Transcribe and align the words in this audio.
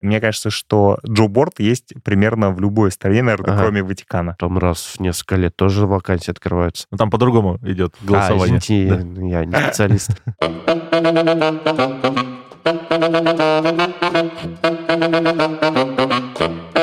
Мне 0.00 0.20
кажется, 0.20 0.50
что 0.50 0.98
Джо 1.06 1.26
Борт 1.28 1.58
есть 1.58 1.92
примерно 2.04 2.50
в 2.50 2.60
любой 2.60 2.92
стране, 2.92 3.22
наверное, 3.22 3.54
Ага. 3.54 3.62
кроме 3.62 3.82
Ватикана. 3.82 4.36
Там 4.38 4.58
раз 4.58 4.94
в 4.96 5.00
несколько 5.00 5.36
лет 5.36 5.56
тоже 5.56 5.86
вакансии 5.86 6.30
открываются. 6.30 6.86
Ну, 6.90 6.98
там 6.98 7.10
по-другому 7.10 7.58
идет 7.62 7.94
А, 8.02 8.06
голосование. 8.06 8.58
извините, 8.58 9.28
я 9.28 9.44
не 9.44 9.54
специалист. 9.56 10.10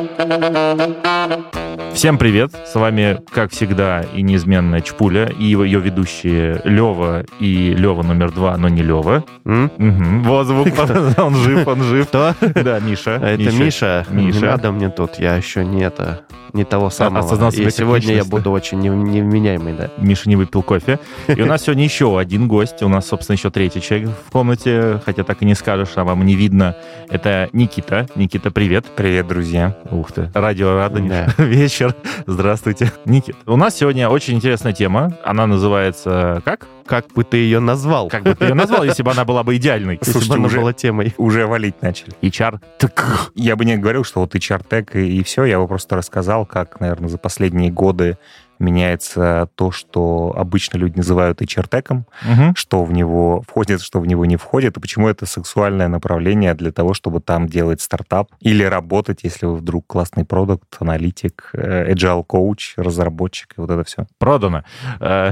Всем 1.93 2.17
привет! 2.17 2.51
С 2.65 2.73
вами, 2.75 3.21
как 3.31 3.51
всегда, 3.51 4.01
и 4.01 4.21
неизменная 4.23 4.81
Чпуля, 4.81 5.27
и 5.27 5.43
ее 5.45 5.79
ведущие 5.79 6.61
Лева 6.65 7.23
и 7.39 7.73
Лева 7.75 8.01
номер 8.03 8.31
два, 8.31 8.57
но 8.57 8.67
не 8.67 8.81
Лева. 8.81 9.23
М? 9.45 9.71
Мгм. 9.77 10.23
Вот 10.23 10.47
звук, 10.47 10.67
он 11.17 11.35
жив, 11.35 11.67
он 11.67 11.83
жив. 11.83 12.07
Кто? 12.07 12.33
Да, 12.55 12.79
Миша. 12.79 13.19
А 13.21 13.29
Это 13.29 13.51
Миша. 13.51 14.05
Не 14.09 14.25
Миша. 14.27 14.41
надо 14.45 14.71
мне 14.71 14.89
тут, 14.89 15.19
я 15.19 15.35
еще 15.35 15.63
не 15.63 15.83
это, 15.83 16.21
не 16.53 16.63
того 16.65 16.89
самого. 16.89 17.23
осознал 17.25 17.51
себя 17.51 17.67
И 17.67 17.71
сегодня 17.71 18.13
я 18.15 18.25
буду 18.25 18.51
очень 18.51 18.79
не- 18.79 18.89
невменяемый, 18.89 19.73
да. 19.73 19.89
Миша 19.97 20.27
не 20.27 20.35
выпил 20.35 20.63
кофе. 20.63 20.99
И 21.27 21.41
у 21.41 21.45
нас 21.45 21.61
сегодня 21.65 21.83
еще 21.85 22.17
один 22.19 22.47
гость. 22.47 22.83
У 22.83 22.89
нас, 22.89 23.07
собственно, 23.07 23.35
еще 23.35 23.49
третий 23.51 23.81
человек 23.81 24.09
в 24.27 24.31
комнате, 24.31 24.99
хотя 25.05 25.23
так 25.23 25.41
и 25.41 25.45
не 25.45 25.55
скажешь, 25.55 25.93
а 25.95 26.03
вам 26.03 26.25
не 26.25 26.35
видно. 26.35 26.75
Это 27.09 27.47
Никита. 27.53 28.07
Никита, 28.15 28.51
привет. 28.51 28.85
Привет, 28.97 29.27
друзья. 29.27 29.77
Ух 29.91 30.11
ты. 30.15 30.31
Радио 30.33 30.75
Радонеж. 30.75 31.33
Да. 31.37 31.43
Вечер. 31.43 31.93
Здравствуйте. 32.25 32.91
Никит, 33.05 33.35
у 33.45 33.57
нас 33.57 33.75
сегодня 33.75 34.09
очень 34.09 34.35
интересная 34.35 34.73
тема. 34.73 35.15
Она 35.23 35.45
называется 35.45 36.41
как? 36.45 36.67
Как 36.85 37.07
бы 37.13 37.23
ты 37.23 37.37
ее 37.37 37.59
назвал? 37.59 38.09
Как 38.09 38.23
бы 38.23 38.35
ты 38.35 38.45
ее 38.45 38.53
назвал, 38.53 38.83
если 38.83 39.01
бы 39.03 39.11
она 39.11 39.25
была 39.25 39.43
бы 39.43 39.55
идеальной? 39.55 39.97
Если 39.99 40.11
Слушайте, 40.11 40.33
бы 40.33 40.37
она 40.39 40.45
уже- 40.47 40.59
была 40.59 40.73
темой. 40.73 41.13
Уже 41.17 41.47
валить 41.47 41.81
начали. 41.81 42.13
HR. 42.21 42.59
Я 43.33 43.55
бы 43.55 43.65
не 43.65 43.75
говорил, 43.77 44.03
что 44.03 44.19
вот 44.21 44.35
HR 44.35 44.61
Tech 44.67 44.89
и, 44.93 45.17
и 45.19 45.23
все. 45.23 45.45
Я 45.45 45.59
бы 45.59 45.67
просто 45.67 45.95
рассказал, 45.95 46.45
как, 46.45 46.79
наверное, 46.79 47.09
за 47.09 47.17
последние 47.17 47.71
годы 47.71 48.17
меняется 48.59 49.49
то, 49.55 49.71
что 49.71 50.33
обычно 50.37 50.77
люди 50.77 50.97
называют 50.97 51.41
HR 51.41 51.69
Tech, 51.69 52.03
Мгм. 52.23 52.55
что 52.55 52.83
в 52.83 52.91
него 52.93 53.41
входит, 53.47 53.81
что 53.81 53.99
в 53.99 54.05
него 54.07 54.25
не 54.25 54.37
входит, 54.37 54.77
и 54.77 54.79
почему 54.79 55.07
это 55.07 55.25
сексуальное 55.25 55.87
направление 55.87 56.53
для 56.53 56.71
того, 56.71 56.93
чтобы 56.93 57.19
там 57.21 57.47
делать 57.47 57.81
стартап 57.81 58.29
или 58.39 58.63
работать, 58.63 59.19
если 59.23 59.45
вы 59.45 59.55
вдруг 59.57 59.85
классный 59.87 60.25
продукт, 60.25 60.65
аналитик, 60.79 61.49
э, 61.53 61.91
agile 61.93 62.23
коуч, 62.23 62.73
разработчик 62.77 63.53
и 63.57 63.61
вот 63.61 63.69
это 63.71 63.83
все. 63.83 64.05
Продано. 64.19 64.63
А 64.99 65.31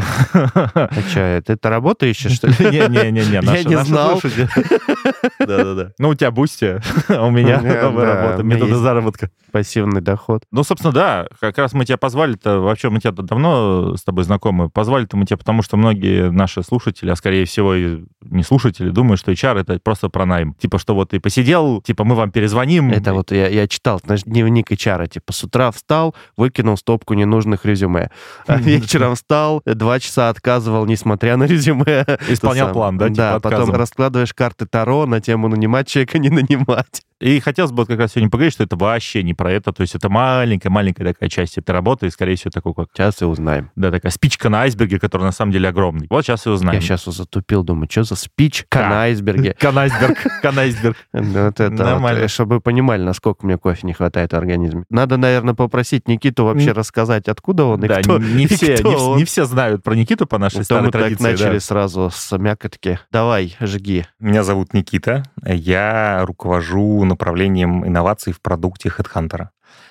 что, 1.10 1.42
ты 1.46 1.54
это 1.54 1.70
работу 1.70 2.06
ищешь, 2.06 2.34
что 2.34 2.48
ли? 2.48 2.56
Не-не-не, 2.60 3.22
Я 3.44 3.64
не 3.64 3.78
знал. 3.84 4.20
Да-да-да. 5.40 5.92
Ну, 5.98 6.10
у 6.10 6.16
тебя 6.16 6.32
Boosty, 6.31 6.80
а 7.08 7.26
у 7.26 7.32
меня 7.32 7.62
новая 7.62 8.16
работа, 8.16 8.44
методы 8.44 8.76
заработка. 8.76 9.30
Пассивный 9.52 10.02
доход. 10.02 10.44
Ну, 10.52 10.64
собственно, 10.64 10.92
да, 10.94 11.28
как 11.40 11.58
раз 11.58 11.74
мы 11.74 11.86
тебя 11.86 11.98
позвали-то, 11.98 12.60
вообще 12.60 12.90
мы 12.90 13.00
тебя 13.00 13.12
давно 13.22 13.95
с 13.95 14.03
тобой 14.03 14.23
знакомы. 14.23 14.69
Позвали-то 14.69 15.17
мы 15.17 15.25
тебя 15.25 15.38
потому, 15.38 15.61
что 15.61 15.78
многие 15.78 16.31
наши 16.31 16.64
слушатели, 16.64 17.09
а 17.09 17.16
скорее 17.16 17.45
всего 17.45 17.75
и 17.75 18.03
не 18.22 18.44
слушатели, 18.44 18.89
думают, 18.89 19.20
что 19.20 19.31
HR 19.31 19.59
это 19.61 19.80
просто 19.80 20.09
про 20.09 20.25
найм. 20.25 20.53
Типа, 20.55 20.80
что 20.80 20.95
вот 20.95 21.11
ты 21.11 21.20
посидел, 21.20 21.81
типа, 21.81 22.03
мы 22.03 22.16
вам 22.16 22.31
перезвоним. 22.31 22.92
Это 22.92 23.14
вот 23.14 23.31
я, 23.31 23.47
я 23.47 23.67
читал, 23.67 24.00
знаешь, 24.03 24.23
дневник 24.23 24.72
HR, 24.72 25.08
типа, 25.08 25.33
с 25.33 25.44
утра 25.44 25.72
встал, 25.72 26.16
выкинул 26.38 26.78
стопку 26.78 27.14
ненужных 27.14 27.66
резюме. 27.66 28.09
А 28.47 28.58
вечером 28.58 29.16
встал, 29.16 29.61
два 29.66 30.00
часа 30.00 30.30
отказывал, 30.30 30.86
несмотря 30.86 31.38
на 31.38 31.44
резюме. 31.44 32.05
Исполнял 32.27 32.72
план, 32.72 32.98
да, 32.98 33.09
типа, 33.09 33.17
Да, 33.17 33.39
потом 33.39 33.72
раскладываешь 33.72 34.33
карты 34.33 34.66
Таро 34.66 35.05
на 35.05 35.22
тему 35.22 35.48
нанимать 35.48 35.88
человека, 35.88 36.20
не 36.20 36.30
нанимать. 36.30 37.02
И 37.24 37.40
хотелось 37.40 37.72
бы 37.72 37.78
вот 37.78 37.88
как 37.88 38.00
раз 38.00 38.12
сегодня 38.12 38.30
поговорить, 38.30 38.54
что 38.54 38.66
это 38.66 38.76
вообще 38.76 39.24
не 39.24 39.34
про 39.34 39.50
это. 39.50 39.72
То 39.72 39.80
есть 39.80 39.96
это 39.96 40.10
маленькая-маленькая 40.10 41.06
такая 41.14 41.30
часть 41.30 41.58
этой 41.58 41.72
работы, 41.72 42.08
и, 42.08 42.10
скорее 42.10 42.36
всего, 42.36 42.52
такой 42.52 42.74
как... 42.74 42.90
Сейчас 42.94 43.22
и 43.22 43.26
узнаем. 43.26 43.72
Да, 43.78 43.92
такая 43.92 44.12
спичка 44.12 44.50
на 44.50 44.64
айсберге, 44.64 45.00
которая 45.00 45.28
на 45.28 45.32
самом 45.32 45.54
деле 45.54 45.70
огромный. 45.70 46.08
Вот 46.10 46.26
сейчас 46.26 46.45
и 46.45 46.50
узнаем. 46.50 46.76
Я 46.76 46.82
сейчас 46.82 47.06
затупил, 47.06 47.64
думаю, 47.64 47.88
что 47.89 48.04
за 48.04 48.16
спич 48.17 48.66
Ка. 48.67 48.89
на 48.89 49.04
айсберге. 49.04 49.56
Канайсберг, 49.60 50.17
канайсберг. 50.42 50.98
Ну, 51.14 51.45
Вот 51.45 51.60
это 51.62 51.72
Нормально. 51.72 52.28
чтобы 52.28 52.56
вы 52.56 52.62
понимали, 52.62 53.02
насколько 53.04 53.45
мне 53.45 53.58
кофе 53.58 53.88
не 53.88 53.94
хватает 53.94 54.33
в 54.33 54.36
организме. 54.36 54.83
Надо, 54.89 55.16
наверное, 55.16 55.54
попросить 55.54 56.10
Никиту 56.10 56.44
вообще 56.44 56.73
рассказать, 56.73 57.30
откуда 57.30 57.64
он 57.64 57.86
и 57.86 57.88
Да, 57.88 58.02
кто. 58.02 58.20
не 58.20 58.48
все, 58.48 58.76
не, 59.16 59.23
все 59.23 59.45
знают 59.45 59.82
про 59.82 59.95
Никиту 59.95 60.26
по 60.28 60.38
нашей 60.38 60.58
То 60.58 60.64
старой 60.66 60.86
мы 60.88 60.92
так 60.92 61.02
традиции. 61.02 61.23
начали 61.23 61.60
сразу 61.60 62.10
с 62.14 62.38
мякотки. 62.38 63.00
Давай, 63.12 63.56
жги. 63.62 64.06
Меня 64.20 64.44
зовут 64.44 64.73
Никита. 64.73 65.23
Я 65.45 66.26
руковожу 66.26 67.06
направлением 67.14 67.86
инноваций 67.88 68.34
в 68.34 68.42
продукте 68.42 68.90
HeadHunter. 68.90 69.48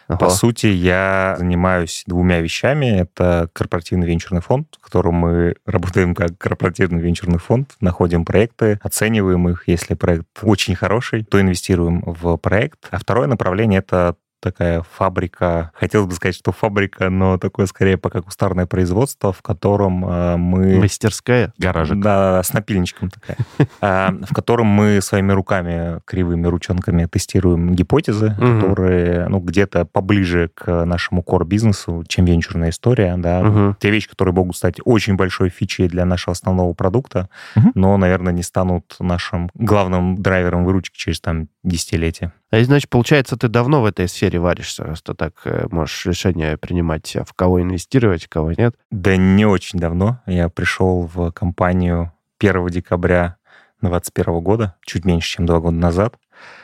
По 0.09 0.15
Ага. 0.27 0.31
сути, 0.31 0.66
я 0.66 1.37
занимаюсь 1.38 2.03
двумя 2.06 2.41
вещами. 2.41 2.87
Это 3.00 3.49
корпоративный 3.53 4.06
венчурный 4.06 4.41
фонд, 4.43 4.66
в 4.81 4.84
котором 4.84 5.15
мы 5.15 5.55
работаем 5.66 6.15
как 6.15 6.37
корпоративный 6.38 7.00
венчурный 7.00 7.38
фонд, 7.38 7.75
находим 7.81 8.25
проекты, 8.25 8.78
оцениваем 8.83 9.49
их. 9.49 9.65
Если 9.66 9.94
проект 9.94 10.27
очень 10.43 10.75
хороший, 10.75 11.25
то 11.25 11.41
инвестируем 11.41 12.03
в 12.05 12.37
проект. 12.37 12.88
А 12.91 12.99
второе 12.99 13.27
направление— 13.27 13.78
это 13.87 14.16
такая 14.42 14.82
фабрика, 14.82 15.70
хотелось 15.75 16.08
бы 16.08 16.14
сказать, 16.14 16.34
что 16.34 16.53
фабрика, 16.53 17.08
но 17.08 17.38
такое 17.38 17.66
скорее 17.66 17.97
пока 17.97 18.20
кустарное 18.20 18.66
производство, 18.66 19.32
в 19.32 19.41
котором 19.41 20.04
э, 20.04 20.36
мы... 20.36 20.78
Мастерская. 20.80 21.54
Гаражик. 21.58 22.00
Да, 22.00 22.42
с 22.42 22.53
напильничком 22.53 23.10
такая. 23.10 23.36
А, 23.80 24.12
В 24.28 24.34
котором 24.34 24.66
мы 24.66 25.00
своими 25.00 25.32
руками, 25.32 26.00
кривыми 26.04 26.47
ручонками 26.47 27.06
тестируем 27.06 27.75
гипотезы, 27.75 28.34
которые, 28.38 29.28
ну, 29.28 29.41
где-то 29.41 29.84
поближе 29.84 30.50
к 30.54 30.84
нашему 30.84 31.22
core-бизнесу, 31.22 32.04
чем 32.09 32.24
венчурная 32.24 32.70
история, 32.70 33.16
да. 33.16 33.74
Те 33.80 33.91
вещи, 33.91 34.09
которые 34.09 34.34
могут 34.34 34.56
стать 34.56 34.76
очень 34.84 35.14
большой 35.16 35.48
фичей 35.48 35.88
для 35.88 36.04
нашего 36.04 36.32
основного 36.32 36.72
продукта, 36.74 37.28
но, 37.74 37.97
наверное, 37.97 38.32
не 38.32 38.42
станут 38.42 38.97
нашим 38.98 39.50
главным 39.54 40.20
драйвером 40.20 40.64
выручки 40.64 40.97
через, 40.97 41.20
там, 41.20 41.48
десятилетие. 41.62 42.32
А 42.52 42.62
значит, 42.62 42.90
получается, 42.90 43.38
ты 43.38 43.48
давно 43.48 43.80
в 43.80 43.86
этой 43.86 44.06
сфере 44.06 44.38
варишься, 44.38 44.84
раз 44.84 45.00
ты 45.00 45.14
так 45.14 45.40
э, 45.46 45.66
можешь 45.70 46.04
решение 46.04 46.58
принимать, 46.58 47.16
в 47.26 47.32
кого 47.32 47.62
инвестировать, 47.62 48.24
в 48.24 48.28
кого 48.28 48.52
нет. 48.52 48.76
Да 48.90 49.16
не 49.16 49.46
очень 49.46 49.78
давно. 49.78 50.20
Я 50.26 50.50
пришел 50.50 51.10
в 51.12 51.32
компанию 51.32 52.12
1 52.38 52.66
декабря 52.68 53.36
2021 53.80 54.41
года, 54.42 54.76
чуть 54.84 55.06
меньше, 55.06 55.36
чем 55.36 55.46
два 55.46 55.60
года 55.60 55.76
назад. 55.76 56.16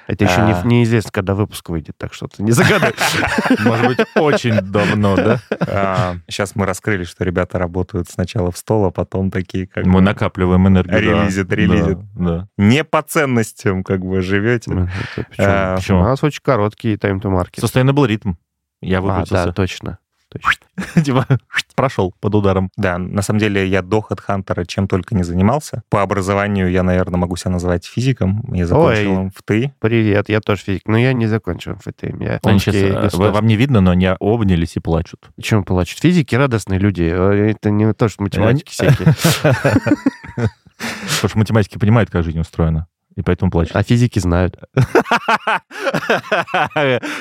Это 0.07 0.25
еще 0.25 0.41
не- 0.43 0.53
А. 0.53 0.63
неизвестно, 0.65 1.11
когда 1.13 1.35
выпуск 1.35 1.69
выйдет, 1.69 1.97
так 1.99 2.15
что 2.15 2.29
ты 2.29 2.43
не 2.43 2.53
загадывай. 2.53 2.95
Может 3.65 3.87
быть, 3.89 3.99
очень 4.17 4.59
давно, 4.61 5.17
да? 5.17 5.41
сейчас 6.29 6.55
мы 6.57 6.65
раскрыли, 6.67 7.05
что 7.05 7.25
ребята 7.25 7.59
работают 7.59 8.09
сначала 8.09 8.51
в 8.51 8.57
стол, 8.57 8.87
а 8.87 8.91
потом 8.91 9.31
такие 9.31 9.67
как 9.67 9.85
Мы 9.85 9.95
бы 9.95 10.01
накапливаем 10.01 10.67
энергию. 10.69 10.93
да. 11.17 11.23
Релизит, 11.23 11.53
релизит. 11.53 11.99
Да, 12.15 12.39
да. 12.39 12.49
не 12.57 12.85
по 12.85 13.03
ценностям 13.03 13.85
как 13.85 14.01
бы 14.01 14.21
живете. 14.23 14.71
Ну, 14.71 14.89
почему? 15.17 15.27
А, 15.39 15.77
Почему? 15.77 16.01
У 16.01 16.05
нас 16.05 16.23
очень 16.25 16.41
короткий 16.43 16.97
тайм-то-маркет. 16.97 17.63
Sustainable 17.63 18.07
ритм. 18.07 18.33
Я 18.81 18.99
А, 18.99 19.03
да, 19.03 19.07
выкрутился. 19.09 19.53
точно. 19.53 19.99
Типа, 21.05 21.27
прошел 21.75 22.15
под 22.21 22.35
ударом. 22.35 22.71
Да, 22.77 22.99
на 22.99 23.23
самом 23.23 23.41
деле 23.41 23.67
я 23.67 23.83
до 23.83 24.05
HeadHunter 24.09 24.67
чем 24.67 24.89
только 24.89 25.15
не 25.15 25.23
занимался. 25.23 25.83
По 25.89 26.03
образованию 26.03 26.71
я, 26.71 26.83
наверное, 26.83 27.19
могу 27.19 27.37
себя 27.37 27.53
назвать 27.53 27.87
физиком. 27.87 28.45
Я 28.53 28.67
закончил 28.67 29.19
Ой. 29.19 29.25
МФТИ. 29.27 29.75
Привет, 29.81 30.29
я 30.29 30.41
тоже 30.41 30.63
физик, 30.63 30.83
но 30.87 30.99
я 30.99 31.13
не 31.13 31.27
закончил 31.27 31.77
ФТМ. 31.77 32.21
Я 32.21 32.41
Они 32.43 32.59
сейчас, 32.59 32.75
э, 32.75 33.31
вам 33.31 33.47
не 33.47 33.57
видно, 33.57 33.81
но 33.81 33.93
они 33.93 34.07
обнялись 34.07 34.77
и 34.77 34.81
плачут. 34.81 35.31
Чем 35.41 35.65
плачут? 35.65 35.99
Физики 36.01 36.35
радостные 36.35 36.79
люди. 36.79 37.03
э, 37.03 37.51
Это 37.51 37.71
не 37.71 37.93
то, 37.93 38.09
что 38.09 38.23
математики 38.23 38.71
всякие. 38.71 39.15
Потому 41.19 41.29
что 41.29 41.39
математики 41.39 41.79
понимают, 41.79 42.11
как 42.11 42.25
жизнь 42.25 42.39
устроена. 42.39 42.87
И 43.19 43.23
поэтому 43.23 43.51
плачут. 43.51 43.75
А 43.75 43.83
физики 43.83 44.21
знают. 44.21 44.57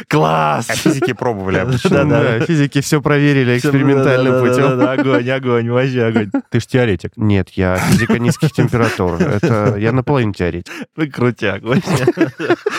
Класс! 0.07 0.69
А 0.69 0.75
физики 0.75 1.13
пробовали 1.13 1.57
обычно. 1.57 1.89
Да-да. 1.89 2.37
Да, 2.39 2.45
Физики 2.45 2.81
все 2.81 3.01
проверили 3.01 3.57
экспериментальным 3.57 4.39
путем. 4.45 4.79
Огонь, 4.87 5.27
огонь, 5.29 5.69
вообще 5.71 6.03
огонь. 6.03 6.29
Ты 6.51 6.59
ж 6.59 6.65
теоретик. 6.67 7.13
Нет, 7.15 7.49
я 7.55 7.77
физика 7.77 8.19
низких 8.19 8.51
температур. 8.51 9.15
Это 9.19 9.75
я 9.77 9.91
наполовину 9.91 10.33
теоретик. 10.33 10.71
Ты 10.95 11.09
крутяк. 11.09 11.63
вообще. 11.63 12.05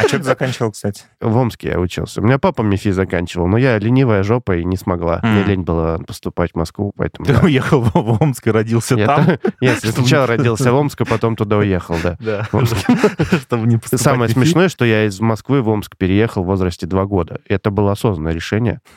А 0.00 0.06
что 0.06 0.19
ты 0.19 0.22
заканчивал, 0.22 0.70
кстати? 0.70 1.02
В 1.20 1.37
Омске 1.37 1.70
я 1.70 1.81
учился. 1.81 2.20
У 2.20 2.25
меня 2.25 2.38
папа 2.38 2.62
МИФИ 2.62 2.90
заканчивал, 2.92 3.48
но 3.48 3.58
я 3.58 3.78
ленивая 3.78 4.22
жопа 4.22 4.56
и 4.56 4.64
не 4.64 4.76
смогла. 4.76 5.19
Мне 5.25 5.42
лень 5.42 5.62
было 5.62 5.98
поступать 6.06 6.52
в 6.52 6.54
Москву, 6.54 6.92
поэтому... 6.96 7.26
Ты 7.26 7.37
уехал 7.44 7.81
в 7.82 8.22
Омск 8.22 8.46
и 8.46 8.50
родился 8.52 8.96
там. 8.96 9.26
та- 9.26 9.38
Я 9.60 9.75
сначала 9.76 10.26
родился 10.28 10.70
в 10.72 10.76
Омске, 10.76 11.04
потом 11.04 11.34
туда 11.34 11.56
уехал, 11.58 11.96
да. 12.02 12.16
Да. 12.20 12.46
В 12.52 12.56
Омске. 12.56 12.87
Чтобы 13.43 13.66
не 13.66 13.76
поступать 13.76 14.05
Самое 14.05 14.31
смешное, 14.31 14.69
что 14.69 14.84
я 14.84 15.06
из 15.06 15.20
Москвы 15.20 15.62
в 15.62 15.69
Омск 15.69 15.96
переехал 15.96 16.43
в 16.43 16.46
возрасте 16.46 16.87
два 16.87 17.05
года. 17.05 17.40
Это 17.46 17.70
было 17.70 17.93
осознанное 17.93 18.32
решение. 18.32 18.81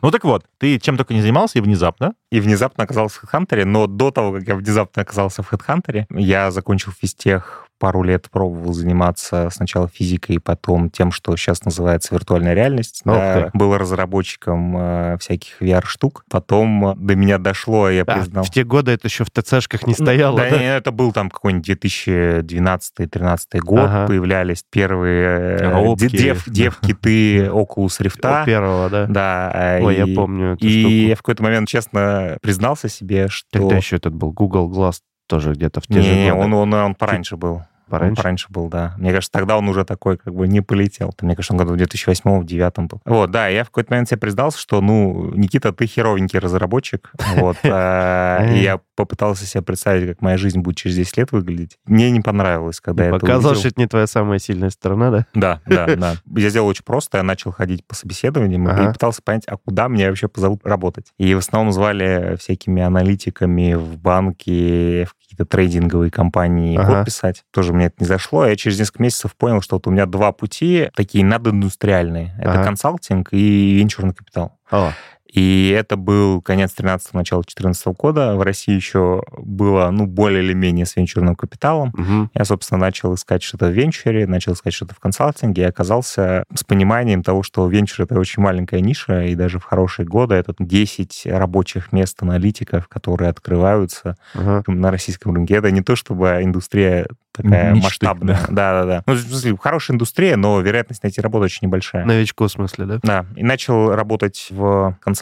Ну 0.00 0.12
так 0.12 0.22
вот, 0.22 0.44
ты 0.58 0.78
чем 0.78 0.96
только 0.96 1.12
не 1.12 1.20
занимался, 1.20 1.58
и 1.58 1.60
внезапно. 1.60 2.14
И 2.30 2.38
внезапно 2.38 2.84
оказался 2.84 3.18
в 3.18 3.24
HeadHunter, 3.24 3.64
но 3.64 3.88
до 3.88 4.12
того, 4.12 4.32
как 4.32 4.46
я 4.46 4.54
внезапно 4.54 5.02
оказался 5.02 5.42
в 5.42 5.52
HeadHunter, 5.52 6.06
я 6.10 6.52
закончил 6.52 6.92
физтех 6.92 7.67
пару 7.78 8.02
лет 8.02 8.28
пробовал 8.30 8.72
заниматься 8.72 9.48
сначала 9.52 9.88
физикой, 9.88 10.40
потом 10.40 10.90
тем, 10.90 11.12
что 11.12 11.36
сейчас 11.36 11.64
называется 11.64 12.14
виртуальная 12.14 12.54
реальность. 12.54 13.02
Да, 13.04 13.50
был 13.54 13.76
разработчиком 13.76 14.76
э, 14.76 15.16
всяких 15.20 15.60
VR-штук. 15.62 16.24
Потом 16.30 16.94
до 16.96 17.16
меня 17.16 17.38
дошло, 17.38 17.88
я 17.90 18.02
а, 18.02 18.04
признал... 18.04 18.44
В 18.44 18.50
те 18.50 18.64
годы 18.64 18.92
это 18.92 19.08
еще 19.08 19.24
в 19.24 19.30
ТЦшках 19.30 19.86
не 19.86 19.94
стояло, 19.94 20.38
да? 20.38 20.50
да? 20.50 20.56
это 20.56 20.90
был 20.90 21.12
там 21.12 21.30
какой-нибудь 21.30 21.68
2012-2013 21.68 23.58
год. 23.60 23.78
Ага. 23.80 24.06
Появлялись 24.06 24.64
первые 24.70 25.58
э, 25.60 25.96
дев, 25.96 26.44
дев-киты 26.48 27.46
Oculus 27.46 28.00
Rift. 28.00 28.44
первого, 28.44 28.90
да? 28.90 29.06
Да. 29.06 29.52
Э, 29.54 29.82
Ой, 29.82 29.94
и, 29.94 29.98
я 29.98 30.14
помню 30.14 30.56
И 30.60 30.80
штуку. 30.80 30.94
я 30.94 31.14
в 31.14 31.18
какой-то 31.18 31.42
момент, 31.42 31.68
честно, 31.68 32.36
признался 32.42 32.88
себе, 32.88 33.28
что... 33.28 33.58
Тогда 33.58 33.76
еще 33.76 33.96
этот 33.96 34.14
был 34.14 34.32
Google 34.32 34.70
Glass 34.70 34.96
тоже 35.28 35.52
где-то 35.52 35.80
в 35.80 35.86
те 35.86 35.94
не, 35.94 36.02
же 36.02 36.14
годы. 36.30 36.32
Он, 36.32 36.54
он, 36.54 36.74
он 36.74 36.94
пораньше 36.94 37.36
был. 37.36 37.62
Пораньше? 37.88 38.10
Он 38.10 38.16
пораньше 38.16 38.46
был, 38.50 38.68
да. 38.68 38.94
Мне 38.98 39.12
кажется, 39.12 39.32
тогда 39.32 39.56
он 39.56 39.68
уже 39.68 39.84
такой 39.84 40.18
как 40.18 40.34
бы 40.34 40.46
не 40.46 40.60
полетел. 40.60 41.14
Мне 41.20 41.34
кажется, 41.34 41.54
он 41.54 41.58
году 41.58 41.72
в 41.72 41.76
2008-2009 41.76 42.88
был. 42.88 43.00
Вот, 43.04 43.30
да, 43.30 43.48
я 43.48 43.64
в 43.64 43.68
какой-то 43.68 43.92
момент 43.92 44.08
себе 44.08 44.18
признался, 44.18 44.58
что, 44.58 44.80
ну, 44.80 45.32
Никита, 45.34 45.72
ты 45.72 45.86
херовенький 45.86 46.38
разработчик. 46.38 47.12
Вот. 47.36 47.56
И 47.64 47.68
я 47.68 48.80
попытался 48.94 49.46
себе 49.46 49.62
представить, 49.62 50.08
как 50.08 50.20
моя 50.20 50.36
жизнь 50.36 50.60
будет 50.60 50.76
через 50.76 50.96
10 50.96 51.16
лет 51.16 51.32
выглядеть. 51.32 51.78
Мне 51.86 52.10
не 52.10 52.20
понравилось, 52.20 52.80
когда 52.80 53.06
я 53.06 53.10
Показалось, 53.12 53.60
что 53.60 53.68
это 53.68 53.80
не 53.80 53.86
твоя 53.86 54.06
самая 54.06 54.38
сильная 54.38 54.70
сторона, 54.70 55.10
да? 55.10 55.26
Да, 55.34 55.60
да, 55.66 55.86
да. 55.96 56.14
Я 56.36 56.50
сделал 56.50 56.68
очень 56.68 56.84
просто. 56.84 57.18
Я 57.18 57.22
начал 57.22 57.52
ходить 57.52 57.86
по 57.86 57.94
собеседованиям 57.94 58.68
и 58.68 58.92
пытался 58.92 59.22
понять, 59.22 59.44
а 59.46 59.56
куда 59.56 59.88
меня 59.88 60.08
вообще 60.08 60.28
позовут 60.28 60.60
работать. 60.64 61.06
И 61.16 61.34
в 61.34 61.38
основном 61.38 61.72
звали 61.72 62.36
всякими 62.38 62.82
аналитиками 62.82 63.74
в 63.74 63.96
банке, 63.98 65.06
в 65.06 65.14
какие-то 65.38 65.44
трейдинговые 65.44 66.10
компании 66.10 66.76
ага. 66.76 66.96
код 66.96 67.04
писать. 67.06 67.44
Тоже 67.52 67.72
мне 67.72 67.86
это 67.86 67.96
не 68.00 68.06
зашло. 68.06 68.46
Я 68.46 68.56
через 68.56 68.78
несколько 68.78 69.02
месяцев 69.02 69.36
понял, 69.36 69.62
что 69.62 69.76
вот 69.76 69.86
у 69.86 69.90
меня 69.90 70.06
два 70.06 70.32
пути 70.32 70.90
такие 70.94 71.24
надиндустриальные. 71.24 72.34
Это 72.38 72.52
ага. 72.52 72.64
консалтинг 72.64 73.28
и 73.32 73.76
венчурный 73.76 74.14
капитал. 74.14 74.58
О. 74.70 74.92
И 75.32 75.74
это 75.76 75.96
был 75.96 76.40
конец 76.40 76.72
13 76.72 77.12
начало 77.14 77.44
14 77.44 77.86
года. 77.88 78.34
В 78.36 78.42
России 78.42 78.74
еще 78.74 79.22
было, 79.36 79.90
ну, 79.90 80.06
более 80.06 80.42
или 80.42 80.54
менее 80.54 80.86
с 80.86 80.96
венчурным 80.96 81.36
капиталом. 81.36 81.88
Угу. 81.90 82.30
Я, 82.34 82.44
собственно, 82.44 82.80
начал 82.80 83.14
искать 83.14 83.42
что-то 83.42 83.66
в 83.66 83.72
венчуре, 83.72 84.26
начал 84.26 84.54
искать 84.54 84.72
что-то 84.72 84.94
в 84.94 85.00
консалтинге 85.00 85.62
и 85.62 85.66
оказался 85.66 86.44
с 86.54 86.64
пониманием 86.64 87.22
того, 87.22 87.42
что 87.42 87.66
венчур— 87.68 88.06
это 88.06 88.18
очень 88.18 88.42
маленькая 88.42 88.80
ниша, 88.80 89.24
и 89.24 89.34
даже 89.34 89.58
в 89.58 89.64
хорошие 89.64 90.06
годы 90.06 90.34
это 90.34 90.54
10 90.58 91.26
рабочих 91.26 91.92
мест 91.92 92.22
аналитиков, 92.22 92.88
которые 92.88 93.30
открываются 93.30 94.16
угу. 94.34 94.62
на 94.66 94.90
российском 94.90 95.34
рынке. 95.34 95.56
Это 95.56 95.70
не 95.70 95.82
то, 95.82 95.94
чтобы 95.94 96.40
индустрия 96.42 97.06
такая 97.42 97.72
Мечты, 97.72 97.84
масштабная. 97.84 98.40
Да-да-да. 98.48 99.02
Ну, 99.06 99.12
в 99.14 99.18
смысле, 99.20 99.56
хорошая 99.60 99.94
индустрия, 99.94 100.36
но 100.36 100.60
вероятность 100.60 101.02
найти 101.02 101.20
работу 101.20 101.44
очень 101.44 101.66
небольшая. 101.66 102.04
Новичку 102.04 102.44
в 102.44 102.50
смысле, 102.50 102.86
да? 102.86 102.98
Да. 103.02 103.26
И 103.36 103.42
начал 103.42 103.94
работать 103.94 104.48
в 104.50 104.96
консалтинге. 105.00 105.17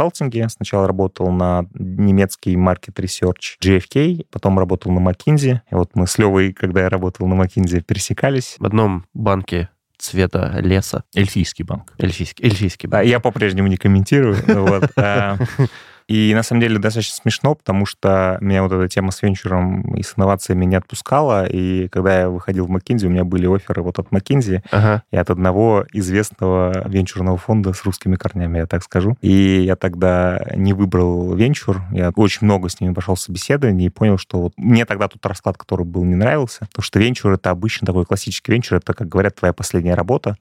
Сначала 0.49 0.87
работал 0.87 1.31
на 1.31 1.67
немецкий 1.75 2.57
market 2.57 2.95
research 2.97 3.57
GFK, 3.63 4.27
потом 4.31 4.59
работал 4.59 4.93
на 4.93 5.01
McKinsey. 5.09 5.61
И 5.71 5.75
вот 5.75 5.91
мы 5.95 6.07
с 6.07 6.19
Левой, 6.19 6.53
когда 6.53 6.83
я 6.83 6.89
работал 6.89 7.27
на 7.27 7.35
McKinsey, 7.35 7.83
пересекались. 7.83 8.57
В 8.59 8.65
одном 8.65 9.07
банке 9.15 9.69
цвета 9.99 10.59
леса. 10.61 11.05
Эльфийский 11.15 11.65
банк. 11.65 11.95
Эльфийский, 11.99 12.45
эльфийский 12.45 12.89
банк. 12.89 13.03
Да, 13.03 13.09
я 13.09 13.21
по-прежнему 13.21 13.69
не 13.69 13.77
комментирую. 13.77 14.37
И 16.09 16.33
на 16.35 16.43
самом 16.43 16.61
деле 16.61 16.79
достаточно 16.79 17.17
смешно, 17.17 17.55
потому 17.55 17.85
что 17.85 18.39
меня 18.41 18.63
вот 18.63 18.73
эта 18.73 18.89
тема 18.89 19.11
с 19.11 19.23
венчуром 19.23 19.95
и 19.97 20.03
с 20.03 20.15
инновациями 20.17 20.65
не 20.65 20.77
отпускала. 20.77 21.47
И 21.47 21.89
когда 21.89 22.21
я 22.21 22.29
выходил 22.29 22.67
в 22.67 22.71
McKinsey, 22.71 23.07
у 23.07 23.11
меня 23.11 23.25
были 23.25 23.53
оферы 23.53 23.83
вот 23.83 23.99
от 23.99 24.09
McKinsey 24.11 24.63
ага. 24.71 25.03
и 25.11 25.17
от 25.17 25.31
одного 25.31 25.85
известного 25.93 26.89
венчурного 26.89 27.37
фонда 27.37 27.73
с 27.73 27.85
русскими 27.85 28.17
корнями, 28.17 28.59
я 28.59 28.67
так 28.67 28.83
скажу. 28.85 29.17
И 29.21 29.63
я 29.63 29.75
тогда 29.75 30.47
не 30.55 30.73
выбрал 30.75 31.35
венчур. 31.35 31.83
Я 31.91 32.11
очень 32.15 32.45
много 32.45 32.69
с 32.69 32.81
ними 32.81 32.93
пошел 32.93 33.17
собеседований 33.17 33.87
и 33.87 33.91
понял, 33.91 34.19
что 34.19 34.43
вот 34.43 34.53
мне 34.57 34.85
тогда 34.85 35.09
тот 35.09 35.25
расклад, 35.27 35.57
который 35.57 35.85
был, 35.85 36.05
не 36.05 36.15
нравился. 36.15 36.61
Потому 36.67 36.85
что 36.85 36.99
венчур— 37.01 37.33
это 37.35 37.51
обычно 37.51 37.87
такой 37.87 38.05
классический 38.05 38.53
венчур. 38.53 38.79
Это, 38.79 38.95
как 38.95 39.09
говорят, 39.09 39.35
твоя 39.35 39.53
последняя 39.53 39.95
работа. 39.95 40.37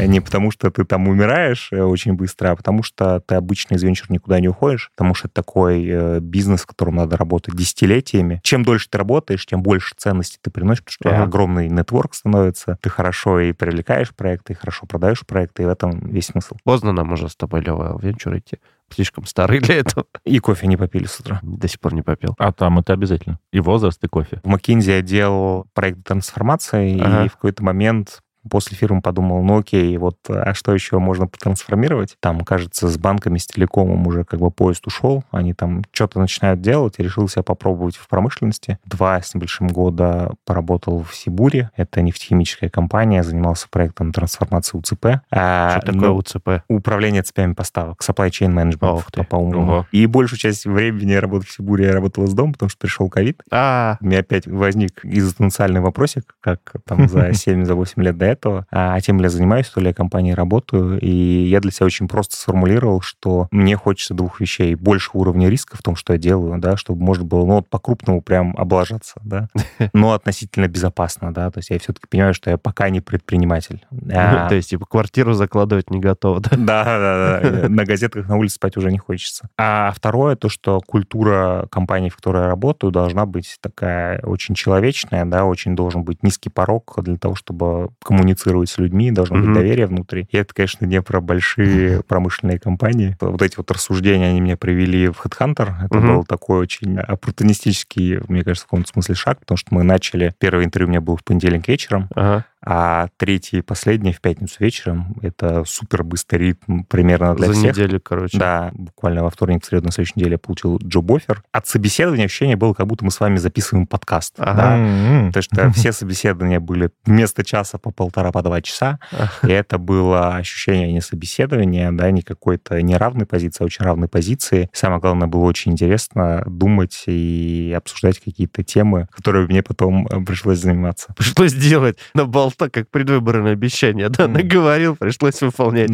Не 0.00 0.20
потому 0.20 0.50
что 0.50 0.70
ты 0.70 0.84
там 0.84 1.08
умираешь 1.08 1.72
очень 1.72 2.14
быстро, 2.14 2.52
а 2.52 2.56
потому 2.56 2.82
что 2.82 3.20
ты 3.20 3.34
обычно 3.34 3.74
из 3.74 3.82
венчура 3.82 4.12
никуда 4.12 4.40
не 4.40 4.48
уходишь. 4.48 4.90
Потому 4.96 5.09
потому 5.10 5.14
что 5.16 5.28
это 5.28 5.34
такой 5.34 5.86
э, 5.86 6.20
бизнес, 6.20 6.62
в 6.62 6.66
котором 6.66 6.96
надо 6.96 7.16
работать 7.16 7.56
десятилетиями. 7.56 8.40
Чем 8.44 8.64
дольше 8.64 8.88
ты 8.88 8.98
работаешь, 8.98 9.44
тем 9.44 9.60
больше 9.62 9.94
ценностей 9.96 10.38
ты 10.40 10.50
приносишь, 10.50 10.84
потому 10.84 10.94
что 10.94 11.08
ага. 11.10 11.24
огромный 11.24 11.68
нетворк 11.68 12.14
становится. 12.14 12.78
Ты 12.80 12.90
хорошо 12.90 13.40
и 13.40 13.52
привлекаешь 13.52 14.14
проекты, 14.14 14.52
и 14.52 14.56
хорошо 14.56 14.86
продаешь 14.86 15.26
проекты, 15.26 15.64
и 15.64 15.66
в 15.66 15.68
этом 15.68 15.98
весь 16.08 16.26
смысл. 16.26 16.56
Поздно 16.62 16.92
нам 16.92 17.12
уже 17.12 17.28
с 17.28 17.34
тобой, 17.34 17.60
Лева, 17.62 17.98
в 17.98 18.04
венчур 18.04 18.36
идти 18.36 18.58
слишком 18.92 19.24
старый 19.26 19.60
для 19.60 19.76
этого. 19.76 20.04
И 20.24 20.38
кофе 20.38 20.66
не 20.66 20.76
попили 20.76 21.06
с 21.06 21.18
утра. 21.20 21.40
До 21.42 21.68
сих 21.68 21.80
пор 21.80 21.94
не 21.94 22.02
попил. 22.02 22.34
А 22.38 22.52
там 22.52 22.78
это 22.78 22.92
обязательно. 22.92 23.38
И 23.52 23.60
возраст, 23.60 24.02
и 24.02 24.08
кофе. 24.08 24.40
В 24.44 24.52
McKinsey 24.52 24.96
я 24.96 25.02
делал 25.02 25.66
проект 25.74 26.04
трансформации, 26.04 27.00
ага. 27.00 27.24
и 27.24 27.28
в 27.28 27.34
какой-то 27.34 27.62
момент 27.62 28.20
После 28.48 28.76
фирмы 28.76 29.02
подумал, 29.02 29.42
ну 29.42 29.58
окей, 29.58 29.96
вот 29.98 30.16
а 30.28 30.54
что 30.54 30.72
еще 30.72 30.98
можно 30.98 31.26
потрансформировать? 31.26 32.16
Там, 32.20 32.40
кажется, 32.40 32.88
с 32.88 32.96
банками, 32.96 33.38
с 33.38 33.46
телекомом 33.46 34.06
уже 34.06 34.24
как 34.24 34.40
бы 34.40 34.50
поезд 34.50 34.86
ушел, 34.86 35.24
они 35.30 35.52
там 35.52 35.82
что-то 35.92 36.18
начинают 36.18 36.60
делать, 36.60 36.94
и 36.98 37.02
решил 37.02 37.28
себя 37.28 37.42
попробовать 37.42 37.96
в 37.96 38.08
промышленности. 38.08 38.78
Два 38.84 39.20
с 39.20 39.34
небольшим 39.34 39.68
года 39.68 40.32
поработал 40.46 41.02
в 41.02 41.14
Сибуре, 41.14 41.70
это 41.76 42.00
нефтехимическая 42.02 42.70
компания, 42.70 43.22
занимался 43.22 43.68
проектом 43.70 44.12
трансформации 44.12 44.78
УЦП. 44.78 45.06
А, 45.30 45.78
что 45.78 45.92
такое 45.92 46.10
УЦП? 46.10 46.48
Управление 46.68 47.22
цепями 47.22 47.52
поставок, 47.52 48.00
supply 48.00 48.30
chain 48.30 48.54
management 48.54 49.04
по, 49.12 49.24
по 49.24 49.36
уму. 49.36 49.86
И 49.92 50.06
большую 50.06 50.38
часть 50.38 50.64
времени 50.64 51.12
я 51.12 51.20
работал 51.20 51.46
в 51.46 51.52
Сибуре, 51.52 51.86
я 51.86 51.92
работал 51.92 52.24
из 52.24 52.32
дома, 52.32 52.52
потому 52.54 52.70
что 52.70 52.78
пришел 52.78 53.08
ковид. 53.08 53.42
А. 53.50 53.98
У 54.00 54.06
меня 54.06 54.20
опять 54.20 54.46
возник 54.46 55.04
экзистенциальный 55.04 55.80
вопросик, 55.80 56.36
как 56.40 56.60
там 56.84 57.08
за 57.08 57.28
7-8 57.30 58.02
лет 58.02 58.16
до 58.16 58.29
этого, 58.30 58.66
а 58.70 59.00
тем 59.00 59.18
ли 59.18 59.24
я 59.24 59.30
занимаюсь, 59.30 59.68
то 59.68 59.80
ли 59.80 59.88
я 59.88 59.94
компании 59.94 60.32
работаю, 60.32 60.98
и 61.00 61.10
я 61.10 61.60
для 61.60 61.70
себя 61.70 61.86
очень 61.86 62.08
просто 62.08 62.36
сформулировал, 62.36 63.00
что 63.00 63.48
мне 63.50 63.76
хочется 63.76 64.14
двух 64.14 64.40
вещей. 64.40 64.74
Больше 64.74 65.10
уровня 65.14 65.48
риска 65.48 65.76
в 65.76 65.82
том, 65.82 65.96
что 65.96 66.12
я 66.12 66.18
делаю, 66.18 66.58
да, 66.58 66.76
чтобы 66.76 67.02
можно 67.02 67.24
было, 67.24 67.44
ну, 67.44 67.54
вот 67.54 67.68
по-крупному 67.68 68.22
прям 68.22 68.54
облажаться, 68.56 69.20
да, 69.24 69.48
но 69.92 70.12
относительно 70.12 70.68
безопасно, 70.68 71.32
да, 71.32 71.50
то 71.50 71.58
есть 71.58 71.70
я 71.70 71.78
все-таки 71.78 72.06
понимаю, 72.08 72.34
что 72.34 72.50
я 72.50 72.58
пока 72.58 72.90
не 72.90 73.00
предприниматель. 73.00 73.84
А... 74.12 74.48
То 74.48 74.54
есть, 74.54 74.70
типа, 74.70 74.86
квартиру 74.86 75.34
закладывать 75.34 75.90
не 75.90 76.00
готов, 76.00 76.40
да? 76.40 76.50
Да, 76.56 76.84
да, 76.84 77.40
да. 77.40 77.68
На 77.68 77.84
газетках 77.84 78.28
на 78.28 78.36
улице 78.36 78.56
спать 78.56 78.76
уже 78.76 78.90
не 78.90 78.98
хочется. 78.98 79.48
А 79.56 79.92
второе, 79.94 80.36
то, 80.36 80.48
что 80.48 80.80
культура 80.80 81.66
компании, 81.70 82.08
в 82.08 82.16
которой 82.16 82.42
я 82.42 82.48
работаю, 82.48 82.90
должна 82.90 83.26
быть 83.26 83.58
такая 83.60 84.20
очень 84.22 84.54
человечная, 84.54 85.24
да, 85.24 85.44
очень 85.44 85.76
должен 85.76 86.02
быть 86.02 86.22
низкий 86.22 86.50
порог 86.50 86.94
для 87.02 87.16
того, 87.16 87.34
чтобы 87.34 87.90
коммуницировать 88.20 88.68
с 88.68 88.78
людьми, 88.78 89.10
должно 89.10 89.36
mm-hmm. 89.36 89.46
быть 89.46 89.54
доверие 89.54 89.86
внутри. 89.86 90.28
И 90.30 90.36
это, 90.36 90.54
конечно, 90.54 90.84
не 90.84 91.00
про 91.00 91.20
большие 91.20 92.02
промышленные 92.02 92.58
компании. 92.58 93.16
Вот 93.20 93.40
эти 93.42 93.56
вот 93.56 93.70
рассуждения, 93.70 94.28
они 94.28 94.40
меня 94.40 94.56
привели 94.56 95.08
в 95.08 95.24
Headhunter. 95.24 95.72
Это 95.84 95.98
mm-hmm. 95.98 96.16
был 96.16 96.24
такой 96.24 96.60
очень 96.60 96.98
оппортунистический, 96.98 98.20
мне 98.28 98.44
кажется, 98.44 98.66
в 98.66 98.70
каком-то 98.70 98.92
смысле 98.92 99.14
шаг, 99.14 99.40
потому 99.40 99.56
что 99.56 99.74
мы 99.74 99.82
начали... 99.82 100.34
Первое 100.38 100.64
интервью 100.64 100.88
у 100.88 100.90
меня 100.90 101.00
было 101.00 101.16
в 101.16 101.24
понедельник 101.24 101.66
вечером. 101.66 102.08
Ага 102.14 102.44
а 102.64 103.08
третий 103.16 103.58
и 103.58 103.62
последний 103.62 104.12
в 104.12 104.20
пятницу 104.20 104.56
вечером. 104.60 105.16
Это 105.22 105.64
супер 105.64 106.04
быстрый 106.04 106.38
ритм 106.38 106.82
примерно 106.82 107.34
для 107.34 107.46
За 107.46 107.52
всех. 107.54 107.74
За 107.74 107.82
неделю, 107.82 108.00
короче. 108.00 108.38
Да, 108.38 108.70
буквально 108.74 109.22
во 109.22 109.30
вторник, 109.30 109.64
в 109.64 109.66
среду, 109.66 109.86
на 109.86 109.92
следующей 109.92 110.14
неделе 110.16 110.32
я 110.32 110.38
получил 110.38 110.78
джоб-оффер. 110.78 111.42
От 111.52 111.66
собеседования 111.66 112.26
ощущение 112.26 112.56
было, 112.56 112.74
как 112.74 112.86
будто 112.86 113.04
мы 113.04 113.10
с 113.10 113.20
вами 113.20 113.36
записываем 113.36 113.86
подкаст. 113.86 114.34
Ага. 114.38 114.54
Да? 114.54 114.76
Mm-hmm. 114.76 115.26
Потому 115.28 115.42
что 115.42 115.70
все 115.72 115.92
собеседования 115.92 116.60
были 116.60 116.90
вместо 117.06 117.44
часа 117.44 117.78
по 117.78 117.90
полтора, 117.90 118.09
по 118.10 118.42
два 118.42 118.60
часа. 118.60 118.98
И 119.42 119.48
это 119.48 119.78
было 119.78 120.36
ощущение 120.36 120.92
не 120.92 121.00
собеседования, 121.00 121.90
да, 121.92 122.10
не 122.10 122.22
какой-то 122.22 122.82
неравной 122.82 123.26
позиции, 123.26 123.62
а 123.62 123.66
очень 123.66 123.84
равной 123.84 124.08
позиции. 124.08 124.68
Самое 124.72 125.00
главное, 125.00 125.28
было 125.28 125.44
очень 125.44 125.72
интересно 125.72 126.42
думать 126.46 127.04
и 127.06 127.74
обсуждать 127.76 128.18
какие-то 128.18 128.62
темы, 128.64 129.08
которые 129.14 129.46
мне 129.46 129.62
потом 129.62 130.06
э, 130.06 130.20
пришлось 130.24 130.58
заниматься. 130.58 131.14
Пришлось 131.16 131.54
делать 131.54 131.98
на 132.14 132.26
бол 132.26 132.50
болта, 132.50 132.70
как 132.70 132.88
предвыборное 132.88 133.52
обещание, 133.52 134.08
да, 134.08 134.26
наговорил, 134.26 134.96
пришлось 134.96 135.40
выполнять. 135.40 135.90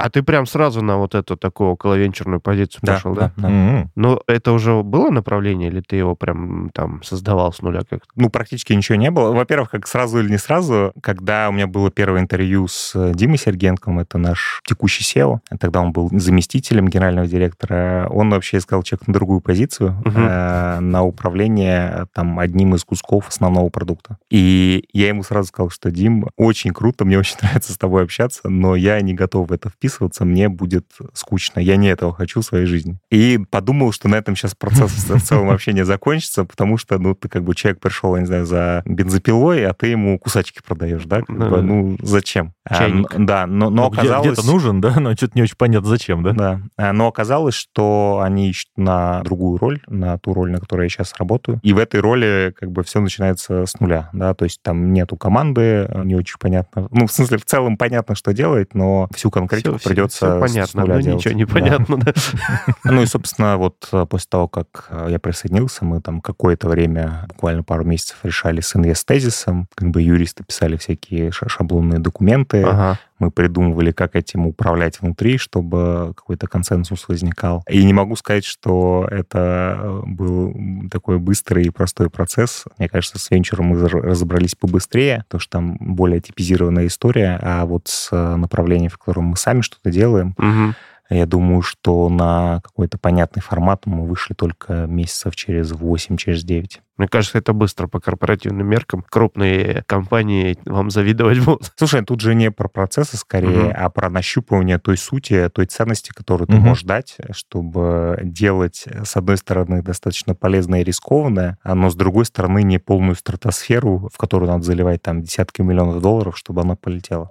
А 0.00 0.10
ты 0.10 0.22
прям 0.22 0.46
сразу 0.46 0.80
на 0.80 0.96
вот 0.96 1.16
эту 1.16 1.36
такую 1.36 1.70
околовенчурную 1.72 2.40
позицию 2.40 2.80
Да, 2.84 2.94
пошел, 2.94 3.14
да? 3.14 3.32
да, 3.36 3.42
да. 3.42 3.48
М-м. 3.48 3.90
Ну, 3.96 4.20
это 4.28 4.52
уже 4.52 4.82
было 4.84 5.10
направление, 5.10 5.70
или 5.70 5.80
ты 5.80 5.96
его 5.96 6.14
прям 6.14 6.70
там 6.72 7.02
создавал 7.02 7.52
с 7.52 7.60
нуля 7.62 7.80
как-то? 7.80 8.08
Ну, 8.14 8.30
практически 8.30 8.72
ничего 8.74 8.94
не 8.96 9.10
было. 9.10 9.32
Во-первых, 9.32 9.70
как 9.70 9.88
сразу 9.88 10.20
или 10.20 10.30
не 10.30 10.38
сразу, 10.38 10.92
когда 11.02 11.48
у 11.48 11.52
меня 11.52 11.66
было 11.66 11.90
первое 11.90 12.20
интервью 12.20 12.68
с 12.68 12.92
э, 12.94 13.12
Димой 13.12 13.38
Сергенком, 13.38 13.98
это 13.98 14.18
наш 14.18 14.60
текущий 14.64 15.02
SEO, 15.02 15.40
тогда 15.58 15.80
он 15.80 15.90
был 15.90 16.08
заместителем 16.12 16.86
генерального 16.86 17.26
директора, 17.26 18.06
он 18.10 18.30
вообще 18.30 18.58
искал 18.58 18.84
человека 18.84 19.04
на 19.08 19.14
другую 19.14 19.40
позицию, 19.40 20.00
Мгм. 20.04 20.14
э, 20.16 20.78
на 20.80 21.02
управление 21.02 22.06
там 22.14 22.38
одним 22.38 22.76
из 22.76 22.84
кусков 22.84 23.26
основного 23.28 23.68
продукта. 23.68 24.16
И 24.30 24.84
я 24.92 25.08
ему 25.08 25.24
сразу 25.24 25.48
сказал, 25.48 25.70
что 25.70 25.90
Дим, 25.90 26.26
очень 26.36 26.70
круто, 26.72 27.04
мне 27.04 27.18
очень 27.18 27.36
нравится 27.42 27.72
с 27.72 27.76
тобой 27.76 28.04
общаться, 28.04 28.48
но 28.48 28.76
я 28.76 29.00
не 29.00 29.12
готов 29.14 29.48
в 29.48 29.52
это 29.52 29.68
вписываться, 29.70 29.87
мне 30.24 30.48
будет 30.48 30.86
скучно, 31.14 31.60
я 31.60 31.76
не 31.76 31.88
этого 31.88 32.12
хочу 32.12 32.40
в 32.40 32.44
своей 32.44 32.66
жизни. 32.66 32.98
И 33.10 33.38
подумал, 33.50 33.92
что 33.92 34.08
на 34.08 34.16
этом 34.16 34.36
сейчас 34.36 34.54
процесс 34.54 34.90
в 34.92 35.20
целом 35.24 35.48
вообще 35.48 35.72
не 35.72 35.84
закончится, 35.84 36.44
потому 36.44 36.76
что, 36.76 36.98
ну, 36.98 37.14
ты 37.14 37.28
как 37.28 37.44
бы 37.44 37.54
человек 37.54 37.80
пришел, 37.80 38.14
я 38.14 38.20
не 38.22 38.26
знаю, 38.26 38.46
за 38.46 38.82
бензопилой, 38.84 39.64
а 39.66 39.72
ты 39.74 39.88
ему 39.88 40.18
кусачки 40.18 40.60
продаешь, 40.66 41.04
да? 41.04 41.20
Как 41.20 41.28
Ну 41.28 41.48
бы, 41.50 41.62
ну, 41.62 41.96
зачем? 42.02 42.52
А, 42.64 42.74
Чайник. 42.76 43.14
н- 43.14 43.26
да, 43.26 43.46
но, 43.46 43.70
но 43.70 43.84
Ну, 43.84 43.90
где- 43.90 44.00
оказалось... 44.00 44.32
Где-то 44.32 44.46
нужен, 44.46 44.80
да, 44.80 44.98
но 45.00 45.14
что-то 45.14 45.32
не 45.34 45.42
очень 45.42 45.56
понятно, 45.56 45.88
зачем, 45.88 46.22
да? 46.22 46.32
Да. 46.32 46.60
А, 46.76 46.92
Но 46.92 47.06
оказалось, 47.08 47.54
что 47.54 48.20
они 48.22 48.50
ищут 48.50 48.68
на 48.76 49.22
другую 49.22 49.58
роль, 49.58 49.80
на 49.88 50.18
ту 50.18 50.34
роль, 50.34 50.50
на 50.50 50.58
которой 50.58 50.84
я 50.84 50.88
сейчас 50.88 51.14
работаю. 51.18 51.60
И 51.62 51.72
в 51.72 51.78
этой 51.78 52.00
роли 52.00 52.52
как 52.58 52.70
бы 52.70 52.82
все 52.82 53.00
начинается 53.00 53.64
с 53.66 53.78
нуля, 53.80 54.10
да, 54.12 54.34
то 54.34 54.44
есть 54.44 54.60
там 54.62 54.92
нету 54.92 55.16
команды, 55.16 55.88
не 56.04 56.14
очень 56.14 56.36
понятно. 56.38 56.88
Ну, 56.90 57.06
в 57.06 57.12
смысле, 57.12 57.38
в 57.38 57.44
целом 57.44 57.76
понятно, 57.76 58.14
что 58.14 58.32
делать, 58.32 58.74
но 58.74 59.08
всю 59.14 59.30
конкретику 59.30 59.77
Всё- 59.80 59.88
придется 59.90 60.26
всё 60.26 60.46
с 60.46 60.52
понятно, 60.52 60.84
но 60.86 61.00
делать. 61.00 61.18
ничего 61.24 61.34
не 61.34 61.44
Да. 61.44 61.52
понятно, 61.52 61.96
да. 61.98 62.12
Ну 62.84 63.02
и, 63.02 63.06
собственно, 63.06 63.56
вот 63.56 63.88
э, 63.92 64.06
после 64.08 64.26
того, 64.30 64.48
как 64.48 64.86
э, 64.90 65.06
я 65.10 65.18
присоединился, 65.18 65.84
мы 65.84 66.00
там 66.00 66.20
какое-то 66.20 66.68
время, 66.68 67.24
буквально 67.28 67.62
пару 67.62 67.84
месяцев, 67.84 68.16
решали 68.22 68.60
с 68.60 68.74
инвест-тезисом. 68.76 69.68
Как 69.74 69.90
бы 69.90 70.02
юристы 70.02 70.44
писали 70.44 70.76
всякие 70.76 71.32
ша- 71.32 71.48
шаблонные 71.48 71.98
документы. 72.00 72.62
Ага. 72.62 72.98
Мы 73.18 73.30
придумывали, 73.30 73.90
как 73.92 74.14
этим 74.16 74.46
управлять 74.46 75.00
внутри, 75.00 75.38
чтобы 75.38 76.12
какой-то 76.16 76.46
консенсус 76.46 77.08
возникал. 77.08 77.64
И 77.68 77.84
не 77.84 77.92
могу 77.92 78.16
сказать, 78.16 78.44
что 78.44 79.06
это 79.10 79.76
э, 79.78 80.02
был 80.06 80.54
такой 80.90 81.18
быстрый 81.18 81.64
и 81.64 81.70
простой 81.70 82.10
процесс. 82.10 82.64
Мне 82.78 82.88
кажется, 82.88 83.18
с 83.18 83.30
венчуром 83.30 83.66
мы 83.66 83.88
разобрались 83.88 84.54
побыстрее, 84.54 85.24
потому 85.28 85.40
что 85.40 85.50
там 85.50 85.76
более 85.80 86.20
типизированная 86.20 86.86
история, 86.86 87.38
а 87.42 87.64
вот 87.66 87.88
с 87.88 88.08
э, 88.12 88.36
направлением, 88.36 88.90
в 88.90 88.98
котором 88.98 89.24
мы 89.24 89.36
сами 89.36 89.60
что-то 89.62 89.90
делаем, 89.90 90.34
Мгм. 90.38 90.74
я 91.10 91.26
думаю, 91.26 91.62
что 91.62 92.08
на 92.08 92.60
какой-то 92.62 92.98
понятный 92.98 93.42
формат 93.42 93.86
мы 93.86 94.06
вышли 94.06 94.34
только 94.34 94.86
месяцев 94.86 95.34
через 95.36 95.72
8, 95.72 96.16
через 96.16 96.44
9. 96.44 96.80
Мне 96.98 97.06
кажется, 97.08 97.38
это 97.38 97.52
быстро 97.52 97.86
по 97.86 98.00
корпоративным 98.00 98.66
меркам. 98.66 99.04
Крупные 99.08 99.84
компании 99.86 100.58
вам 100.64 100.90
завидовать 100.90 101.38
будут. 101.44 101.72
Слушай, 101.76 102.04
тут 102.04 102.20
же 102.20 102.34
не 102.34 102.50
про 102.50 102.68
процессы 102.68 103.16
скорее, 103.16 103.68
Мгм. 103.68 103.76
а 103.76 103.88
про 103.88 104.10
нащупывание 104.10 104.78
той 104.78 104.96
сути, 104.96 105.48
той 105.48 105.66
ценности, 105.66 106.10
которую 106.14 106.48
ты 106.48 106.56
Мгм. 106.56 106.64
можешь 106.66 106.82
дать, 106.84 107.16
чтобы 107.30 108.18
делать, 108.22 108.84
с 109.04 109.16
одной 109.16 109.36
стороны, 109.36 109.80
достаточно 109.82 110.34
полезное 110.34 110.80
и 110.80 110.84
рискованное, 110.84 111.56
а 111.62 111.74
но 111.74 111.88
с 111.88 111.94
другой 111.94 112.24
стороны, 112.24 112.62
не 112.64 112.78
полную 112.78 113.14
стратосферу, 113.14 114.10
в 114.12 114.18
которую 114.18 114.50
надо 114.50 114.64
заливать 114.64 115.00
там 115.02 115.22
десятки 115.22 115.62
миллионов 115.62 116.02
долларов, 116.02 116.36
чтобы 116.36 116.62
она 116.62 116.74
полетела. 116.74 117.28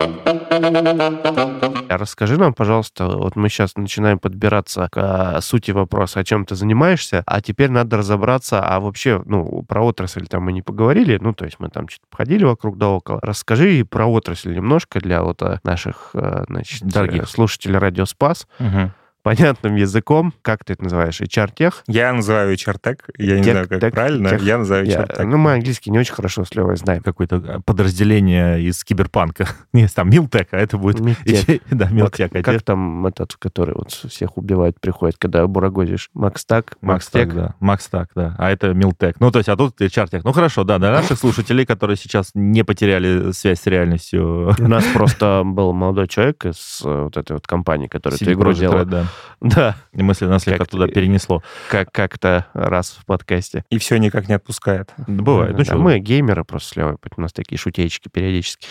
А 1.89 1.97
Расскажи 1.97 2.37
нам, 2.37 2.53
пожалуйста, 2.53 3.07
вот 3.07 3.35
мы 3.35 3.49
сейчас 3.49 3.75
начинаем 3.75 4.19
подбираться 4.19 4.87
к 4.91 4.97
а, 4.97 5.41
сути 5.41 5.71
вопроса, 5.71 6.19
о 6.19 6.23
чем 6.23 6.45
ты 6.45 6.55
занимаешься, 6.55 7.23
а 7.25 7.41
теперь 7.41 7.69
надо 7.71 7.97
разобраться, 7.97 8.61
а 8.63 8.79
вообще, 8.79 9.21
ну, 9.25 9.56
про 9.63 9.83
отрасль 9.83 10.27
там 10.27 10.43
мы 10.43 10.53
не 10.53 10.61
поговорили, 10.61 11.17
ну, 11.21 11.33
то 11.33 11.45
есть 11.45 11.59
мы 11.59 11.69
там 11.69 11.87
что-то 11.87 12.07
походили 12.09 12.43
вокруг 12.43 12.77
да 12.77 12.89
около. 12.89 13.19
Расскажи 13.21 13.85
про 13.85 14.07
отрасль 14.07 14.55
немножко 14.55 14.99
для 14.99 15.23
вот 15.23 15.41
а, 15.41 15.59
наших, 15.63 16.11
а, 16.13 16.43
значит, 16.47 16.83
Дорогих. 16.83 17.23
э, 17.23 17.25
слушателей 17.25 17.77
Радио 17.77 18.05
Спас. 18.05 18.47
Мгм. 18.59 18.93
Понятным 19.27 19.75
языком, 19.75 20.33
как 20.41 20.63
ты 20.63 20.71
это 20.73 20.83
называешь, 20.85 21.19
HR-тех? 21.19 21.83
Я 21.87 22.13
называю 22.13 22.53
HR-тек, 22.55 23.09
я 23.17 23.37
не 23.39 23.43
Тех- 23.43 23.51
знаю, 23.53 23.67
как 23.67 23.81
тех- 23.81 23.93
правильно, 23.93 24.29
тех- 24.29 24.41
я 24.41 24.57
называю 24.57 24.85
Я- 24.85 25.01
HR-тек. 25.01 25.25
ну, 25.25 25.35
мы 25.37 25.51
английский 25.51 25.91
не 25.91 25.99
очень 25.99 26.13
хорошо 26.13 26.45
с 26.45 26.55
Левой 26.55 26.77
знаем. 26.77 27.03
Какое-то 27.03 27.35
э, 27.35 27.59
подразделение 27.65 28.61
из 28.61 28.83
киберпанка. 28.85 29.49
Не, 29.73 29.87
там 29.89 30.09
Милтек, 30.09 30.47
а 30.51 30.57
это 30.57 30.77
будет... 30.77 31.01
Милтек. 31.01 31.61
Да, 31.69 31.89
Милтек. 31.89 32.33
а 32.35 32.41
как 32.41 32.61
там 32.61 33.05
этот, 33.05 33.35
который 33.35 33.75
вот 33.75 33.91
всех 33.91 34.37
убивает, 34.37 34.79
приходит, 34.79 35.17
когда 35.17 35.45
бурагозишь? 35.45 36.09
Макс 36.13 36.45
Так, 36.45 36.77
Макс 36.79 37.05
Макс 37.05 37.09
Так, 37.09 37.35
да. 37.35 37.55
Макс 37.59 37.87
Так, 37.89 38.09
да. 38.15 38.33
А 38.37 38.49
это 38.49 38.73
Милтек. 38.73 39.19
Ну, 39.19 39.29
то 39.31 39.39
есть, 39.39 39.49
а 39.49 39.57
тут 39.57 39.81
HR-тек. 39.81 40.23
Ну, 40.23 40.31
хорошо, 40.31 40.63
да, 40.63 40.79
для 40.79 40.91
наших 40.91 41.19
слушателей, 41.19 41.65
которые 41.65 41.97
сейчас 41.97 42.31
не 42.33 42.63
потеряли 42.63 43.31
связь 43.33 43.59
с 43.59 43.65
реальностью. 43.65 44.53
У 44.57 44.67
нас 44.67 44.85
просто 44.93 45.41
был 45.45 45.73
молодой 45.73 46.07
человек 46.07 46.45
из 46.45 46.81
э, 46.85 47.03
вот 47.03 47.17
этой 47.17 47.33
вот 47.33 47.45
компании, 47.45 47.87
которая 47.87 48.17
эту 48.17 48.31
игру 48.31 48.53
делала. 48.53 48.85
Да. 48.85 49.05
Да, 49.41 49.75
И 49.93 50.01
мысли 50.01 50.25
нас 50.25 50.43
слегка 50.43 50.65
туда 50.65 50.87
перенесло. 50.87 51.43
как, 51.69 51.91
как-то 51.91 52.47
раз 52.53 52.97
в 52.99 53.05
подкасте. 53.05 53.63
И 53.69 53.77
все 53.77 53.97
никак 53.97 54.27
не 54.27 54.35
отпускает. 54.35 54.93
Бывает. 55.07 55.51
Ну, 55.53 55.57
Да, 55.59 55.63
что? 55.65 55.77
мы 55.77 55.99
геймеры 55.99 56.43
просто 56.43 56.69
с 56.69 56.75
Левой, 56.75 56.97
у 57.15 57.21
нас 57.21 57.33
такие 57.33 57.57
шутеечки 57.57 58.09
периодически. 58.09 58.67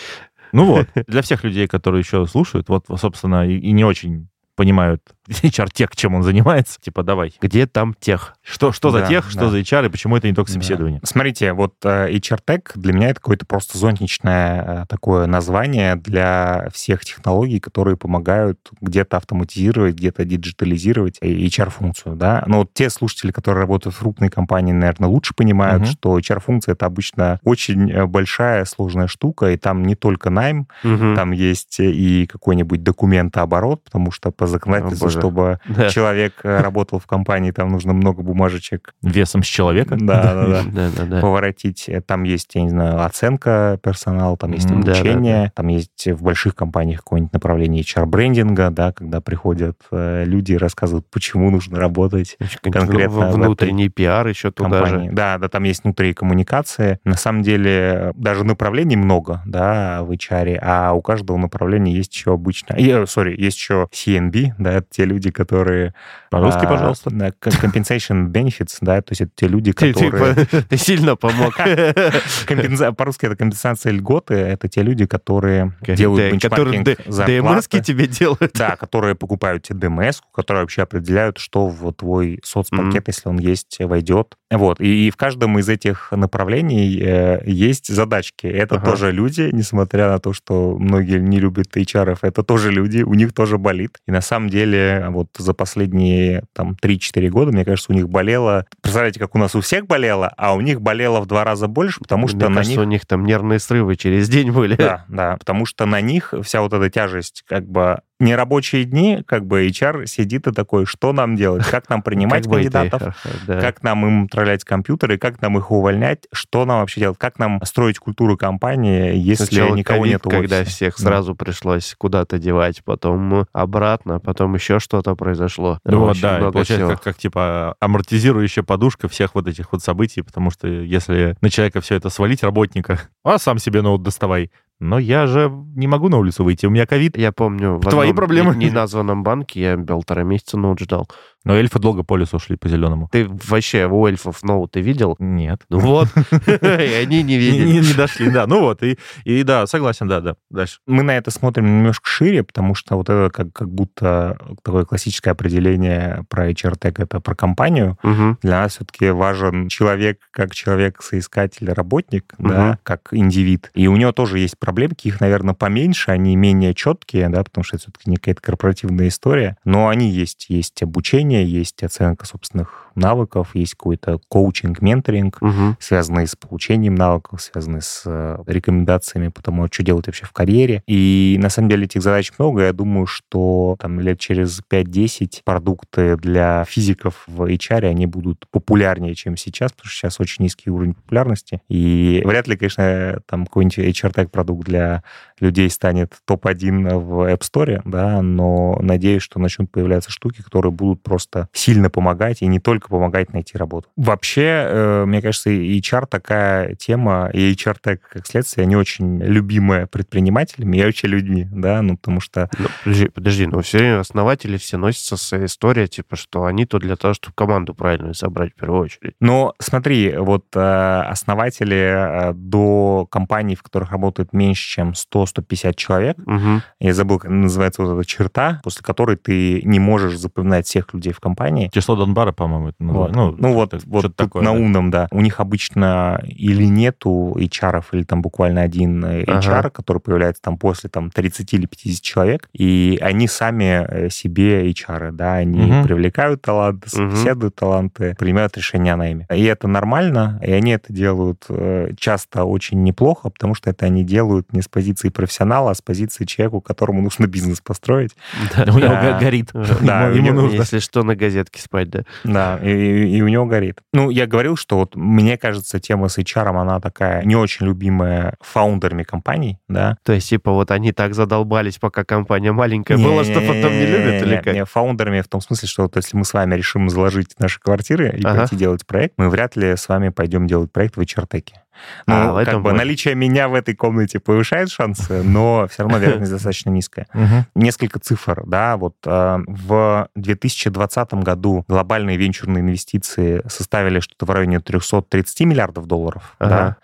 Ну 0.51 0.65
вот, 0.65 0.87
для 1.07 1.21
всех 1.21 1.43
людей, 1.43 1.67
которые 1.67 2.01
еще 2.01 2.25
слушают, 2.27 2.69
вот, 2.69 2.85
собственно, 2.97 3.47
и, 3.47 3.57
и 3.57 3.71
не 3.71 3.83
очень 3.83 4.29
понимают 4.57 5.01
HR-тех, 5.29 5.95
чем 5.95 6.15
он 6.15 6.23
занимается, 6.23 6.79
типа, 6.81 7.03
давай. 7.03 7.33
Где 7.41 7.67
там 7.67 7.93
тех? 7.99 8.33
Что, 8.43 8.71
что 8.71 8.89
за 8.91 8.99
Да, 9.01 9.07
тех, 9.07 9.29
что 9.29 9.41
да. 9.41 9.49
за 9.49 9.59
HR, 9.59 9.85
и 9.85 9.89
почему 9.89 10.17
это 10.17 10.27
не 10.27 10.33
только 10.33 10.51
собеседование? 10.51 10.99
Да. 11.01 11.07
Смотрите, 11.07 11.53
вот 11.53 11.75
э, 11.83 12.09
HR-Tech 12.11 12.71
для 12.75 12.93
меня 12.93 13.09
это 13.09 13.19
какое-то 13.21 13.45
просто 13.45 13.77
зонтичное 13.77 14.63
э, 14.83 14.85
такое 14.89 15.27
название 15.27 15.95
для 15.95 16.69
всех 16.73 17.05
технологий, 17.05 17.59
которые 17.59 17.97
помогают 17.97 18.57
где-то 18.81 19.17
автоматизировать, 19.17 19.95
где-то 19.95 20.25
диджитализировать 20.25 21.17
э, 21.21 21.27
HR-функцию, 21.27 22.15
да. 22.15 22.43
Но 22.47 22.59
вот 22.59 22.73
те 22.73 22.89
слушатели, 22.89 23.31
которые 23.31 23.61
работают 23.61 23.95
в 23.95 23.99
крупной 23.99 24.29
компании, 24.29 24.71
наверное, 24.73 25.09
лучше 25.09 25.33
понимают, 25.35 25.83
Мгм. 25.83 25.91
что 25.91 26.17
HR-функция 26.17 26.73
это 26.73 26.85
обычно 26.87 27.39
очень 27.43 28.05
большая, 28.07 28.65
сложная 28.65 29.07
штука, 29.07 29.51
и 29.51 29.57
там 29.57 29.83
не 29.83 29.95
только 29.95 30.29
найм, 30.29 30.67
Мгм. 30.83 31.15
там 31.15 31.31
есть 31.31 31.79
и 31.79 32.25
какой-нибудь 32.27 32.81
документооборот, 32.81 33.83
потому 33.83 34.11
что 34.11 34.31
по 34.31 34.46
законодательству, 34.47 35.05
боже. 35.07 35.19
чтобы 35.19 35.59
Да. 35.67 35.89
человек 35.89 36.33
э, 36.43 36.61
работал 36.61 36.99
в 36.99 37.05
компании, 37.07 37.51
там 37.51 37.69
нужно 37.69 37.93
много 37.93 38.21
бумажечек. 38.23 38.93
Весом 39.01 39.43
с 39.43 39.47
человека? 39.47 39.95
Да, 39.99 40.33
да, 40.33 40.45
да 40.47 40.63
Да, 40.71 40.89
да, 40.97 41.05
да. 41.05 41.21
поворотить. 41.21 41.85
Э, 41.89 42.01
Там 42.01 42.23
есть, 42.23 42.53
я 42.55 42.61
не 42.63 42.69
знаю, 42.69 43.03
оценка 43.03 43.79
персонала, 43.83 44.37
там 44.37 44.51
есть 44.53 44.69
Мгм. 44.69 44.81
Да, 44.83 44.93
да, 44.93 44.99
обучение, 44.99 45.51
там 45.55 45.67
есть 45.67 46.07
в 46.07 46.23
больших 46.23 46.55
компаниях 46.55 46.99
какое-нибудь 46.99 47.33
направление 47.33 47.83
HR-брендинга, 47.83 48.69
да, 48.69 48.91
когда 48.91 49.21
приходят 49.21 49.77
э, 49.91 50.23
люди 50.25 50.53
и 50.53 50.57
рассказывают, 50.57 51.05
почему 51.11 51.49
нужно 51.49 51.79
работать 51.79 52.37
конкретно 52.61 53.31
внутренний 53.31 53.89
пиар 53.89 54.27
еще 54.27 54.51
туда 54.51 54.81
компании. 54.81 55.09
же. 55.09 55.15
Да, 55.15 55.37
да, 55.37 55.47
там 55.49 55.63
есть 55.63 55.83
внутри 55.83 56.13
коммуникации. 56.13 56.99
На 57.03 57.15
самом 57.15 57.41
деле 57.41 58.11
даже 58.15 58.43
направлений 58.43 58.95
много, 58.95 59.41
да, 59.45 60.03
в 60.03 60.11
HR, 60.11 60.57
а 60.61 60.93
у 60.93 61.01
каждого 61.01 61.37
направления 61.37 61.93
есть 61.93 62.13
еще 62.13 62.33
обычно... 62.33 62.75
Sorry, 63.07 63.35
есть 63.39 63.57
еще 63.57 63.87
C&B, 63.93 64.36
да, 64.57 64.73
это 64.73 64.87
те 64.89 65.05
люди, 65.05 65.31
которые... 65.31 65.93
По-русски, 66.29 66.65
а, 66.65 66.67
пожалуйста. 66.67 67.09
Compensation 67.09 68.27
Benefits, 68.27 68.77
да, 68.81 69.01
то 69.01 69.11
есть 69.11 69.21
это 69.21 69.31
те 69.35 69.47
люди, 69.47 69.71
которые... 69.71 70.35
ты 70.69 70.77
сильно 70.77 71.15
помог. 71.15 71.55
По-русски 72.97 73.25
это 73.25 73.35
компенсация 73.35 73.91
льготы. 73.91 74.35
Это 74.35 74.67
те 74.67 74.83
люди, 74.83 75.05
которые 75.05 75.73
делают 75.81 76.33
бенчмаркинг 76.33 76.87
зарплаты. 77.07 77.81
тебе 77.81 78.07
делают. 78.07 78.51
Да, 78.53 78.75
которые 78.75 79.15
покупают 79.15 79.63
тебе 79.63 79.87
ДМС, 79.87 80.21
которые 80.33 80.63
вообще 80.63 80.83
определяют, 80.83 81.37
что 81.37 81.67
в 81.67 81.91
твой 81.93 82.39
соцпакет, 82.43 83.07
если 83.07 83.29
он 83.29 83.37
есть, 83.37 83.77
войдет. 83.79 84.35
Вот. 84.51 84.79
И, 84.79 85.09
в 85.09 85.17
каждом 85.17 85.59
из 85.59 85.69
этих 85.69 86.11
направлений 86.11 87.01
э, 87.01 87.41
есть 87.45 87.93
задачки. 87.93 88.47
Это 88.47 88.79
тоже 88.79 89.11
люди, 89.11 89.49
несмотря 89.51 90.09
на 90.09 90.19
то, 90.19 90.33
что 90.33 90.77
многие 90.77 91.19
не 91.19 91.39
любят 91.39 91.75
HR, 91.75 92.17
это 92.21 92.43
тоже 92.43 92.71
люди, 92.71 93.01
у 93.01 93.13
них 93.13 93.33
тоже 93.33 93.57
болит. 93.57 93.97
И 94.07 94.11
на 94.11 94.21
самом 94.27 94.49
деле 94.49 95.07
вот 95.09 95.29
за 95.37 95.53
последние 95.53 96.43
там 96.53 96.75
3-4 96.81 97.29
года, 97.29 97.51
мне 97.51 97.65
кажется, 97.65 97.91
у 97.91 97.95
них 97.95 98.09
болело... 98.09 98.65
Представляете, 98.81 99.19
как 99.19 99.35
у 99.35 99.37
нас 99.37 99.55
у 99.55 99.61
всех 99.61 99.87
болело, 99.87 100.31
а 100.37 100.53
у 100.53 100.61
них 100.61 100.81
болело 100.81 101.21
в 101.21 101.25
два 101.25 101.43
раза 101.43 101.67
больше, 101.67 101.99
потому 101.99 102.27
что 102.27 102.37
Мне 102.37 102.49
на 102.49 102.55
кажется, 102.55 102.71
них 102.71 102.79
у 102.79 102.89
них 102.89 103.05
там 103.05 103.25
нервные 103.25 103.59
срывы 103.59 103.95
через 103.95 104.29
день 104.29 104.51
были. 104.51 104.75
да, 104.75 105.05
да, 105.07 105.37
потому 105.37 105.65
что 105.65 105.85
на 105.85 106.01
них 106.01 106.33
вся 106.43 106.61
вот 106.61 106.73
эта 106.73 106.89
тяжесть 106.89 107.43
как 107.47 107.67
бы 107.67 108.01
нерабочие 108.19 108.83
дни, 108.83 109.23
как 109.25 109.45
бы 109.45 109.67
HR 109.67 110.05
сидит 110.07 110.47
и 110.47 110.51
такой, 110.51 110.85
что 110.85 111.13
нам 111.13 111.35
делать, 111.35 111.65
как 111.67 111.89
нам 111.89 112.01
принимать 112.01 112.43
Как 112.45 112.53
кандидатов, 112.53 113.15
да. 113.45 113.61
как 113.61 113.83
нам 113.83 114.05
им 114.05 114.27
троллять 114.29 114.63
компьютеры, 114.63 115.17
как 115.17 115.41
нам 115.41 115.57
их 115.57 115.71
увольнять, 115.71 116.27
что 116.31 116.65
нам 116.65 116.79
вообще 116.79 117.01
делать, 117.01 117.17
как 117.17 117.39
нам 117.39 117.61
строить 117.63 117.99
культуру 117.99 118.37
компании, 118.37 119.15
если 119.15 119.45
Сначала 119.45 119.75
никого 119.75 119.99
ковид, 119.99 120.13
нет 120.13 120.25
в 120.25 120.29
когда 120.29 120.63
всех 120.63 120.97
Да. 120.97 121.03
сразу 121.03 121.35
пришлось 121.35 121.95
куда-то 121.97 122.39
девать, 122.39 122.83
потом 122.83 123.45
обратно, 123.53 124.19
потом 124.19 124.55
еще 124.55 124.79
что-то 124.79 125.15
произошло. 125.15 125.79
Ну 125.85 125.99
вот, 125.99 126.19
да, 126.19 126.39
получается, 126.39 126.75
всего. 126.75 126.89
как, 126.89 127.03
как 127.03 127.17
типа 127.17 127.75
амортизирующая 127.79 128.63
подушка 128.63 129.07
всех 129.07 129.35
вот 129.35 129.47
этих 129.47 129.71
вот 129.71 129.83
событий, 129.83 130.21
потому 130.21 130.49
что 130.51 130.67
если 130.67 131.35
на 131.41 131.49
человека 131.49 131.81
все 131.81 131.95
это 131.95 132.09
свалить, 132.09 132.43
работника, 132.43 133.01
а 133.23 133.37
сам 133.37 133.59
себе 133.59 133.81
ноут 133.81 134.03
доставай. 134.03 134.51
Но 134.79 134.99
я 134.99 135.25
же 135.25 135.51
не 135.75 135.87
могу 135.87 136.07
на 136.07 136.17
улицу 136.17 136.43
выйти, 136.43 136.65
у 136.67 136.69
меня 136.69 136.85
ковид. 136.85 137.17
Я 137.17 137.31
помню, 137.31 137.77
в 137.77 137.81
Твои 137.89 138.09
одном 138.09 138.15
проблемы. 138.15 138.55
не- 138.55 138.67
неназванном 138.67 139.23
банке 139.23 139.59
я 139.61 139.77
полтора 139.77 140.23
месяца 140.23 140.57
ноут 140.57 140.79
ждал. 140.79 141.09
Но 141.47 141.55
эльфы 141.55 141.79
долго 141.79 142.03
по 142.03 142.17
лесу 142.17 142.39
шли 142.39 142.57
по 142.57 142.67
зеленому. 142.67 143.09
Ты 143.11 143.27
вообще 143.27 143.87
у 143.87 144.05
эльфов 144.05 144.43
ноуты 144.43 144.81
видел? 144.81 145.15
Нет. 145.19 145.61
Ну 145.69 145.79
вот, 145.79 146.07
и 146.47 146.93
они 147.01 147.23
не 147.23 147.37
видели. 147.37 147.79
не- 147.79 147.93
дошли, 147.93 148.29
да. 148.29 148.45
Ну 148.47 148.59
вот, 148.61 148.83
и, 148.83 148.97
и 149.23 149.43
да, 149.43 149.65
согласен, 149.65 150.07
да, 150.07 150.19
да. 150.21 150.35
Дальше. 150.49 150.79
Мы 150.85 151.03
на 151.03 151.15
это 151.17 151.31
смотрим 151.31 151.65
немножко 151.65 152.07
шире, 152.07 152.43
потому 152.43 152.75
что 152.75 152.95
вот 152.97 153.09
это 153.09 153.31
как, 153.33 153.53
как 153.53 153.69
будто 153.73 154.37
такое 154.63 154.85
классическое 154.85 155.31
определение 155.33 156.25
про 156.29 156.49
HR-тег, 156.51 156.99
это 156.99 157.19
про 157.21 157.33
компанию. 157.35 157.97
Для 158.41 158.61
нас 158.61 158.73
все-таки 158.73 159.09
важен 159.09 159.69
человек 159.69 160.19
как 160.31 160.53
человек-соискатель, 160.53 161.71
работник, 161.71 162.33
да, 162.37 162.79
как 162.83 163.09
индивид. 163.11 163.71
И 163.73 163.87
у 163.87 163.95
него 163.95 164.11
тоже 164.11 164.39
есть 164.39 164.57
проблемки, 164.57 165.07
их, 165.07 165.21
наверное, 165.21 165.53
поменьше, 165.53 166.11
они 166.11 166.35
менее 166.35 166.73
четкие, 166.73 167.29
да, 167.29 167.43
потому 167.43 167.63
что 167.63 167.77
это 167.77 167.83
все-таки 167.85 168.09
не 168.09 168.17
какая-то 168.17 168.41
корпоративная 168.41 169.07
история, 169.07 169.57
но 169.63 169.87
они 169.87 170.09
есть. 170.09 170.47
Есть 170.49 170.81
обучение, 170.83 171.36
есть 171.43 171.83
оценка 171.83 172.25
собственных 172.25 172.87
навыков, 172.95 173.51
есть 173.53 173.75
какой-то 173.75 174.19
коучинг, 174.27 174.81
менторинг, 174.81 175.41
Мгм. 175.41 175.77
связанные 175.79 176.25
с 176.27 176.35
получением 176.35 176.95
навыков, 176.95 177.41
связанные 177.41 177.81
с 177.81 178.03
э, 178.05 178.37
рекомендациями 178.47 179.27
по 179.29 179.41
тому, 179.43 179.67
что 179.71 179.83
делать 179.83 180.07
вообще 180.07 180.25
в 180.25 180.31
карьере. 180.31 180.81
И 180.87 181.37
на 181.39 181.49
самом 181.49 181.69
деле 181.69 181.85
этих 181.85 182.01
задач 182.01 182.31
много. 182.39 182.63
Я 182.63 182.73
думаю, 182.73 183.05
что 183.05 183.75
там 183.79 183.99
лет 183.99 184.19
через 184.19 184.61
5-10 184.71 185.41
продукты 185.45 186.17
для 186.17 186.65
физиков 186.67 187.23
в 187.27 187.43
HR, 187.43 187.85
они 187.85 188.05
будут 188.07 188.45
популярнее, 188.51 189.13
чем 189.15 189.37
сейчас, 189.37 189.71
потому 189.73 189.89
что 189.89 189.97
сейчас 189.99 190.19
очень 190.19 190.43
низкий 190.43 190.69
уровень 190.69 190.93
популярности. 190.95 191.61
И 191.69 192.21
вряд 192.25 192.47
ли, 192.47 192.57
конечно, 192.57 193.19
там 193.27 193.45
какой-нибудь 193.45 193.77
HR-тег 193.79 194.31
продукт 194.31 194.65
для 194.67 195.03
людей 195.39 195.69
станет 195.69 196.13
топ-1 196.25 196.97
в 196.97 197.31
App 197.31 197.41
Store, 197.41 197.81
да, 197.85 198.21
но 198.23 198.77
надеюсь, 198.81 199.21
что 199.21 199.39
начнут 199.39 199.71
появляться 199.71 200.11
штуки, 200.11 200.41
которые 200.41 200.71
будут 200.71 201.03
просто 201.03 201.26
сильно 201.53 201.89
помогать, 201.89 202.41
и 202.41 202.47
не 202.47 202.59
только 202.59 202.89
помогать 202.89 203.33
найти 203.33 203.57
работу. 203.57 203.87
Вообще, 203.95 204.41
э, 204.67 205.05
мне 205.05 205.21
кажется, 205.21 205.49
HR 205.49 206.05
такая 206.07 206.75
тема, 206.75 207.29
и 207.33 207.51
HR 207.53 207.77
так 207.81 208.01
как 208.01 208.25
следствие, 208.27 208.63
они 208.65 208.75
очень 208.75 209.21
любимые 209.21 209.87
предпринимателями 209.87 210.77
и 210.77 210.83
вообще 210.83 211.07
людьми, 211.07 211.47
да, 211.51 211.81
ну, 211.81 211.97
потому 211.97 212.19
что 212.19 212.49
Ну, 212.57 212.67
подожди, 212.83 213.07
подожди, 213.09 213.45
но 213.47 213.61
все 213.61 213.77
время 213.79 213.99
основатели 213.99 214.57
все 214.57 214.77
носятся 214.77 215.17
с 215.17 215.45
историей, 215.45 215.87
типа, 215.87 216.15
что 216.15 216.45
они 216.45 216.65
тут 216.65 216.81
для 216.81 216.95
того, 216.95 217.13
чтобы 217.13 217.33
команду 217.35 217.73
правильную 217.73 218.13
собрать 218.13 218.53
в 218.53 218.59
первую 218.59 218.81
очередь. 218.83 219.13
Но 219.19 219.53
смотри, 219.59 220.15
вот 220.17 220.45
э, 220.55 220.59
основатели 221.07 222.29
э, 222.29 222.33
до 222.33 223.07
компаний, 223.09 223.55
в 223.55 223.63
которых 223.63 223.91
работает 223.91 224.33
меньше, 224.33 224.67
чем 224.69 224.93
100-150 224.93 225.73
человек, 225.75 226.17
Мгм. 226.25 226.61
я 226.79 226.93
забыл, 226.93 227.19
как 227.19 227.31
называется 227.31 227.81
вот 227.83 227.97
эта 227.97 228.07
черта, 228.07 228.59
после 228.63 228.83
которой 228.83 229.17
ты 229.17 229.61
не 229.63 229.79
можешь 229.79 230.17
запоминать 230.17 230.65
всех 230.65 230.93
людей 230.93 231.06
в 231.11 231.19
компании. 231.19 231.69
Число 231.73 231.95
Донбара, 231.95 232.31
по-моему, 232.31 232.69
это 232.69 232.75
Вот. 232.79 233.09
называется. 233.15 233.41
Ну, 233.41 233.53
вот, 233.53 233.73
вот 233.85 234.01
тут 234.03 234.15
такое, 234.15 234.43
на 234.43 234.53
да. 234.53 234.59
умном, 234.59 234.91
да. 234.91 235.07
У 235.11 235.21
них 235.21 235.39
обычно 235.39 236.21
или 236.25 236.63
нету 236.65 237.35
HR, 237.37 237.83
или 237.91 238.03
там 238.03 238.21
буквально 238.21 238.61
один 238.61 239.03
э, 239.03 239.23
HR, 239.23 239.49
Ага. 239.59 239.69
который 239.69 239.99
появляется 239.99 240.41
там 240.41 240.57
после 240.57 240.89
там 240.89 241.09
30 241.11 241.53
или 241.53 241.65
50 241.65 242.01
человек, 242.01 242.49
и 242.53 242.97
они 243.01 243.27
сами 243.27 243.85
э, 243.87 244.09
себе 244.09 244.69
HR, 244.71 245.11
да, 245.11 245.35
они 245.35 245.59
Мгм. 245.71 245.83
привлекают 245.83 246.41
таланты, 246.41 246.89
собеседуют 246.89 247.55
таланты, 247.55 248.15
принимают 248.17 248.55
решения 248.57 248.93
о 248.93 248.97
найме. 248.97 249.25
И 249.33 249.43
это 249.43 249.67
нормально, 249.67 250.39
и 250.45 250.51
они 250.51 250.71
это 250.71 250.93
делают 250.93 251.45
э, 251.49 251.91
часто 251.99 252.43
очень 252.45 252.83
неплохо, 252.83 253.29
потому 253.29 253.55
что 253.55 253.69
это 253.69 253.85
они 253.85 254.03
делают 254.03 254.53
не 254.53 254.61
с 254.61 254.67
позиции 254.67 255.09
профессионала, 255.09 255.71
а 255.71 255.75
с 255.75 255.81
позиции 255.81 256.25
человека, 256.25 256.59
которому 256.61 257.01
нужно 257.01 257.27
бизнес 257.27 257.61
построить. 257.61 258.15
Да. 258.55 258.71
У 258.73 258.77
него 258.79 259.19
горит. 259.19 259.51
Да, 259.81 260.07
Ему- 260.07 260.33
нужно. 260.33 260.57
Если 260.57 260.79
что, 260.79 260.96
на 261.03 261.15
газетке 261.15 261.61
спать, 261.61 261.89
да. 261.89 262.03
Да, 262.23 262.59
и, 262.63 262.69
и- 262.69 263.17
и 263.17 263.21
у 263.21 263.27
него 263.27 263.45
горит. 263.45 263.79
Ну, 263.93 264.09
я 264.09 264.25
говорил, 264.27 264.55
что 264.55 264.77
вот 264.77 264.95
мне 264.95 265.37
кажется, 265.37 265.79
тема 265.79 266.07
с 266.09 266.17
HR, 266.17 266.47
она 266.59 266.79
такая 266.79 267.23
не 267.23 267.35
очень 267.35 267.65
любимая 267.65 268.35
фаундерами 268.41 269.03
компаний, 269.03 269.59
да. 269.67 269.97
То 270.03 270.13
есть, 270.13 270.29
типа, 270.29 270.51
вот 270.51 270.71
они 270.71 270.91
так 270.91 271.13
задолбались, 271.13 271.77
пока 271.77 272.03
компания 272.03 272.51
маленькая 272.51 272.97
была, 272.97 273.23
что 273.23 273.39
потом 273.41 273.71
не 273.77 273.85
любят, 273.85 274.21
или 274.21 274.35
Не, 274.35 274.41
как? 274.41 274.53
не, 274.53 274.65
фаундерами 274.65 275.21
в 275.21 275.27
том 275.27 275.41
смысле, 275.41 275.67
что 275.67 275.83
вот 275.83 275.95
если 275.95 276.17
мы 276.17 276.25
с 276.25 276.33
вами 276.33 276.55
решим 276.55 276.89
заложить 276.89 277.35
наши 277.39 277.59
квартиры 277.59 278.09
и 278.17 278.23
Ага. 278.23 278.39
пойти 278.41 278.55
делать 278.55 278.85
проект, 278.85 279.13
мы 279.17 279.29
вряд 279.29 279.55
ли 279.55 279.75
с 279.75 279.87
вами 279.89 280.09
пойдем 280.09 280.47
делать 280.47 280.71
проект 280.71 280.97
в 280.97 281.01
HR-теке. 281.01 281.61
Ну, 282.05 282.13
А, 282.13 282.33
как 282.39 282.47
этом 282.47 282.61
бы 282.61 282.69
плане. 282.69 282.77
наличие 282.79 283.15
меня 283.15 283.47
в 283.47 283.53
этой 283.53 283.75
комнате 283.75 284.19
повышает 284.19 284.69
шансы, 284.69 285.23
но 285.23 285.67
все 285.69 285.83
равно 285.83 285.97
вероятность 285.97 286.31
достаточно 286.31 286.69
низкая. 286.69 287.07
Несколько 287.55 287.99
цифр, 287.99 288.43
да, 288.45 288.77
вот 288.77 288.95
э, 289.05 289.39
в 289.47 290.09
2020 290.15 291.13
году 291.15 291.65
глобальные 291.67 292.17
венчурные 292.17 292.61
инвестиции 292.61 293.41
составили 293.47 293.99
что-то 293.99 294.25
в 294.25 294.29
районе 294.31 294.59
330 294.59 295.41
миллиардов 295.41 295.85
долларов, 295.85 296.35
да, 296.39 296.77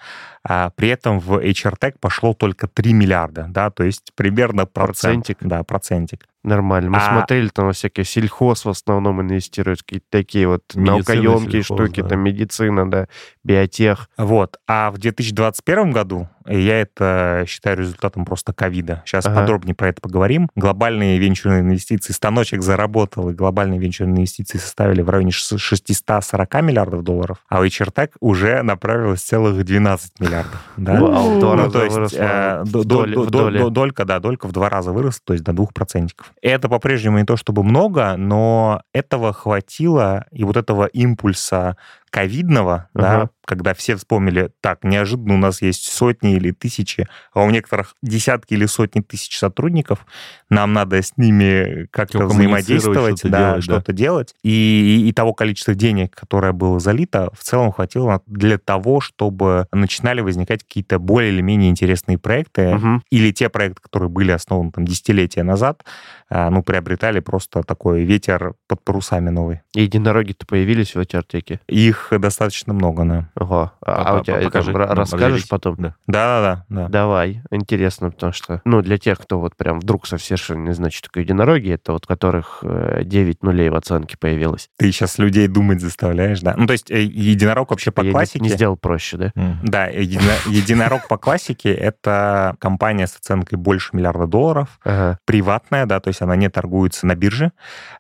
а 0.46 0.72
при 0.72 0.90
этом 0.90 1.20
в 1.20 1.38
HR 1.38 1.78
Tech 1.80 1.94
пошло 2.00 2.34
только 2.34 2.68
3 2.68 2.94
миллиарда, 2.94 3.48
да, 3.50 3.70
то 3.70 3.84
есть 3.84 4.12
примерно 4.16 4.66
процент. 4.66 5.26
Процентик. 5.26 5.38
Да, 5.42 5.64
процентик. 5.64 6.26
Нормально. 6.44 6.90
Мы 6.92 6.98
А- 6.98 7.10
смотрели, 7.18 7.48
там 7.48 7.72
всякие 7.72 8.04
сельхоз 8.06 8.66
в 8.66 8.70
основном 8.70 9.22
инвестируют, 9.22 9.82
какие-то 9.82 10.06
такие 10.10 10.48
вот 10.48 10.64
Медицина, 10.76 10.92
наукоемкие 10.98 11.64
сельхоз, 11.64 11.78
штуки, 11.88 12.02
да. 12.02 12.10
там 12.10 12.20
медицина, 12.20 12.90
да, 12.92 13.08
биотех. 13.44 14.10
Вот. 14.18 14.58
А 14.68 14.92
в 14.92 14.98
2021 14.98 15.92
году, 15.92 16.28
и 16.48 16.60
я 16.60 16.82
это 16.82 17.46
считаю 17.48 17.78
результатом 17.78 18.26
просто 18.26 18.52
ковида, 18.52 19.04
сейчас 19.06 19.26
Ага. 19.26 19.40
подробнее 19.42 19.74
про 19.74 19.88
это 19.88 20.02
поговорим, 20.02 20.50
глобальные 20.56 21.18
венчурные 21.18 21.62
инвестиции, 21.62 22.12
станочек 22.12 22.62
заработал, 22.62 23.30
и 23.30 23.34
глобальные 23.34 23.80
венчурные 23.80 24.18
инвестиции 24.18 24.58
составили 24.58 25.02
в 25.02 25.10
районе 25.10 25.32
шест- 25.32 25.58
640 25.58 26.62
миллиардов 26.62 27.04
долларов, 27.04 27.38
а 27.48 27.62
в 27.62 27.64
HRTech 27.64 28.12
уже 28.20 28.62
направилось 28.64 29.22
целых 29.22 29.64
12 29.64 30.20
миллиардов. 30.20 30.62
Да? 30.76 31.00
Вау, 31.00 31.40
Ну, 31.40 31.72
то 31.72 31.84
есть 31.86 32.14
э, 32.18 32.64
долька, 32.66 34.04
да, 34.06 34.20
долька 34.20 34.48
в 34.48 34.52
два 34.52 34.70
раза 34.70 34.92
выросла, 34.92 35.22
то 35.26 35.34
есть 35.34 35.46
до 35.46 35.54
двух 35.54 35.74
процентиков. 35.74 36.33
Это 36.42 36.70
по-прежнему 36.70 37.20
не 37.20 37.26
то 37.26 37.38
чтобы 37.38 37.64
много, 37.64 38.16
но 38.18 38.82
этого 38.94 39.34
хватило, 39.34 40.26
и 40.32 40.44
вот 40.44 40.58
этого 40.58 40.86
импульса 40.86 41.78
ковидного, 42.14 42.90
да, 42.94 43.16
Ага. 43.16 43.30
когда 43.44 43.74
все 43.74 43.96
вспомнили, 43.96 44.52
так, 44.62 44.84
неожиданно 44.84 45.34
у 45.34 45.38
нас 45.38 45.64
есть 45.64 45.92
сотни 45.92 46.36
или 46.36 46.52
тысячи, 46.52 47.08
а 47.34 47.42
у 47.42 47.50
некоторых 47.50 47.96
десятки 48.04 48.54
или 48.54 48.68
сотни 48.68 49.02
тысяч 49.02 49.36
сотрудников, 49.40 50.06
нам 50.48 50.74
надо 50.74 51.02
с 51.02 51.18
ними 51.18 51.88
как-то 51.90 52.28
взаимодействовать, 52.28 53.18
что-то 53.18 53.32
да, 53.32 53.40
делать, 53.40 53.56
да. 53.66 53.74
что-то 53.74 53.94
делать. 53.94 54.36
И, 54.44 55.06
и 55.08 55.12
того 55.12 55.34
количества 55.34 55.74
денег, 55.74 56.14
которое 56.14 56.52
было 56.52 56.80
залито, 56.80 57.32
в 57.34 57.44
целом 57.44 57.72
хватило 57.72 58.22
для 58.28 58.60
того, 58.60 59.02
чтобы 59.02 59.66
начинали 59.72 60.22
возникать 60.22 60.64
какие-то 60.64 61.00
более 61.00 61.32
или 61.32 61.42
менее 61.42 61.72
интересные 61.72 62.20
проекты, 62.20 62.76
Мгм. 62.76 63.02
или 63.10 63.32
те 63.32 63.50
проекты, 63.50 63.82
которые 63.82 64.10
были 64.10 64.30
основаны 64.30 64.72
там 64.72 64.86
десятилетия 64.86 65.42
назад, 65.42 65.84
а, 66.30 66.52
ну, 66.52 66.62
приобретали 66.62 67.22
просто 67.22 67.64
такой 67.64 68.04
ветер 68.04 68.54
под 68.68 68.84
парусами 68.84 69.32
новый. 69.32 69.62
Единороги-то 69.74 70.46
появились 70.46 70.94
в 70.94 71.00
HR-теке. 71.00 71.60
Их 71.68 72.03
достаточно 72.12 72.74
много, 72.74 73.04
да. 73.06 73.30
Ого. 73.36 73.72
А, 73.86 74.04
а 74.16 74.20
у 74.20 74.24
тебя 74.24 74.40
Покажи, 74.42 74.72
ра- 74.72 74.88
нам 74.88 74.98
расскажешь 74.98 75.48
потом? 75.50 75.76
Да. 75.78 75.96
Да-да-да. 76.08 76.66
да. 76.70 76.88
Давай, 76.90 77.42
интересно, 77.52 78.12
потому 78.12 78.34
что, 78.34 78.62
ну, 78.66 78.82
для 78.82 78.98
тех, 78.98 79.20
кто 79.20 79.40
вот 79.40 79.56
прям 79.56 79.80
вдруг 79.80 80.08
совершенно 80.08 80.68
не 80.68 80.74
знает, 80.74 80.94
что 80.94 81.08
такое 81.10 81.24
единороги, 81.24 81.72
это 81.72 81.94
вот 81.94 82.06
которых 82.06 82.60
э, 82.64 83.02
9 83.04 83.44
нулей 83.44 83.70
в 83.70 83.76
оценке 83.76 84.18
появилось. 84.18 84.70
Ты 84.78 84.92
сейчас 84.92 85.18
людей 85.18 85.48
думать 85.48 85.82
заставляешь, 85.82 86.42
да. 86.42 86.54
Ну, 86.58 86.66
то 86.68 86.74
есть 86.74 86.90
э, 86.92 87.02
единорог 87.02 87.70
вообще 87.72 87.92
по 87.92 88.02
Я 88.02 88.08
не- 88.08 88.12
классике... 88.12 88.40
не 88.40 88.50
сделал 88.50 88.78
проще, 88.78 89.18
да? 89.18 89.32
М. 89.36 89.60
Да, 89.64 89.88
едино- 89.90 90.40
единорог 90.50 91.08
по 91.08 91.18
классике— 91.18 91.74
это 91.74 92.56
компания 92.60 93.08
с 93.08 93.16
оценкой 93.16 93.58
больше 93.58 93.90
миллиарда 93.94 94.28
долларов, 94.28 94.80
Ага. 94.84 95.20
приватная, 95.26 95.86
да, 95.86 96.00
то 96.00 96.08
есть 96.10 96.22
она 96.22 96.36
не 96.36 96.50
торгуется 96.50 97.06
на 97.08 97.16
бирже. 97.16 97.52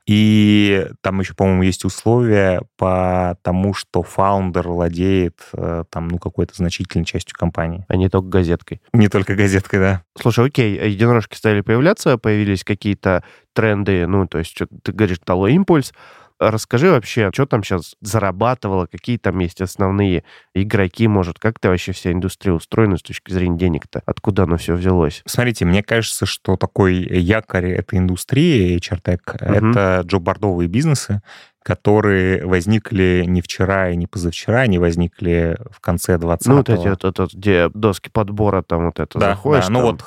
И 0.07 0.87
там 1.01 1.19
еще, 1.19 1.33
по-моему, 1.33 1.63
есть 1.63 1.85
условия 1.85 2.61
по 2.77 3.37
тому, 3.41 3.73
что 3.73 3.92
что 3.93 4.01
фаундер 4.01 4.67
владеет 4.69 5.39
э, 5.53 5.83
там, 5.91 6.07
ну, 6.07 6.17
какой-то 6.17 6.55
значительной 6.55 7.05
частью 7.05 7.35
компании. 7.37 7.85
А 7.87 7.95
не 7.95 8.09
только 8.09 8.27
газеткой. 8.27 8.81
Не 8.91 9.07
только 9.07 9.35
газеткой, 9.35 9.79
да. 9.79 10.03
Слушай, 10.19 10.47
окей, 10.47 10.89
единорожки 10.89 11.35
стали 11.35 11.61
появляться, 11.61 12.17
появились 12.17 12.63
какие-то 12.63 13.23
тренды, 13.53 14.07
ну, 14.07 14.27
то 14.27 14.39
есть 14.39 14.59
ты 14.81 14.91
говоришь, 14.91 15.19
дало 15.23 15.47
импульс, 15.47 15.93
Расскажи 16.39 16.89
вообще, 16.89 17.29
что 17.33 17.45
там 17.45 17.63
сейчас 17.63 17.95
зарабатывало, 18.01 18.87
какие 18.87 19.17
там 19.17 19.39
есть 19.39 19.61
основные 19.61 20.23
игроки, 20.53 21.07
может, 21.07 21.39
как 21.39 21.59
ты 21.59 21.69
вообще 21.69 21.91
вся 21.93 22.11
индустрия 22.11 22.53
устроена 22.53 22.97
с 22.97 23.01
точки 23.01 23.31
зрения 23.31 23.57
денег-то? 23.57 24.01
Откуда 24.05 24.43
оно 24.43 24.57
все 24.57 24.73
взялось? 24.73 25.21
Смотрите, 25.25 25.63
мне 25.63 25.83
кажется, 25.83 26.25
что 26.25 26.57
такой 26.57 26.95
якорь 26.95 27.71
этой 27.71 27.99
индустрии, 27.99 28.77
HRTech, 28.77 29.19
угу. 29.35 29.53
это 29.53 30.01
джоббордовые 30.05 30.67
бизнесы, 30.67 31.21
которые 31.63 32.45
возникли 32.45 33.23
не 33.25 33.41
вчера 33.41 33.89
и 33.89 33.95
не 33.95 34.05
позавчера, 34.05 34.61
они 34.61 34.77
возникли 34.77 35.57
в 35.71 35.79
конце 35.79 36.17
20 36.17 36.47
Ну, 36.47 36.57
вот 36.57 36.69
эти 36.69 36.87
вот, 36.87 37.03
вот, 37.03 37.19
вот, 37.19 37.33
где 37.33 37.69
доски 37.73 38.09
подбора, 38.09 38.61
там 38.61 38.85
вот 38.87 38.99
это 38.99 39.17
да, 39.17 39.29
заходишь. 39.31 39.67
Да, 39.67 39.71
ну 39.71 39.81
вот 39.81 40.01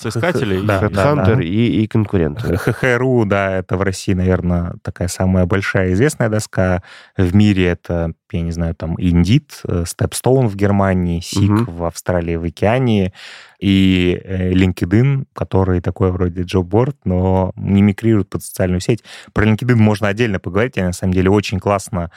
соискатели, 0.00 0.60
да, 0.60 0.80
Headhunter 0.80 1.36
да, 1.36 1.42
и, 1.42 1.82
и 1.82 1.86
конкуренты. 1.86 2.56
ХХРУ, 2.56 3.24
да, 3.26 3.56
это 3.56 3.76
в 3.76 3.82
России, 3.82 4.14
наверное, 4.14 4.76
такая 4.82 5.08
самая 5.08 5.46
большая 5.46 5.92
известная 5.92 6.28
доска. 6.28 6.82
В 7.16 7.34
мире 7.34 7.66
это, 7.66 8.12
я 8.30 8.40
не 8.40 8.52
знаю, 8.52 8.74
там 8.74 8.94
Indeed, 8.96 9.50
Stepstone 9.64 10.46
в 10.46 10.54
Германии, 10.54 11.20
SIG 11.20 11.62
угу. 11.62 11.72
в 11.72 11.84
Австралии, 11.84 12.36
в 12.36 12.44
Океании 12.44 13.12
и 13.58 14.20
э, 14.22 14.52
LinkedIn, 14.52 15.26
который 15.32 15.80
такой 15.80 16.12
вроде 16.12 16.42
джобборд, 16.42 16.96
но 17.04 17.52
не 17.56 17.82
мигрирует 17.82 18.28
под 18.28 18.42
социальную 18.42 18.80
сеть. 18.80 19.02
Про 19.32 19.46
LinkedIn 19.46 19.74
можно 19.74 20.08
отдельно 20.08 20.38
поговорить, 20.38 20.78
они 20.78 20.88
на 20.88 20.92
самом 20.92 21.12
деле 21.12 21.30
очень 21.30 21.58
классно 21.58 22.10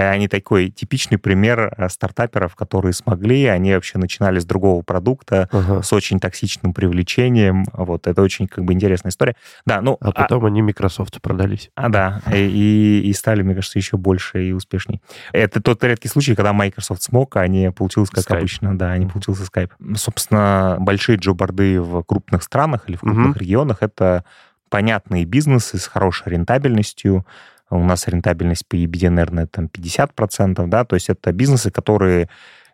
они 0.00 0.28
такой 0.28 0.70
типичный 0.70 1.18
пример 1.18 1.72
э, 1.76 1.88
стартаперов, 1.88 2.56
которые 2.56 2.92
смогли, 2.92 3.46
они 3.46 3.74
вообще 3.74 3.98
начинали 3.98 4.38
с 4.40 4.44
другого 4.44 4.82
продукта, 4.82 5.48
uh-huh. 5.52 5.82
с 5.82 5.92
очень 5.92 6.18
токсичным 6.18 6.74
привлечением. 6.74 7.64
Вот, 7.72 8.06
это 8.06 8.20
очень 8.22 8.48
как 8.48 8.64
бы 8.64 8.72
интересная 8.72 9.10
история. 9.10 9.36
Да, 9.64 9.80
ну... 9.80 9.96
А 10.00 10.12
потом 10.12 10.44
а... 10.44 10.48
они 10.48 10.62
Microsoft 10.62 11.20
продались. 11.22 11.70
А, 11.76 11.88
да, 11.88 12.22
и, 12.32 13.02
и 13.04 13.12
стали, 13.12 13.42
мне 13.42 13.54
кажется, 13.54 13.78
еще 13.78 13.96
больше 13.96 14.48
и 14.48 14.52
успешней. 14.52 15.00
Это 15.32 15.62
тот 15.62 15.82
редкий 15.84 16.08
случай, 16.08 16.34
когда 16.34 16.52
Microsoft 16.52 17.02
смог, 17.02 17.36
а 17.36 17.46
не 17.46 17.70
получилось 17.70 18.10
как 18.10 18.24
Skype. 18.24 18.38
обычно. 18.38 18.76
Да, 18.76 18.96
не 18.98 19.06
получился 19.06 19.44
Skype. 19.44 19.70
Собственно, 19.96 20.76
большие 20.80 21.18
джоборды 21.18 21.80
в 21.80 22.02
крупных 22.02 22.42
странах 22.42 22.88
или 22.88 22.96
в 22.96 23.00
крупных 23.00 23.36
uh-huh. 23.36 23.40
регионах— 23.40 23.78
это 23.80 24.24
понятные 24.70 25.24
бизнесы 25.24 25.78
с 25.78 25.86
хорошей 25.86 26.32
рентабельностью, 26.32 27.24
у 27.70 27.84
нас 27.84 28.08
рентабельность 28.08 28.66
по 28.66 28.76
EBITDA, 28.76 29.10
наверное, 29.10 29.46
там 29.46 29.66
50%, 29.66 30.66
да, 30.66 30.84
то 30.84 30.94
есть 30.94 31.08
это 31.08 31.32
бизнесы, 31.32 31.70
которые 31.70 32.28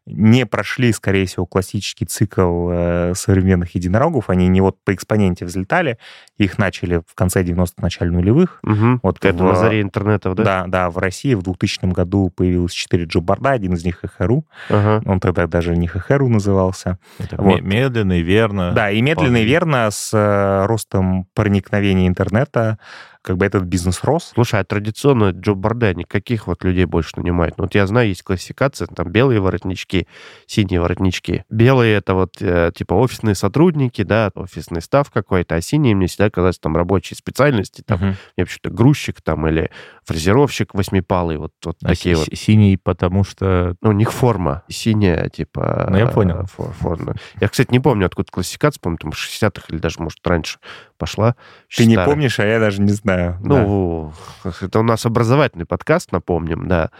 не 0.06 0.46
прошли, 0.46 0.92
скорее 0.92 1.26
всего, 1.26 1.46
классический 1.46 2.04
цикл 2.04 2.70
э, 2.70 3.12
современных 3.14 3.74
единорогов. 3.74 4.30
Они 4.30 4.48
не 4.48 4.60
вот 4.60 4.76
по 4.84 4.94
экспоненте 4.94 5.44
взлетали, 5.44 5.98
их 6.38 6.58
начали 6.58 7.02
в 7.06 7.14
конце 7.14 7.42
90-х, 7.42 7.74
начале 7.76 8.10
нулевых. 8.10 8.60
Угу. 8.62 9.00
Вот 9.02 9.24
это 9.24 9.44
в, 9.44 9.46
на 9.46 9.54
заре 9.54 9.82
интернетов, 9.82 10.34
да? 10.34 10.42
Да, 10.42 10.64
да. 10.66 10.90
В 10.90 10.98
России 10.98 11.34
в 11.34 11.42
2000 11.42 11.86
году 11.92 12.30
появилось 12.30 12.72
4 12.72 13.04
джобборда, 13.04 13.50
один 13.50 13.74
из 13.74 13.84
них 13.84 14.00
ХХРУ. 14.00 14.44
Ага. 14.68 15.02
Он 15.08 15.20
тогда 15.20 15.46
даже 15.46 15.76
не 15.76 15.86
ХХРУ 15.86 16.28
назывался. 16.28 16.98
Это 17.18 17.40
вот. 17.40 17.60
Медленно 17.60 18.18
и 18.18 18.22
верно. 18.22 18.72
Да, 18.72 18.90
и 18.90 19.00
медленно 19.02 19.38
и 19.38 19.44
верно 19.44 19.90
с 19.90 20.10
э, 20.12 20.66
ростом 20.66 21.26
проникновения 21.34 22.08
интернета 22.08 22.78
как 23.22 23.36
бы 23.36 23.44
этот 23.44 23.64
бизнес 23.64 24.02
рос. 24.04 24.32
Слушай, 24.34 24.60
а 24.60 24.64
традиционно 24.64 25.30
джоб-борды, 25.30 25.86
они 25.86 26.04
каких 26.04 26.46
вот 26.46 26.64
людей 26.64 26.86
больше 26.86 27.12
нанимают? 27.16 27.58
Ну, 27.58 27.64
вот 27.64 27.74
я 27.74 27.86
знаю, 27.86 28.08
есть 28.08 28.22
классификация, 28.22 28.86
там 28.86 29.10
белые 29.10 29.40
воротнички, 29.40 30.06
синие 30.46 30.80
воротнички. 30.80 31.44
Белые— 31.50 31.96
это 31.98 32.14
вот 32.14 32.36
э, 32.40 32.72
типа 32.74 32.94
офисные 32.94 33.34
сотрудники, 33.34 34.02
да, 34.02 34.30
офисный 34.34 34.80
став 34.80 35.10
какой-то, 35.10 35.56
а 35.56 35.60
синие 35.60 35.94
мне 35.94 36.06
всегда 36.06 36.30
казалось 36.30 36.58
там 36.58 36.76
рабочие 36.76 37.16
специальности, 37.16 37.82
там, 37.82 37.98
uh-huh. 37.98 38.14
мне 38.36 38.46
почему-то 38.46 38.70
грузчик 38.70 39.20
там 39.20 39.46
или 39.46 39.70
фрезеровщик 40.04 40.74
восьмипалый, 40.74 41.36
вот, 41.36 41.52
вот 41.64 41.76
а 41.82 41.88
такие 41.88 42.16
си- 42.16 42.18
вот. 42.18 42.38
Синий, 42.38 42.76
потому 42.76 43.24
что... 43.24 43.76
Ну, 43.82 43.90
у 43.90 43.92
них 43.92 44.12
форма 44.12 44.62
синяя, 44.68 45.28
типа... 45.28 45.88
Ну, 45.90 45.98
я 45.98 46.06
понял. 46.06 46.46
Фор- 46.46 46.72
форма. 46.72 47.14
Я, 47.40 47.48
кстати, 47.48 47.70
не 47.70 47.80
помню, 47.80 48.06
откуда 48.06 48.28
классификация, 48.30 48.80
по-моему, 48.80 48.98
там 48.98 49.10
60-х 49.10 49.66
или 49.68 49.78
даже, 49.78 50.00
может, 50.00 50.26
раньше 50.26 50.58
пошла. 51.00 51.34
Ты 51.74 51.86
не 51.86 51.96
помнишь, 51.96 52.38
а 52.38 52.44
я 52.44 52.60
даже 52.60 52.80
не 52.80 52.92
знаю. 52.92 53.38
Ну, 53.42 54.12
да. 54.44 54.52
это 54.60 54.78
у 54.78 54.82
нас 54.82 55.06
образовательный 55.06 55.64
подкаст, 55.64 56.12
напомним, 56.12 56.68
да. 56.68 56.90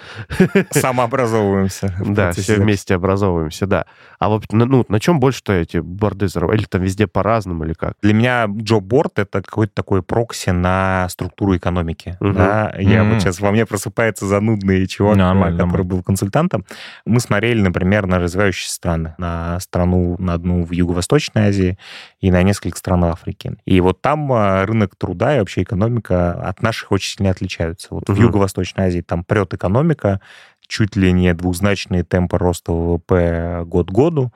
Самообразовываемся. 0.70 1.94
Да, 2.04 2.32
все 2.32 2.56
вместе 2.56 2.94
образовываемся, 2.94 3.66
да. 3.66 3.84
А 4.18 4.28
вот 4.28 4.44
ну, 4.50 4.84
на 4.88 5.00
чем 5.00 5.20
больше-то 5.20 5.52
эти 5.52 5.78
борды? 5.78 6.26
Или 6.26 6.64
там 6.64 6.82
везде 6.82 7.06
по-разному, 7.06 7.64
или 7.64 7.74
как? 7.74 7.94
Для 8.02 8.14
меня 8.14 8.46
джоб-борд— 8.46 9.12
это 9.18 9.42
какой-то 9.42 9.74
такой 9.74 10.02
прокси 10.02 10.50
на 10.50 11.06
структуру 11.10 11.56
экономики. 11.56 12.16
Да? 12.20 12.74
Я 12.78 13.04
вот 13.04 13.20
сейчас 13.20 13.40
во 13.40 13.50
мне 13.50 13.66
просыпается 13.66 14.26
занудный 14.26 14.86
чувак, 14.86 15.18
который 15.58 15.84
был 15.84 16.02
консультантом. 16.02 16.64
Мы 17.04 17.20
смотрели, 17.20 17.60
например, 17.60 18.06
на 18.06 18.18
развивающиеся 18.18 18.72
страны. 18.72 19.14
На 19.18 19.60
страну, 19.60 20.16
на 20.18 20.34
одну 20.34 20.64
в 20.64 20.72
Юго-Восточной 20.72 21.48
Азии 21.48 21.78
и 22.20 22.30
на 22.30 22.42
несколько 22.42 22.78
стран 22.78 23.04
Африки. 23.04 23.56
И 23.64 23.80
вот 23.80 23.89
вот 23.90 24.00
там 24.00 24.32
а, 24.32 24.64
рынок 24.66 24.94
труда 24.96 25.36
и 25.36 25.38
вообще 25.40 25.62
экономика 25.62 26.32
от 26.32 26.62
наших 26.62 26.92
очень 26.92 27.16
сильно 27.16 27.30
отличаются. 27.30 27.88
Вот 27.90 28.08
угу. 28.08 28.16
в 28.16 28.22
Юго-Восточной 28.22 28.84
Азии 28.84 29.00
там 29.00 29.24
прет 29.24 29.52
экономика, 29.52 30.20
чуть 30.66 30.94
ли 30.94 31.12
не 31.12 31.34
двузначные 31.34 32.04
темпы 32.04 32.38
роста 32.38 32.70
ВВП 32.70 33.64
год 33.66 33.88
к 33.88 33.92
году, 33.92 34.32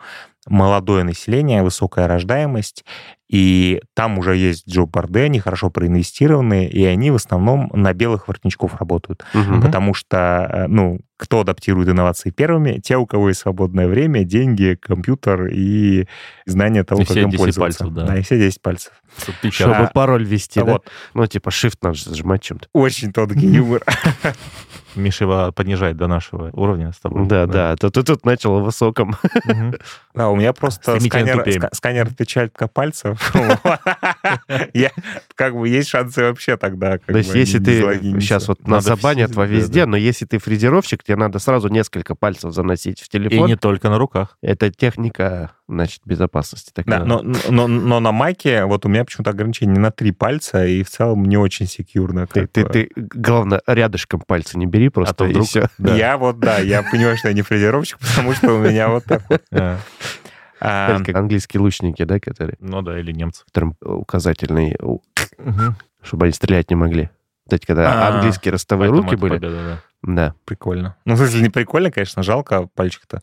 молодое 0.49 1.05
население, 1.05 1.63
высокая 1.63 2.09
рождаемость, 2.09 2.85
и 3.29 3.81
там 3.95 4.19
уже 4.19 4.37
есть 4.37 4.69
джоб-борды, 4.69 5.23
они 5.23 5.39
хорошо 5.39 5.71
проинвестированы, 5.71 6.67
и 6.67 6.85
они 6.85 7.13
в 7.13 7.15
основном 7.15 7.71
на 7.73 7.93
белых 7.93 8.27
воротничков 8.27 8.75
работают. 8.81 9.25
Угу. 9.35 9.63
Потому 9.63 9.95
что, 9.95 10.49
э, 10.53 10.67
ну, 10.67 10.99
кто 11.17 11.41
адаптирует 11.41 11.89
инновации 11.89 12.31
первыми? 12.31 12.81
Те, 12.81 12.97
у 12.97 13.07
кого 13.07 13.29
есть 13.29 13.41
свободное 13.41 13.87
время, 13.87 14.25
деньги, 14.25 14.79
компьютер 14.81 15.47
и 15.47 16.07
знание 16.47 16.85
того, 16.85 17.03
и 17.03 17.05
как 17.05 17.17
им 17.17 17.31
пользоваться. 17.31 17.85
Пальцев, 17.85 17.89
да. 17.91 18.07
да, 18.07 18.19
и 18.19 18.23
все 18.23 18.39
10 18.39 18.61
пальцев. 18.61 18.93
Чтобы 19.51 19.75
а, 19.77 19.87
пароль 19.87 20.25
ввести, 20.25 20.61
а 20.61 20.65
да? 20.65 20.73
Вот. 20.73 20.87
Ну, 21.15 21.27
типа 21.27 21.51
shift 21.51 21.77
надо 21.83 21.99
зажимать 21.99 22.43
чем-то. 22.43 22.69
Очень 22.73 23.13
тонкий 23.13 23.47
юмор. 23.47 23.83
Миша 24.97 25.25
его 25.25 25.53
понижает 25.53 25.97
до 25.97 26.07
нашего 26.07 26.51
уровня 26.53 26.93
с 26.93 26.99
тобой. 26.99 27.27
Да, 27.27 27.47
да. 27.47 27.77
То 27.77 27.91
ты 27.91 28.03
тут 28.03 28.25
начал 28.25 28.61
в 28.61 28.65
высоком. 28.65 29.17
Да, 30.15 30.29
у 30.29 30.37
меня 30.37 30.53
просто 30.53 31.01
сканер 31.01 32.07
отпечатка 32.07 32.69
пальцев. 32.69 33.21
Я, 34.75 34.93
как 35.35 35.57
бы, 35.57 35.69
есть 35.69 35.89
шансы 35.89 36.23
вообще 36.23 36.57
тогда. 36.57 36.99
То 36.99 37.19
есть, 37.19 37.35
если 37.35 37.59
ты 37.59 38.21
сейчас 38.21 38.47
вот 38.47 38.67
нас 38.67 38.85
забанят 38.85 39.35
во 39.35 39.45
везде, 39.45 39.87
но 39.87 39.97
если 39.97 40.25
ты 40.25 40.39
фрезеровщик, 40.39 41.03
тебе 41.05 41.17
надо 41.17 41.39
сразу 41.39 41.69
несколько 41.69 42.15
пальцев 42.15 42.53
заносить 42.53 43.01
в 43.01 43.09
телефон. 43.09 43.47
И 43.47 43.51
не 43.51 43.57
только 43.57 43.91
на 43.91 43.99
руках. 43.99 44.39
Это 44.43 44.71
техника, 44.71 45.53
значит, 45.69 46.01
безопасности. 46.05 46.71
Такая. 46.73 47.01
Да, 47.01 47.05
но, 47.05 47.23
но, 47.51 47.69
но 47.69 48.01
на 48.01 48.13
майке 48.13 48.65
вот 48.65 48.87
у 48.87 48.89
меня 48.89 49.05
почему-то 49.05 49.31
ограничение 49.31 49.79
на 49.79 49.91
три 49.91 50.13
пальца, 50.13 50.67
и 50.67 50.83
в 50.83 50.91
целом 50.91 51.25
не 51.25 51.37
очень 51.37 51.67
секьюрно. 51.67 52.27
Ты, 52.27 52.47
ты, 52.47 52.65
ты, 52.65 52.91
главное, 52.97 53.61
рядышком 53.67 54.21
пальцы 54.21 54.59
не 54.59 54.67
бери 54.67 54.89
просто, 54.89 55.25
а 55.25 55.29
вдруг... 55.29 55.47
все. 55.47 55.69
Да. 55.79 55.95
Я 55.97 56.17
вот, 56.17 56.39
да, 56.39 56.59
я 56.59 56.83
понимаю, 56.83 57.17
что 57.17 57.29
я 57.29 57.35
не 57.35 57.43
фрезеровщик, 57.43 57.99
потому 57.99 58.33
что 58.33 58.55
у 58.55 58.59
меня 58.59 58.89
вот 58.89 59.05
так 59.05 59.23
вот. 59.29 59.43
А, 60.61 60.99
как 61.05 61.15
английские 61.17 61.61
лучники, 61.61 62.05
да, 62.05 62.19
которые... 62.19 62.57
Ну 62.59 62.81
да, 62.81 62.99
или 62.99 63.13
немцы. 63.13 63.45
Которым 63.45 63.77
указательный, 63.83 64.77
чтобы 66.03 66.25
они 66.25 66.33
стрелять 66.33 66.71
не 66.71 66.77
могли. 66.77 67.11
Кстати, 67.45 67.67
когда 67.67 68.09
а, 68.09 68.15
английские 68.15 68.53
ростовые 68.53 68.91
руки 68.91 69.17
были, 69.17 69.39
да. 69.39 69.83
Прикольно. 70.45 70.97
Ну, 71.05 71.15
в 71.15 71.19
смысле, 71.19 71.43
не 71.43 71.49
прикольно, 71.49 71.91
конечно, 71.91 72.23
жалко 72.23 72.69
пальчик-то. 72.75 73.23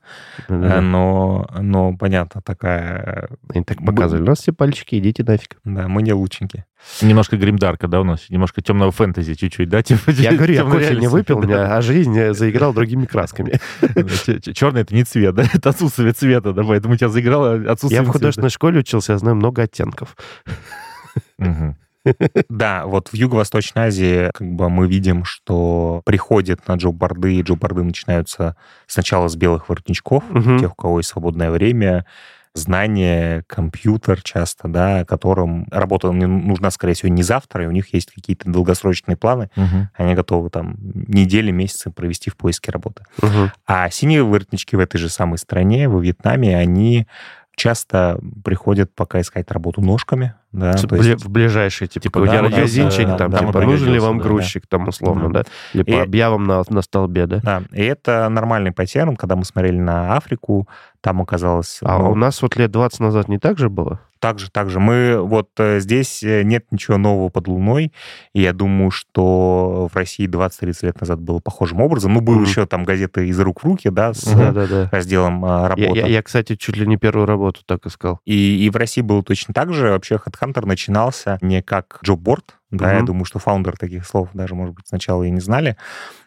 Да. 0.49 0.81
Но, 0.81 1.47
но, 1.59 1.95
понятно, 1.95 2.41
такая... 2.41 3.29
Они 3.49 3.63
так 3.63 3.83
показывали. 3.85 4.23
У 4.23 4.27
нас 4.27 4.39
все 4.39 4.51
пальчики, 4.51 4.95
идите 4.95 5.23
нафиг. 5.23 5.57
Да, 5.63 5.87
мы 5.87 6.01
не 6.01 6.13
лучники. 6.13 6.65
Немножко 7.01 7.37
гримдарка, 7.37 7.87
да, 7.87 8.01
у 8.01 8.03
нас? 8.03 8.29
Немножко 8.29 8.61
темного 8.61 8.91
фэнтези 8.91 9.35
чуть-чуть, 9.35 9.69
да? 9.69 9.83
Типа, 9.83 10.09
я 10.11 10.33
говорю, 10.33 10.53
я 10.53 10.63
куря 10.63 10.95
не 10.95 11.07
выпил, 11.07 11.39
меня, 11.39 11.75
а 11.75 11.81
жизнь 11.81 12.33
заиграл 12.33 12.73
другими 12.73 13.05
красками. 13.05 13.59
Черный— 14.53 14.81
это 14.83 14.95
не 14.95 15.03
цвет, 15.03 15.35
да? 15.35 15.43
Это 15.53 15.69
отсутствие 15.69 16.13
цвета, 16.13 16.53
да, 16.53 16.63
поэтому 16.63 16.95
тебя 16.95 17.09
заиграло 17.09 17.53
отсутствие 17.71 18.01
Я 18.01 18.09
в 18.09 18.11
художественной 18.11 18.49
школе 18.49 18.79
учился, 18.79 19.13
я 19.13 19.17
знаю 19.19 19.35
много 19.35 19.63
оттенков. 19.63 20.15
Да, 22.49 22.85
вот 22.85 23.09
в 23.09 23.13
Юго-Восточной 23.13 23.83
Азии 23.87 24.31
как 24.33 24.47
бы 24.51 24.69
мы 24.69 24.87
видим, 24.87 25.23
что 25.23 26.01
приходят 26.05 26.67
на 26.67 26.73
джоб-борды, 26.75 27.35
и 27.35 27.41
джоб-борды 27.41 27.83
начинаются 27.83 28.55
сначала 28.87 29.27
с 29.27 29.35
белых 29.35 29.69
воротничков, 29.69 30.23
тех, 30.59 30.71
у 30.71 30.75
кого 30.75 30.99
есть 30.99 31.09
свободное 31.09 31.51
время, 31.51 32.05
знание, 32.53 33.43
компьютер 33.47 34.21
часто, 34.21 34.67
да, 34.67 35.05
которым 35.05 35.67
работа 35.71 36.09
им 36.09 36.47
нужна, 36.47 36.69
скорее 36.71 36.95
всего, 36.95 37.07
не 37.09 37.23
завтра, 37.23 37.63
и 37.63 37.67
у 37.67 37.71
них 37.71 37.93
есть 37.93 38.11
какие-то 38.11 38.51
долгосрочные 38.51 39.15
планы, 39.15 39.49
Мгм. 39.55 39.89
они 39.93 40.15
готовы 40.15 40.49
там 40.49 40.75
недели, 40.81 41.51
месяцы 41.51 41.91
провести 41.91 42.29
в 42.29 42.35
поиске 42.35 42.71
работы. 42.71 43.05
Мгм. 43.21 43.51
А 43.65 43.89
синие 43.89 44.23
воротнички 44.23 44.75
в 44.75 44.79
этой 44.79 44.97
же 44.97 45.07
самой 45.07 45.37
стране, 45.37 45.87
во 45.87 46.01
Вьетнаме, 46.01 46.57
они 46.57 47.07
часто 47.55 48.19
приходят 48.43 48.93
пока 48.95 49.21
искать 49.21 49.49
работу 49.51 49.81
ножками, 49.81 50.33
да, 50.51 50.73
то 50.73 50.95
есть- 50.95 51.23
в 51.25 51.29
ближайший, 51.29 51.87
типа, 51.87 52.03
Типа, 52.03 52.25
да, 52.25 52.31
да, 52.33 52.41
магазинчик, 52.43 53.05
да, 53.07 53.17
там, 53.17 53.31
да, 53.31 53.37
типа, 53.39 53.51
да, 53.53 53.61
нужен 53.61 53.93
ли 53.93 53.99
вам 53.99 54.17
да, 54.17 54.23
грузчик, 54.23 54.63
там, 54.67 54.87
условно, 54.87 55.29
Да. 55.31 55.43
да? 55.43 55.49
Или 55.73 55.83
И- 55.83 55.91
по 55.93 56.01
объявам 56.01 56.45
на, 56.45 56.63
на 56.69 56.81
столбе, 56.81 57.25
да? 57.27 57.39
Да, 57.43 57.63
и 57.71 57.81
это 57.83 58.27
нормальный 58.29 58.71
паттерн, 58.71 59.15
когда 59.15 59.35
мы 59.35 59.45
смотрели 59.45 59.77
на 59.79 60.15
Африку, 60.15 60.67
там 61.01 61.21
оказалось... 61.21 61.79
А 61.81 61.97
ну, 61.97 62.11
у 62.11 62.15
нас 62.15 62.41
вот 62.41 62.55
лет 62.57 62.71
20 62.71 62.99
назад 62.99 63.27
не 63.27 63.39
так 63.39 63.57
же 63.57 63.69
было? 63.69 63.99
Так 64.19 64.37
же, 64.37 64.51
так 64.51 64.69
же. 64.69 64.79
Мы 64.79 65.17
вот 65.19 65.49
э, 65.57 65.79
здесь 65.79 66.21
э, 66.21 66.43
нет 66.43 66.65
ничего 66.69 66.97
нового 66.97 67.29
под 67.29 67.47
луной, 67.47 67.91
и 68.33 68.41
я 68.41 68.53
думаю, 68.53 68.91
что 68.91 69.89
в 69.91 69.95
России 69.95 70.27
20-30 70.27 70.85
лет 70.85 71.01
назад 71.01 71.19
было 71.19 71.39
похожим 71.39 71.81
образом. 71.81 72.13
Ну, 72.13 72.21
был 72.21 72.35
Мгм. 72.35 72.43
еще 72.43 72.65
там 72.67 72.83
газеты 72.83 73.27
из 73.27 73.39
рук 73.39 73.61
в 73.63 73.65
руки, 73.65 73.89
да, 73.89 74.13
с 74.13 74.27
Мгм. 74.27 74.39
э, 74.39 74.51
Да-да-да. 74.51 74.89
разделом 74.91 75.43
э, 75.43 75.73
Я, 75.77 75.89
я- 75.95 76.07
я, 76.07 76.21
кстати, 76.21 76.55
чуть 76.55 76.77
ли 76.77 76.85
не 76.85 76.97
первую 76.97 77.25
работу 77.25 77.61
так 77.65 77.83
искал. 77.87 78.19
И, 78.25 78.63
и 78.65 78.69
в 78.69 78.75
России 78.75 79.01
было 79.01 79.23
точно 79.23 79.55
так 79.55 79.73
же. 79.73 79.89
Вообще 79.89 80.19
HeadHunter 80.41 80.65
начинался 80.65 81.37
не 81.41 81.61
как 81.61 81.99
джобборд, 82.03 82.55
да, 82.71 82.91
я 82.91 82.97
Мгм. 82.99 83.05
думаю, 83.07 83.25
что 83.25 83.39
фаундер 83.39 83.77
таких 83.77 84.05
слов 84.07 84.29
даже, 84.33 84.55
может 84.55 84.75
быть, 84.75 84.87
сначала 84.87 85.23
и 85.23 85.29
не 85.29 85.41
знали, 85.41 85.75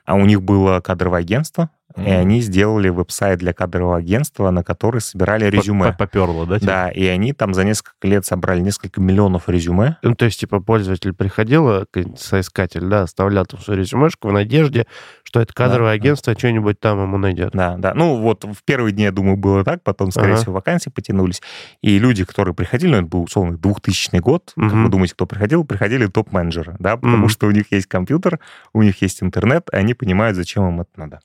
а 0.05 0.14
у 0.14 0.24
них 0.27 0.42
было 0.42 0.81
кадровое 0.81 1.20
агентство, 1.20 1.70
и 1.96 2.11
они 2.11 2.40
сделали 2.40 2.88
веб-сайт 2.88 3.38
для 3.38 3.53
кадрового 3.53 3.96
агентства, 3.98 4.50
на 4.50 4.64
который 4.64 5.00
собирали 5.00 5.44
резюме. 5.46 5.92
Поперло, 5.92 6.44
да? 6.44 6.59
типа? 6.59 6.66
Да, 6.66 6.88
и 6.90 7.07
они 7.07 7.33
там 7.33 7.55
за 7.55 7.62
несколько 7.64 8.09
лет 8.09 8.27
собрали 8.27 8.61
несколько 8.61 9.00
миллионов 9.00 9.48
резюме. 9.48 9.96
Ну, 10.03 10.14
то 10.16 10.24
есть, 10.24 10.40
типа, 10.40 10.61
пользователь 10.61 11.12
приходил, 11.12 11.68
э, 11.70 11.85
соискатель, 12.16 12.85
да, 12.87 13.03
оставлял 13.03 13.46
там 13.46 13.61
свою 13.61 13.81
резюмешку 13.81 14.29
в 14.29 14.33
надежде, 14.33 14.87
что 15.35 15.40
это 15.40 15.53
кадровое 15.53 15.94
Да, 15.94 15.99
да. 15.99 16.05
агентство 16.05 16.35
что-нибудь 16.38 16.79
там 16.79 17.03
ему 17.03 17.18
найдет. 17.18 17.51
Да, 17.55 17.75
да. 17.77 17.92
Ну, 17.92 18.20
вот 18.20 18.44
в 18.44 18.62
первые 18.64 18.92
дни, 18.92 19.03
я 19.03 19.11
думаю, 19.11 19.37
было 19.37 19.64
так, 19.64 19.83
потом, 19.83 20.12
скорее 20.12 20.35
Ага. 20.35 20.37
всего, 20.42 20.53
вакансии 20.53 20.90
потянулись. 20.90 21.42
И 21.83 21.99
люди, 21.99 22.25
которые 22.25 22.55
приходили, 22.55 22.92
ну, 22.92 22.99
это 22.99 23.07
был, 23.07 23.23
условно, 23.25 23.59
2000 23.59 24.18
год, 24.20 24.53
как 24.55 24.64
Мгм. 24.64 24.85
вы 24.85 24.90
думаете, 24.90 25.14
кто 25.14 25.27
приходил? 25.27 25.64
Приходили 25.64 26.07
топ-менеджеры, 26.07 26.77
да, 26.79 26.97
потому 26.97 27.16
Мгм. 27.16 27.29
что 27.31 27.47
у 27.49 27.51
них 27.51 27.64
есть 27.73 27.87
компьютер, 27.88 28.38
у 28.73 28.83
них 28.83 29.03
есть 29.03 29.25
интернет, 29.25 29.68
и 29.73 29.77
они 29.77 29.94
понимают, 29.94 30.37
зачем 30.37 30.68
им 30.68 30.81
это 30.83 30.90
надо. 30.97 31.18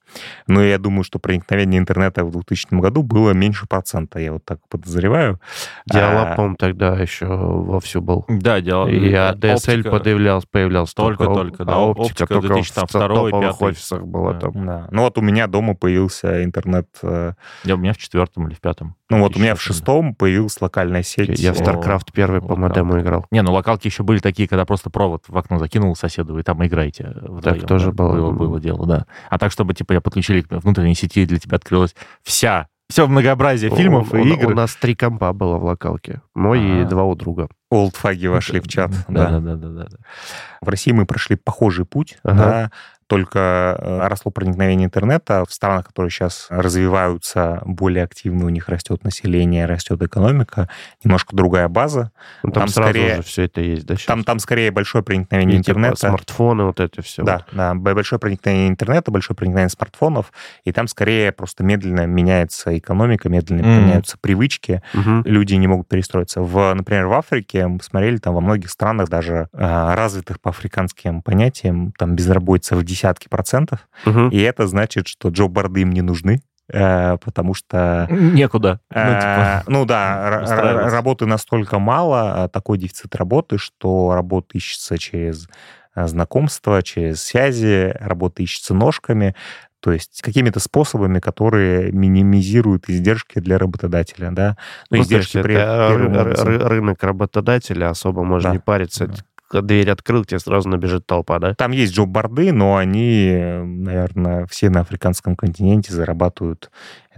Но 0.48 0.64
я 0.64 0.80
думаю, 0.80 1.04
что 1.04 1.20
проникновение 1.20 1.80
интернета 1.80 2.26
в 2.26 2.32
2000 2.32 2.80
году 2.82 3.04
было 3.04 3.32
меньше 3.34 3.68
процента, 3.68 4.18
я 4.20 4.34
вот 4.34 4.44
так 4.44 4.58
подозреваю. 4.70 5.40
Диалог, 5.86 6.30
А, 6.30 6.36
по-моему, 6.36 6.56
тогда 6.56 6.98
еще 6.98 7.28
вовсю 7.28 8.02
был. 8.02 8.26
Да, 8.28 8.60
дело... 8.60 8.88
И 8.88 9.12
э, 9.12 9.14
ADSL 9.34 9.82
оптика. 9.82 10.00
появлялся, 10.00 10.48
появлялся 10.50 10.96
Только-только, 10.96 11.64
да, 11.64 11.74
а 11.76 11.78
оптика, 11.80 12.24
оптика 12.24 12.28
только 12.28 12.48
в 12.48 12.54
2002 12.54 13.08
топовых 13.08 13.58
2005. 13.60 13.99
Офисах 14.02 14.12
была 14.12 14.34
Да. 14.34 14.40
там. 14.40 14.66
Да. 14.66 14.88
Ну 14.92 15.02
вот 15.04 15.18
у 15.18 15.22
меня 15.22 15.48
дома 15.48 15.76
появился 15.76 16.44
интернет. 16.44 16.88
э, 17.04 17.34
Я, 17.64 17.76
у 17.76 17.78
меня 17.78 17.94
в 17.94 17.98
четвертом 17.98 18.48
или 18.48 18.56
в 18.56 18.62
пятом. 18.62 18.96
Ну 19.10 19.20
вот 19.20 19.36
у 19.36 19.40
меня 19.40 19.56
в 19.56 19.62
шестом 19.62 20.16
появилась 20.16 20.60
локальная 20.62 21.04
сеть. 21.04 21.40
Я 21.40 21.54
в 21.54 21.60
э, 21.60 21.64
StarCraft 21.64 22.12
первый 22.14 22.42
по 22.42 22.56
модему 22.56 23.00
играл. 23.00 23.26
Не, 23.32 23.42
ну 23.42 23.52
локалки 23.54 23.88
еще 23.88 24.04
были 24.04 24.20
такие, 24.20 24.48
когда 24.48 24.66
просто 24.66 24.90
провод 24.90 25.24
в 25.28 25.38
окно 25.38 25.58
закинул 25.60 25.96
соседу, 25.96 26.38
и 26.40 26.44
там 26.44 26.66
играете 26.66 27.12
вдвоем. 27.22 27.62
тоже 27.66 27.92
да. 27.92 28.04
было. 28.04 28.32
было. 28.32 28.32
Было 28.32 28.60
дело, 28.60 28.86
да. 28.88 29.06
А 29.30 29.38
так, 29.38 29.52
чтобы, 29.52 29.74
типа, 29.74 29.94
я 29.94 30.02
подключили 30.02 30.42
к 30.42 30.52
внутренней 30.52 30.96
сети, 30.96 31.24
и 31.24 31.26
для 31.26 31.40
тебя 31.40 31.58
открылась 31.58 31.96
вся, 32.24 32.68
все 32.90 33.06
многообразие 33.08 33.70
фильмов 33.70 34.12
У- 34.14 34.18
и 34.18 34.22
у- 34.22 34.26
игр. 34.34 34.48
У 34.52 34.56
нас 34.56 34.76
три 34.76 34.96
компа 34.96 35.32
было 35.34 35.58
в 35.58 35.64
локалке. 35.64 36.22
Мой 36.34 36.60
и 36.64 36.82
А. 36.82 36.86
два 36.86 37.04
у 37.04 37.14
друга. 37.16 37.48
Олдфаги 37.70 38.26
вошли 38.28 38.60
в 38.60 38.68
чат. 38.68 38.90
Да, 39.08 39.30
Да. 39.30 39.40
да, 39.40 39.56
да, 39.56 39.68
да, 39.68 39.84
да. 39.92 39.98
В 40.62 40.70
России 40.70 40.92
мы 40.92 41.06
прошли 41.06 41.36
похожий 41.36 41.86
путь, 41.86 42.18
Ага. 42.24 42.36
да, 42.36 42.72
только 43.10 43.76
э, 43.80 44.08
росло 44.08 44.32
проникновение 44.32 44.86
интернета. 44.86 45.44
В 45.48 45.52
странах, 45.52 45.88
которые 45.88 46.12
сейчас 46.12 46.48
развиваются 46.50 47.62
более 47.66 48.04
активно, 48.04 48.46
у 48.46 48.50
них 48.50 48.70
растет 48.70 49.04
население, 49.04 49.66
растет 49.66 50.02
экономика, 50.02 50.70
немножко 51.04 51.36
другая 51.36 51.68
база. 51.68 52.12
Ну, 52.44 52.52
там, 52.52 52.64
Там 52.64 52.70
сразу 52.70 52.90
скорее- 52.90 53.16
же 53.18 53.22
все 53.24 53.44
это 53.44 53.62
есть, 53.62 53.86
да? 53.86 53.96
Там, 54.06 54.24
там 54.24 54.40
скорее 54.40 54.72
большое 54.72 55.04
проникновение 55.04 55.60
И, 55.60 55.64
типа, 55.64 55.78
интернета. 55.80 56.08
смартфоны, 56.08 56.64
вот 56.66 56.80
это 56.80 57.02
все. 57.02 57.24
Да, 57.24 57.46
да, 57.52 57.74
большое 57.74 58.20
проникновение 58.20 58.70
интернета, 58.70 59.12
большое 59.12 59.36
проникновение 59.36 59.70
смартфонов, 59.70 60.32
и 60.64 60.72
там 60.72 60.88
скорее 60.88 61.32
просто 61.32 61.64
медленно 61.64 62.06
меняется 62.06 62.78
экономика, 62.78 63.28
медленно 63.28 63.62
Мгм. 63.64 63.84
меняются 63.86 64.18
привычки, 64.22 64.82
Мгм. 64.94 65.24
люди 65.26 65.56
не 65.56 65.68
могут 65.68 65.88
перестроиться. 65.88 66.42
В, 66.42 66.74
например, 66.76 67.08
в 67.08 67.14
Африке 67.14 67.66
мы 67.68 67.80
посмотрели, 67.80 68.18
там 68.18 68.36
во 68.36 68.42
многих 68.42 68.70
странах, 68.70 69.10
даже 69.10 69.48
а, 69.54 69.96
развитых 69.96 70.40
по 70.40 70.52
африканским 70.52 71.22
понятиям, 71.24 71.92
там 71.98 72.16
безработица 72.16 72.76
в 72.76 72.84
десятки 73.00 73.28
процентов, 73.30 73.88
Мгм. 74.06 74.30
и 74.30 74.40
это 74.42 74.68
значит, 74.68 75.08
что 75.08 75.30
джоб-борды 75.30 75.82
им 75.82 75.92
не 75.92 76.02
нужны, 76.02 76.42
э, 76.72 77.18
потому 77.24 77.54
что... 77.54 78.08
Некуда. 78.12 78.80
Ну, 78.94 79.00
э, 79.02 79.20
типа, 79.20 79.64
Ну 79.68 79.86
да, 79.86 80.90
работы 80.92 81.26
настолько 81.26 81.80
мало, 81.80 82.44
а 82.44 82.48
такой 82.50 82.78
дефицит 82.78 83.16
работы, 83.16 83.58
что 83.58 84.14
работа 84.14 84.50
ищется 84.58 84.98
через 84.98 85.48
э, 85.96 86.08
знакомства, 86.08 86.84
через 86.84 87.24
связи, 87.24 87.96
работа 88.00 88.44
ищется 88.44 88.74
ножками, 88.74 89.34
то 89.82 89.94
есть 89.94 90.22
какими-то 90.22 90.60
способами, 90.60 91.20
которые 91.20 91.94
минимизируют 91.94 92.90
издержки 92.90 93.40
для 93.40 93.58
работодателя, 93.58 94.30
да. 94.32 94.58
Ну, 94.92 94.98
Ну, 94.98 95.04
издержки 95.04 95.42
при- 95.42 95.56
образом. 95.56 96.48
ры- 96.50 96.68
рынок 96.68 97.02
работодателя, 97.02 97.90
особо 97.90 98.24
можно 98.26 98.50
Да. 98.50 98.54
не 98.56 98.60
париться. 98.60 99.08
Да. 99.08 99.14
Дверь 99.52 99.90
открыл, 99.90 100.26
тебе 100.26 100.40
сразу 100.40 100.70
набежит 100.70 101.06
толпа, 101.06 101.40
да? 101.40 101.56
Там 101.56 101.72
есть 101.72 101.94
джоб-борды, 101.94 102.52
но 102.52 102.78
они, 102.78 103.30
э, 103.32 103.64
наверное, 103.64 104.46
все 104.48 104.70
на 104.70 104.82
африканском 104.82 105.36
континенте 105.36 105.94
зарабатывают, 105.94 106.70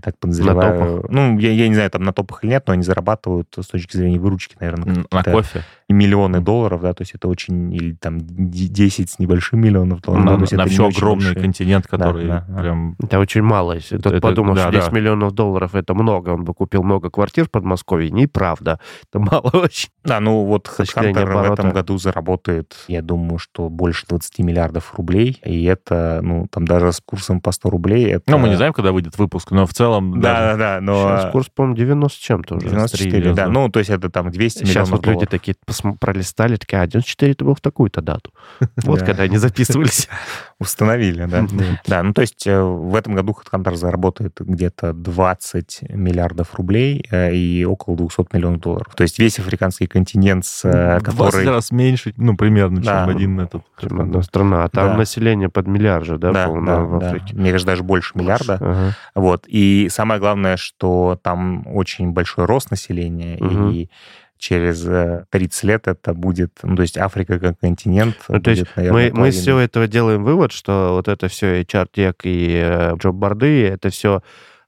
я 0.06 0.12
так 0.12 0.18
подозреваю. 0.20 1.06
Ну, 1.10 1.38
я, 1.40 1.52
я 1.52 1.68
не 1.68 1.76
знаю, 1.76 1.90
там 1.90 2.04
на 2.04 2.14
топах 2.14 2.44
или 2.44 2.52
нет, 2.52 2.64
но 2.68 2.74
они 2.74 2.84
зарабатывают 2.84 3.48
с 3.58 3.68
точки 3.68 3.96
зрения 3.98 4.20
выручки, 4.20 4.56
наверное, 4.60 4.96
На 4.96 5.04
какие-то 5.04 5.32
кофе. 5.32 5.64
миллионы 5.90 6.40
долларов, 6.42 6.82
да, 6.82 6.94
то 6.94 7.02
есть 7.02 7.14
это 7.16 7.28
очень, 7.28 7.74
или 7.74 7.94
там 7.94 8.20
д- 8.20 8.68
10 8.68 9.10
с 9.10 9.20
небольшим 9.20 9.60
миллионов 9.62 10.02
долларов. 10.02 10.26
На, 10.26 10.32
да, 10.32 10.38
то 10.38 10.44
есть 10.44 10.54
на 10.54 10.66
все 10.66 10.88
огромный 10.88 11.26
большие. 11.34 11.42
континент, 11.44 11.88
который 11.88 12.28
да, 12.28 12.46
да. 12.48 12.60
прям... 12.62 12.96
Это 13.02 13.20
очень 13.20 13.42
мало. 13.42 13.74
Если 13.74 13.98
кто-то 13.98 14.16
Это- 14.18 14.28
подумал, 14.28 14.56
да, 14.56 14.64
что 14.64 14.72
10 14.72 14.90
да. 14.92 14.96
миллионов 14.96 15.34
долларов 15.34 15.76
это 15.76 15.94
много, 15.94 16.30
он 16.30 16.44
бы 16.46 16.54
купил 16.54 16.84
много 16.84 17.10
квартир 17.10 17.46
в 17.46 17.52
Подмосковье. 17.52 18.10
Неправда. 18.10 18.80
Это 19.10 19.20
мало 19.20 19.50
очень. 19.54 19.90
Да, 20.04 20.20
ну 20.20 20.46
вот 20.46 20.68
HeadHunter 20.68 21.50
в 21.50 21.52
этом 21.54 21.72
году 21.72 21.98
заработает, 21.98 22.76
я 22.88 23.02
думаю, 23.02 23.38
что 23.38 23.70
больше 23.70 24.06
20 24.08 24.40
миллиардов 24.40 24.94
рублей, 24.96 25.40
и 25.46 25.64
это, 25.66 26.20
ну, 26.24 26.48
там 26.50 26.66
даже 26.66 26.92
с 26.94 27.02
курсом 27.02 27.42
по 27.42 27.52
100 27.52 27.70
рублей, 27.70 28.06
это... 28.14 28.24
Ну, 28.32 28.38
мы 28.38 28.50
не 28.50 28.56
знаем, 28.56 28.74
когда 28.74 28.92
выйдет 28.92 29.18
выпуск, 29.18 29.52
но 29.52 29.66
в 29.66 29.74
целом... 29.74 29.91
даже- 30.00 30.22
Да, 30.22 30.40
да, 30.52 30.58
да, 30.58 30.82
но... 30.82 30.94
Сейчас 30.94 31.32
курс, 31.32 31.48
по-моему, 31.54 31.76
90 31.76 32.16
с 32.18 32.20
чем-то 32.20 32.56
уже. 32.56 32.68
94, 32.70 33.12
Серьезно. 33.12 33.36
да. 33.36 33.48
Ну, 33.48 33.70
то 33.70 33.80
есть 33.80 33.92
это 33.92 34.10
там 34.10 34.32
200 34.32 34.60
Сейчас 34.60 34.70
миллионов 34.70 34.90
вот 34.92 35.08
люди 35.08 35.26
такие 35.26 35.56
пролистали, 36.00 36.56
такие, 36.56 36.82
а 36.82 36.88
94 36.88 37.32
это 37.34 37.46
был 37.46 37.56
в 37.56 37.62
такую-то 37.62 38.02
дату. 38.02 38.32
Вот 38.84 39.00
Да. 39.00 39.06
когда 39.06 39.24
они 39.24 39.38
записывались. 39.38 40.08
Установили, 40.60 41.26
да. 41.30 41.46
Да, 41.88 42.04
ну 42.04 42.14
то 42.14 42.22
есть 42.22 42.46
э, 42.46 42.62
в 42.62 42.96
этом 42.96 43.16
году 43.16 43.36
HeadHunter 43.44 43.76
заработает 43.76 44.38
где-то 44.40 44.94
20 44.94 45.84
миллиардов 45.90 46.54
рублей 46.56 47.04
э, 47.10 47.34
и 47.34 47.66
около 47.66 47.98
200 47.98 48.28
миллионов 48.36 48.60
долларов. 48.62 48.94
То 48.96 49.04
есть 49.04 49.18
весь 49.20 49.40
африканский 49.40 49.88
континент, 49.88 50.46
с, 50.46 50.64
э, 50.66 51.00
В 51.00 51.04
20 51.04 51.16
который... 51.18 51.48
раз 51.50 51.72
меньше, 51.72 52.14
ну, 52.18 52.36
примерно, 52.36 52.82
чем 52.84 53.10
один 53.10 53.40
этот. 53.40 53.64
Чем 53.80 54.02
одна 54.02 54.22
страна. 54.22 54.64
А 54.66 54.70
там 54.70 54.98
население 54.98 55.50
под 55.50 55.68
миллиард 55.68 56.06
же, 56.06 56.18
да, 56.18 56.32
Да, 56.32 56.48
по-моему, 56.48 56.68
да, 56.68 56.80
в. 56.80 56.96
Африке. 57.04 57.36
Мне 57.36 57.52
кажется, 57.52 57.68
даже 57.68 57.84
больше 57.84 58.12
миллиарда. 58.16 58.58
Ага. 58.62 58.96
Вот. 59.16 59.46
И 59.48 59.71
самое 59.90 60.20
главное, 60.20 60.58
что 60.58 61.20
там 61.24 61.66
очень 61.68 62.12
большой 62.12 62.46
рост 62.46 62.72
населения, 62.72 63.38
Мгм. 63.40 63.70
и 63.72 63.90
через 64.38 64.86
э, 64.88 65.26
30 65.30 65.64
лет 65.66 65.88
это 65.88 66.14
будет... 66.16 66.52
Ну, 66.64 66.76
то 66.76 66.82
есть 66.82 66.98
Африка 66.98 67.38
как 67.40 67.60
континент 67.60 68.16
Ну, 68.28 68.40
то 68.42 68.50
есть 68.52 68.64
наверное, 68.76 69.04
Мы, 69.04 69.10
мы 69.10 69.16
половиной. 69.16 69.40
всего 69.40 69.60
этого 69.60 69.88
делаем 69.88 70.24
вывод, 70.24 70.52
что 70.52 70.94
вот 70.94 71.08
это 71.08 71.28
все 71.28 71.62
HR-тек 71.62 72.22
и 72.24 72.60
э, 72.64 72.96
джоб-борды, 72.98 73.68
это 73.68 73.90
все 73.92 74.22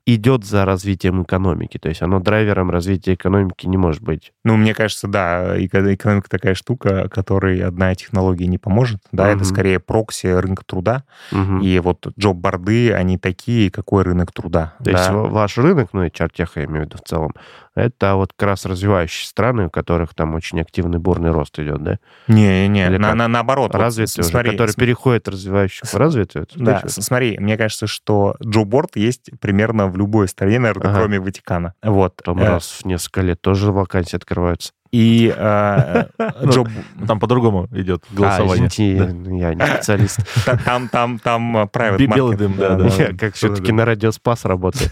идет 0.06 0.44
за 0.44 0.66
развитием 0.66 1.24
экономики. 1.24 1.78
То 1.78 1.88
есть 1.88 2.02
оно 2.02 2.20
драйвером 2.20 2.70
развития 2.70 3.14
экономики 3.14 3.68
не 3.68 3.78
может 3.78 4.02
быть. 4.02 4.34
Ну, 4.44 4.58
мне 4.58 4.74
кажется, 4.74 5.08
да, 5.08 5.58
эко- 5.58 5.94
экономика 5.94 6.30
такая 6.30 6.56
штука, 6.56 7.08
которой 7.10 7.62
одна 7.64 7.96
технология 7.96 8.48
не 8.48 8.58
поможет. 8.58 9.00
Да, 9.14 9.28
Мгм. 9.28 9.36
это 9.38 9.46
скорее 9.46 9.80
прокси 9.80 10.28
рынка 10.28 10.64
труда. 10.66 11.04
Мгм. 11.32 11.62
И 11.62 11.80
вот 11.80 12.06
джоб-борды, 12.20 12.92
они 12.94 13.18
такие, 13.18 13.72
какой 13.72 14.04
рынок 14.04 14.34
труда. 14.34 14.74
То 14.80 14.84
да. 14.86 14.92
есть 14.92 15.10
ва- 15.10 15.28
ваш 15.30 15.58
рынок, 15.58 15.90
ну, 15.94 16.04
HR-тех 16.06 16.58
я 16.58 16.66
имею 16.66 16.82
в 16.84 16.86
виду 16.88 16.98
в 16.98 17.08
целом, 17.08 17.32
это 17.76 18.16
вот 18.16 18.34
как 18.36 18.50
раз 18.50 18.66
развивающиеся 18.66 19.30
страны, 19.30 19.68
у 19.68 19.70
которых 19.70 20.14
там 20.14 20.36
очень 20.36 20.60
активный 20.62 21.00
бурный 21.00 21.32
рост 21.32 21.58
идет, 21.60 21.82
да? 21.82 21.98
Не, 22.28 22.68
не, 22.68 22.86
Или 22.88 22.98
на, 22.98 23.16
на- 23.16 23.28
наоборот. 23.30 23.72
вот 23.74 23.80
Развитые 23.82 24.22
уже, 24.24 24.30
смотри, 24.30 24.52
которые 24.52 24.74
с- 24.74 24.76
переходят 24.76 25.28
развивающих 25.30 25.88
в 25.90 25.96
развитые. 25.96 26.44
это 26.44 26.60
Да, 26.60 26.84
смотри, 26.88 27.38
мне 27.40 27.58
кажется, 27.58 27.88
что 27.88 28.36
джобборд 28.46 28.96
есть 28.98 29.32
примерно 29.40 29.88
в 29.94 29.98
любой 29.98 30.28
стране, 30.28 30.60
наверное, 30.60 30.90
Ага. 30.90 31.00
кроме 31.00 31.20
Ватикана. 31.20 31.74
Вот. 31.82 32.16
Там 32.24 32.40
Э, 32.40 32.50
раз 32.50 32.82
в 32.82 32.86
несколько 32.86 33.22
лет 33.22 33.42
тоже 33.42 33.72
вакансии 33.72 34.16
открываются. 34.18 34.74
И 34.92 35.34
э, 35.36 36.04
Ну, 36.42 36.50
Джо- 36.52 36.68
Там 37.08 37.20
по-другому 37.20 37.68
идет 37.72 38.04
А, 38.12 38.16
голосование. 38.16 38.68
извините, 38.68 39.38
я 39.40 39.54
не 39.54 39.66
специалист. 39.66 40.20
та- 40.46 40.58
там, 40.58 40.90
там, 40.90 41.20
там 41.20 41.58
э, 41.58 41.64
private 41.66 41.98
Бе- 41.98 42.08
белый 42.08 42.36
market, 42.36 42.40
дым, 42.40 42.56
да, 42.58 42.76
да. 42.76 42.88
Я 42.98 43.18
как 43.18 43.34
все-таки 43.36 43.72
на 43.72 43.86
радио 43.86 44.12
Спас 44.12 44.46
работаю. 44.46 44.90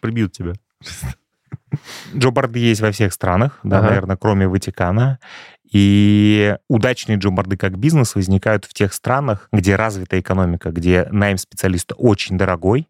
Прибьют 0.00 0.32
тебя. 0.32 0.52
Джобарды 2.14 2.58
есть 2.58 2.80
во 2.80 2.90
всех 2.92 3.12
странах, 3.12 3.58
да, 3.62 3.78
Ага. 3.78 3.88
наверное, 3.88 4.16
кроме 4.16 4.48
Ватикана. 4.48 5.18
И 5.72 6.56
удачные 6.68 7.18
джобарды 7.18 7.56
как 7.56 7.76
бизнес 7.76 8.14
возникают 8.14 8.64
в 8.64 8.72
тех 8.72 8.94
странах, 8.94 9.48
где 9.52 9.74
развита 9.74 10.18
экономика, 10.20 10.70
где 10.70 11.08
найм 11.10 11.38
специалиста 11.38 11.96
очень 11.96 12.38
дорогой, 12.38 12.88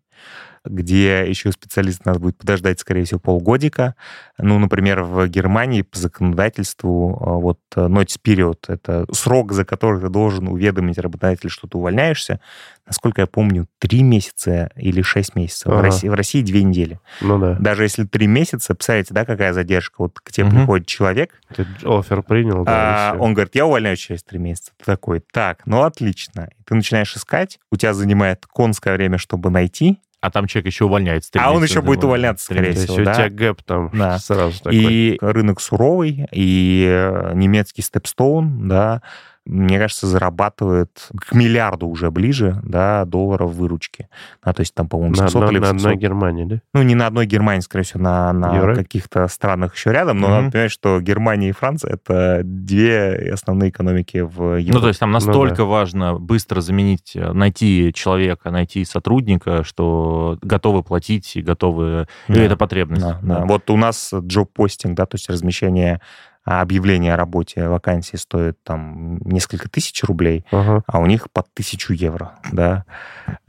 где 0.68 1.28
еще 1.28 1.52
специалист 1.52 2.04
надо 2.04 2.18
будет 2.20 2.36
подождать, 2.38 2.80
скорее 2.80 3.04
всего, 3.04 3.20
полгодика. 3.20 3.94
Ну, 4.38 4.58
например, 4.58 5.02
в 5.02 5.26
Германии 5.28 5.82
по 5.82 5.98
законодательству 5.98 7.18
а, 7.20 7.30
вот 7.34 7.58
э, 7.74 7.86
notice 7.86 8.18
period— 8.24 8.58
это 8.68 9.06
срок, 9.12 9.52
за 9.52 9.64
который 9.64 10.00
ты 10.00 10.08
должен 10.08 10.48
уведомить 10.48 10.98
работодателя, 10.98 11.50
что 11.50 11.66
ты 11.66 11.78
увольняешься. 11.78 12.40
Насколько 12.86 13.22
я 13.22 13.26
помню, 13.26 13.66
три 13.78 14.02
месяца 14.02 14.70
или 14.76 15.02
шесть 15.02 15.34
месяцев. 15.34 15.66
В, 15.66 15.72
Ага. 15.72 15.82
России, 15.82 16.08
в 16.08 16.14
России 16.14 16.42
две 16.42 16.62
недели. 16.62 17.00
Ну 17.20 17.38
да. 17.38 17.54
Даже 17.58 17.82
если 17.82 18.04
три 18.04 18.26
месяца, 18.26 18.74
представляете, 18.74 19.12
да, 19.14 19.24
какая 19.24 19.52
задержка? 19.52 19.96
Вот 19.98 20.20
к 20.20 20.30
тебе 20.30 20.46
Мгм. 20.46 20.56
приходит 20.56 20.86
человек, 20.86 21.40
Ты 21.54 21.66
офер 21.84 22.22
принял, 22.22 22.64
да, 22.64 23.12
а, 23.12 23.16
он 23.18 23.34
говорит, 23.34 23.54
я 23.54 23.66
увольняюсь 23.66 23.98
через 23.98 24.22
три 24.22 24.38
месяца. 24.38 24.72
Ты 24.78 24.84
такой, 24.84 25.20
так, 25.32 25.62
ну 25.66 25.82
отлично. 25.82 26.48
Ты 26.64 26.74
начинаешь 26.74 27.14
искать, 27.16 27.58
у 27.72 27.76
тебя 27.76 27.94
занимает 27.94 28.46
конское 28.46 28.94
время, 28.94 29.18
чтобы 29.18 29.50
найти, 29.50 29.98
А 30.20 30.30
там 30.30 30.46
человек 30.46 30.66
еще 30.66 30.84
увольняется. 30.84 31.30
А 31.38 31.52
он 31.52 31.62
еще 31.62 31.82
будет 31.82 32.02
увольняться, 32.02 32.46
скорее 32.46 32.72
всего, 32.72 32.94
у 32.94 33.04
да. 33.04 33.14
тебя 33.14 33.28
гэп 33.28 33.62
там 33.62 33.90
Да. 33.92 34.18
сразу 34.18 34.62
такой. 34.62 34.76
И 34.76 35.18
рынок 35.20 35.60
суровый, 35.60 36.26
и 36.32 37.10
немецкий 37.34 37.82
степстоун, 37.82 38.68
да, 38.68 39.02
мне 39.46 39.78
кажется, 39.78 40.06
зарабатывает 40.06 41.08
к 41.20 41.32
миллиарду 41.32 41.86
уже 41.86 42.10
ближе, 42.10 42.60
да, 42.64 43.04
долларов 43.04 43.52
выручки. 43.52 44.08
А, 44.42 44.52
то 44.52 44.60
есть 44.60 44.74
там, 44.74 44.88
по-моему, 44.88 45.12
на, 45.16 45.28
700 45.28 45.42
на- 45.42 45.46
или 45.50 45.58
на 45.58 45.66
800. 45.68 45.86
одной 45.86 45.96
Германии, 46.02 46.44
да? 46.44 46.60
Ну, 46.74 46.82
не 46.82 46.94
на 46.94 47.06
одной 47.06 47.26
Германии, 47.26 47.60
скорее 47.60 47.84
всего, 47.84 48.02
на, 48.02 48.32
на 48.32 48.74
каких-то 48.74 49.28
странах 49.28 49.74
еще 49.74 49.92
рядом, 49.92 50.18
но 50.18 50.26
Мгм. 50.28 50.36
надо 50.36 50.50
понимать, 50.52 50.70
что 50.72 51.00
Германия 51.00 51.48
и 51.48 51.52
Франция— 51.52 51.92
это 51.94 52.40
две 52.44 53.30
основные 53.32 53.70
экономики 53.70 54.18
в 54.18 54.58
Европе. 54.58 54.72
Ну, 54.72 54.80
то 54.80 54.88
есть 54.88 55.00
там 55.00 55.10
Ну 55.10 55.14
настолько 55.14 55.56
да. 55.58 55.64
важно 55.64 56.14
быстро 56.18 56.60
заменить, 56.60 57.12
э, 57.14 57.32
найти 57.32 57.92
человека, 57.94 58.50
найти 58.50 58.84
сотрудника, 58.84 59.62
что 59.64 60.38
готовы 60.42 60.82
платить 60.82 61.36
и 61.36 61.42
готовы... 61.42 62.06
И 62.28 62.32
Да. 62.34 62.42
это 62.42 62.56
потребность. 62.56 63.02
Да, 63.02 63.18
да. 63.22 63.44
Вот 63.46 63.70
у 63.70 63.76
нас 63.76 64.12
джоб-постинг, 64.12 64.94
да, 64.96 65.06
то 65.06 65.14
есть 65.14 65.28
размещение 65.30 66.00
а, 66.46 66.60
объявления 66.62 67.12
о 67.14 67.16
работе 67.16 67.68
вакансии 67.68 68.16
стоит 68.16 68.56
там 68.62 69.18
несколько 69.18 69.68
тысяч 69.68 70.02
рублей, 70.04 70.46
Ага. 70.52 70.82
а 70.86 71.00
у 71.00 71.06
них 71.06 71.30
под 71.30 71.52
тысячу 71.52 71.92
евро, 71.92 72.38
да. 72.52 72.84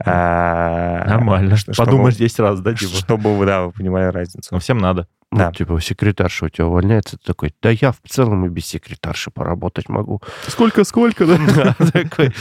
А, 0.04 1.04
Нормально. 1.06 1.56
чтобы- 1.56 1.76
Подумаешь 1.76 2.16
10 2.16 2.38
раз, 2.40 2.60
да, 2.60 2.74
типа? 2.74 2.92
Чтобы 2.96 3.36
вы, 3.36 3.46
да, 3.46 3.62
вы 3.66 3.72
понимали 3.72 4.06
разницу. 4.10 4.48
Ну, 4.52 4.58
всем 4.58 4.78
надо. 4.78 5.06
Ну, 5.30 5.38
Да. 5.38 5.52
типа, 5.52 5.80
секретарша 5.80 6.46
у 6.46 6.48
тебя 6.48 6.66
увольняется, 6.66 7.18
ты 7.18 7.24
такой, 7.24 7.54
да 7.62 7.70
я 7.70 7.92
в 7.92 7.98
целом 8.08 8.46
и 8.46 8.48
без 8.48 8.66
секретарши 8.66 9.30
поработать 9.30 9.88
могу. 9.88 10.20
Сколько, 10.46 10.84
сколько, 10.84 11.26
да? 11.26 11.36
Да, 11.78 11.90
такой. 11.92 12.34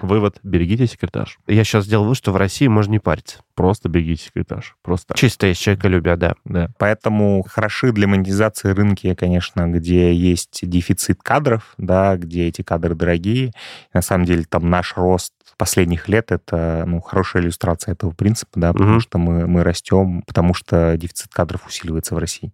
Вывод. 0.00 0.38
Берегите 0.44 0.86
секретарш. 0.86 1.38
Я 1.48 1.64
сейчас 1.64 1.84
сделал 1.86 2.04
вывод, 2.04 2.18
что 2.18 2.30
в 2.30 2.36
России 2.36 2.68
можно 2.68 2.92
не 2.92 2.98
париться. 3.00 3.40
Просто 3.58 3.88
берегите 3.88 4.22
секретарш. 4.26 4.76
Просто 4.82 5.08
так. 5.08 5.16
Чисто 5.16 5.50
из 5.50 5.56
человеколюбия, 5.56 6.14
да. 6.14 6.34
Да. 6.44 6.68
Поэтому 6.78 7.44
хороши 7.48 7.90
для 7.90 8.06
монетизации 8.06 8.70
рынки, 8.70 9.12
конечно, 9.16 9.66
где 9.66 10.14
есть 10.14 10.60
дефицит 10.62 11.24
кадров, 11.24 11.74
да, 11.76 12.16
где 12.16 12.46
эти 12.46 12.62
кадры 12.62 12.94
дорогие. 12.94 13.50
На 13.92 14.00
самом 14.00 14.26
деле 14.26 14.44
там 14.48 14.70
наш 14.70 14.96
рост 14.96 15.32
последних 15.56 16.08
лет— 16.08 16.30
это 16.30 16.84
ну, 16.86 17.00
хорошая 17.00 17.42
иллюстрация 17.42 17.92
этого 17.92 18.12
принципа, 18.12 18.52
да, 18.54 18.72
потому 18.72 18.92
Мгм. 18.92 19.00
что 19.00 19.18
мы, 19.18 19.46
мы 19.48 19.64
растем, 19.64 20.22
потому 20.22 20.54
что 20.54 20.96
дефицит 20.96 21.32
кадров 21.32 21.66
усиливается 21.66 22.14
в 22.14 22.18
России. 22.18 22.52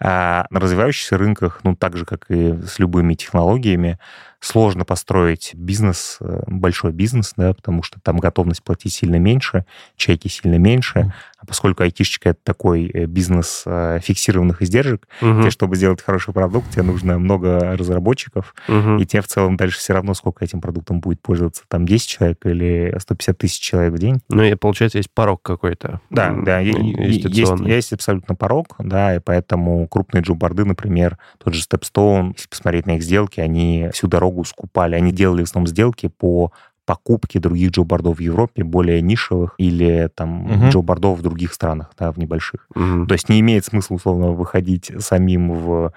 А 0.00 0.46
на 0.50 0.58
развивающихся 0.58 1.16
рынках, 1.16 1.60
ну, 1.62 1.76
так 1.76 1.96
же, 1.96 2.04
как 2.04 2.26
и 2.30 2.60
с 2.66 2.80
любыми 2.80 3.14
технологиями, 3.14 3.98
сложно 4.40 4.84
построить 4.84 5.52
бизнес, 5.54 6.16
э, 6.20 6.40
большой 6.48 6.90
бизнес, 6.90 7.32
да, 7.36 7.54
потому 7.54 7.84
что 7.84 8.00
там 8.00 8.16
готовность 8.16 8.64
платить 8.64 8.92
сильно 8.92 9.16
меньше, 9.16 9.64
чеки 9.96 10.28
сильно 10.32 10.56
меньше, 10.56 11.12
а 11.42 11.46
поскольку 11.46 11.82
айтишечка— 11.82 12.28
это 12.30 12.38
такой 12.44 12.86
э, 12.86 13.06
бизнес 13.06 13.64
э, 13.66 13.98
фиксированных 14.02 14.62
издержек, 14.62 15.08
Мгм, 15.20 15.42
тебе, 15.42 15.50
чтобы 15.50 15.76
сделать 15.76 16.00
хороший 16.00 16.32
продукт, 16.32 16.70
тебе 16.70 16.82
нужно 16.82 17.18
много 17.18 17.76
разработчиков, 17.76 18.54
мгм. 18.68 18.98
и 18.98 19.04
тебе 19.04 19.22
в 19.22 19.26
целом 19.26 19.56
дальше 19.56 19.78
все 19.78 19.92
равно, 19.92 20.14
сколько 20.14 20.44
этим 20.44 20.60
продуктом 20.60 21.00
будет 21.00 21.20
пользоваться, 21.20 21.64
там 21.66 21.84
10 21.84 22.08
человек 22.08 22.46
или 22.46 22.94
150 22.96 23.38
тысяч 23.38 23.58
человек 23.58 23.94
в 23.94 23.98
день. 23.98 24.20
Ну, 24.28 24.42
и 24.44 24.54
получается, 24.54 24.98
есть 24.98 25.10
порог 25.12 25.42
какой-то. 25.42 26.00
Да, 26.10 26.32
да, 26.32 26.60
есть, 26.60 27.24
есть 27.66 27.92
абсолютно 27.92 28.36
порог, 28.36 28.76
да, 28.78 29.16
и 29.16 29.18
поэтому 29.18 29.88
крупные 29.88 30.22
джобарды, 30.22 30.64
например, 30.64 31.18
тот 31.42 31.54
же 31.54 31.62
Stepstone, 31.62 32.34
если 32.36 32.48
посмотреть 32.48 32.86
на 32.86 32.96
их 32.96 33.02
сделки, 33.02 33.40
они 33.40 33.90
всю 33.92 34.06
дорогу 34.06 34.44
скупали, 34.44 34.94
они 34.94 35.10
делали 35.12 35.40
в 35.40 35.44
основном 35.44 35.66
сделки 35.66 36.08
по 36.08 36.52
покупке 36.84 37.38
других 37.38 37.70
джобардов 37.70 38.18
в 38.18 38.20
Европе, 38.20 38.64
более 38.64 39.00
нишевых, 39.02 39.54
или 39.58 40.10
там 40.14 40.44
Мгм. 40.44 40.70
джобардов 40.70 41.18
в 41.18 41.22
других 41.22 41.52
странах, 41.52 41.92
да, 41.98 42.10
в 42.12 42.18
небольших. 42.18 42.66
Мгм. 42.74 43.06
То 43.06 43.14
есть 43.14 43.28
не 43.28 43.40
имеет 43.40 43.64
смысла, 43.64 43.94
условно, 43.94 44.32
выходить 44.32 44.90
самим 44.98 45.52
в 45.52 45.92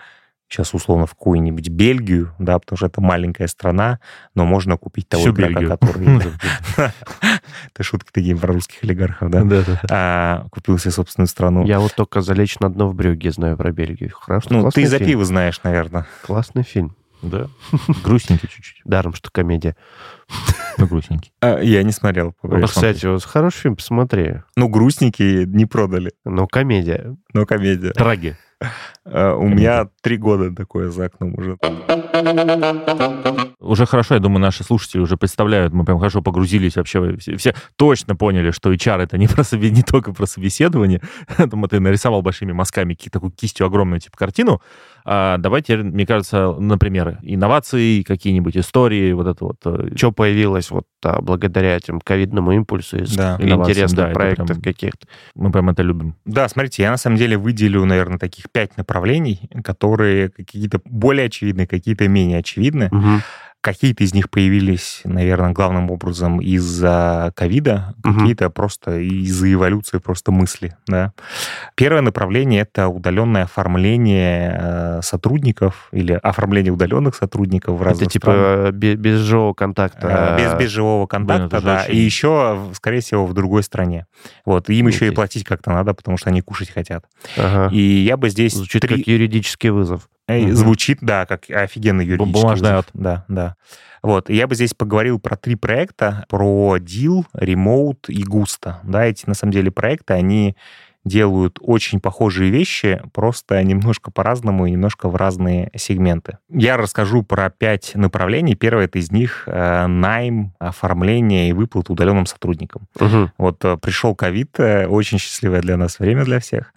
сейчас 0.47 0.73
условно 0.73 1.05
в 1.05 1.15
какую-нибудь 1.15 1.69
Бельгию, 1.69 2.33
да, 2.39 2.59
потому 2.59 2.77
что 2.77 2.85
это 2.85 3.01
маленькая 3.01 3.47
страна, 3.47 3.99
но 4.35 4.45
можно 4.45 4.77
купить 4.77 5.09
того 5.09 5.23
Всю 5.23 5.31
игрока, 5.31 5.59
Бельгию. 5.59 5.69
который... 5.77 6.05
Это 7.73 7.83
шутки 7.83 8.11
такие 8.11 8.35
про 8.35 8.53
русских 8.53 8.83
олигархов, 8.83 9.29
да? 9.31 9.43
А, 9.89 10.45
Купил 10.51 10.77
себе 10.77 10.91
собственную 10.91 11.27
страну. 11.27 11.65
Я 11.65 11.79
вот 11.79 11.93
только 11.95 12.21
«Залечь 12.21 12.59
на 12.59 12.69
дно 12.69 12.87
в 12.87 12.95
брюге» 12.95 13.31
знаю 13.31 13.57
про 13.57 13.71
Бельгию. 13.71 14.11
Ну, 14.49 14.69
ты 14.69 14.85
за 14.87 14.99
пиво 14.99 15.25
знаешь, 15.25 15.59
наверное. 15.63 16.05
Классный 16.21 16.63
фильм. 16.63 16.95
Да. 17.25 17.47
Грустненький 18.03 18.47
чуть-чуть. 18.47 18.81
Даром, 18.85 19.13
что 19.13 19.29
комедия. 19.31 19.75
Ну, 20.77 20.87
грустненький. 20.87 21.31
А, 21.41 21.59
Я 21.59 21.83
не 21.83 21.91
смотрел. 21.91 22.35
Ну, 22.43 22.65
кстати, 22.67 23.05
вот 23.05 23.23
хороший 23.23 23.61
фильм, 23.61 23.75
посмотри. 23.75 24.41
Ну, 24.55 24.67
грустненькие 24.67 25.45
не 25.45 25.65
продали, 25.65 26.11
Ну, 26.25 26.47
комедия. 26.47 27.15
но 27.33 27.45
комедия. 27.45 27.93
Драги. 27.93 28.37
А, 29.05 29.35
У 29.35 29.47
меня 29.47 29.87
три 30.01 30.17
года 30.17 30.53
такое 30.53 30.89
за 30.89 31.05
окном 31.05 31.35
уже. 31.35 31.57
Уже 33.59 33.85
хорошо, 33.85 34.15
я 34.15 34.19
думаю, 34.19 34.39
наши 34.41 34.63
слушатели 34.63 35.01
уже 35.01 35.17
представляют, 35.17 35.73
мы 35.73 35.85
прям 35.85 35.97
хорошо 35.99 36.21
погрузились 36.21 36.75
вообще, 36.75 37.17
все, 37.17 37.35
все 37.37 37.55
точно 37.75 38.15
поняли, 38.15 38.51
что 38.51 38.71
HR 38.73 39.01
это 39.03 39.17
не, 39.17 39.27
про, 39.27 39.43
не 39.57 39.83
только 39.83 40.13
про 40.13 40.25
собеседование, 40.25 41.01
Думаю, 41.37 41.69
ты 41.69 41.79
нарисовал 41.79 42.21
большими 42.21 42.51
мазками 42.51 42.95
такую 43.11 43.31
кистью 43.31 43.65
огромную 43.65 43.99
типа 43.99 44.17
картину. 44.17 44.61
А 45.07 45.37
давайте, 45.37 45.77
мне 45.77 46.05
кажется, 46.07 46.51
на 46.53 46.77
примеры. 46.79 47.19
Инновации, 47.21 48.01
какие-нибудь 48.01 48.57
истории, 48.57 49.11
вот 49.13 49.27
это 49.27 49.45
вот. 49.45 49.57
э, 49.65 49.95
Что 49.95 50.11
появилось 50.11 50.71
вот 50.71 50.87
а, 51.03 51.21
благодаря 51.21 51.77
этим 51.77 52.01
ковидному 52.01 52.51
импульсу 52.53 52.97
из 52.97 53.15
Да. 53.15 53.37
Интересных 53.39 54.07
да, 54.07 54.13
проектов 54.13 54.47
прям- 54.47 54.61
каких-то? 54.61 55.07
Мы 55.35 55.51
прям 55.51 55.69
это 55.69 55.83
любим. 55.83 56.15
Да, 56.25 56.49
смотрите, 56.49 56.81
я 56.83 56.89
на 56.91 56.97
самом 56.97 57.17
деле 57.17 57.37
выделю, 57.37 57.85
наверное, 57.85 58.17
таких 58.17 58.45
пять 58.51 58.75
направлений, 58.77 59.47
которые 59.63 60.29
какие-то 60.29 60.81
более 60.85 61.27
очевидны, 61.27 61.67
какие-то 61.67 62.07
менее 62.07 62.39
очевидны. 62.39 62.89
Мгм. 62.91 63.21
Какие-то 63.65 64.03
из 64.03 64.13
них 64.13 64.29
появились, 64.29 65.01
наверное, 65.05 65.51
главным 65.51 65.89
образом 65.89 66.39
из-за 66.39 67.33
ковида, 67.35 67.95
какие-то 68.03 68.51
просто 68.51 68.99
из-за 68.99 69.51
эволюции 69.51 69.97
просто 69.97 70.31
мысли. 70.31 70.75
Да. 70.85 71.13
Первое 71.73 72.01
направление— 72.01 72.61
это 72.71 72.87
удаленное 72.89 73.45
оформление 73.45 74.55
э, 74.61 74.99
сотрудников 75.01 75.87
или 75.91 76.13
оформление 76.13 76.71
удаленных 76.71 77.15
сотрудников 77.15 77.79
в 77.79 77.81
Это 77.81 77.89
разных 77.89 78.11
типа 78.11 78.25
странах. 78.31 78.69
э, 78.69 78.71
бе- 78.71 78.95
без 78.95 79.17
живого 79.21 79.53
контакта. 79.55 80.37
Э, 80.37 80.43
Без, 80.43 80.53
без 80.59 80.69
живого 80.69 81.07
контакта, 81.07 81.57
это 81.57 81.59
же 81.59 81.65
да. 81.65 81.83
очень- 81.87 81.95
И 81.95 81.97
еще, 82.01 82.59
скорее 82.73 82.99
всего, 83.01 83.25
в 83.25 83.33
другой 83.33 83.63
стране. 83.63 84.05
Вот. 84.45 84.69
Им 84.69 84.85
еще 84.87 85.05
и 85.05 85.07
Окей. 85.07 85.15
платить 85.15 85.43
как-то 85.43 85.71
надо, 85.71 85.95
потому 85.95 86.17
что 86.17 86.29
они 86.29 86.41
кушать 86.41 86.69
хотят. 86.69 87.05
Ага. 87.35 87.73
И 87.73 87.79
я 87.81 88.15
бы 88.15 88.29
здесь... 88.29 88.53
Звучит 88.53 88.83
три- 88.83 88.97
как 88.97 89.07
юридический 89.07 89.71
вызов. 89.71 90.07
Мгм. 90.27 90.55
Звучит, 90.55 90.99
да, 91.01 91.25
как 91.25 91.49
офигенно 91.49 92.01
юридический 92.01 92.41
бумажный 92.41 92.69
вызов. 92.71 92.85
Да, 92.93 93.25
да. 93.27 93.55
Вот, 94.01 94.29
я 94.29 94.47
бы 94.47 94.55
здесь 94.55 94.73
поговорил 94.73 95.19
про 95.19 95.35
три 95.35 95.55
проекта, 95.55 96.25
про 96.29 96.77
Deal, 96.77 97.25
Remote 97.35 98.07
и 98.09 98.23
Gusto. 98.23 98.75
Да, 98.83 99.05
эти, 99.05 99.25
на 99.27 99.33
самом 99.33 99.53
деле, 99.53 99.71
проекты, 99.71 100.13
они 100.13 100.55
делают 101.05 101.59
очень 101.61 101.99
похожие 101.99 102.49
вещи, 102.49 103.01
просто 103.13 103.63
немножко 103.63 104.11
по-разному 104.11 104.65
и 104.65 104.71
немножко 104.71 105.07
в 105.07 105.15
разные 105.15 105.71
сегменты. 105.75 106.39
Я 106.49 106.77
расскажу 106.77 107.21
про 107.23 107.49
пять 107.51 107.93
направлений. 107.95 108.55
Первое 108.55 108.87
из 108.87 109.11
них 109.11 109.43
э, 109.45 109.85
найм, 109.87 110.53
оформление 110.59 111.49
и 111.49 111.53
выплаты 111.53 111.93
удаленным 111.93 112.25
сотрудникам. 112.25 112.87
Угу. 112.99 113.31
Вот 113.37 113.63
э, 113.63 113.77
пришел 113.77 114.15
ковид, 114.15 114.59
э, 114.59 114.87
очень 114.87 115.19
счастливое 115.19 115.61
для 115.61 115.77
нас 115.77 115.99
время 115.99 116.25
для 116.25 116.39
всех 116.39 116.73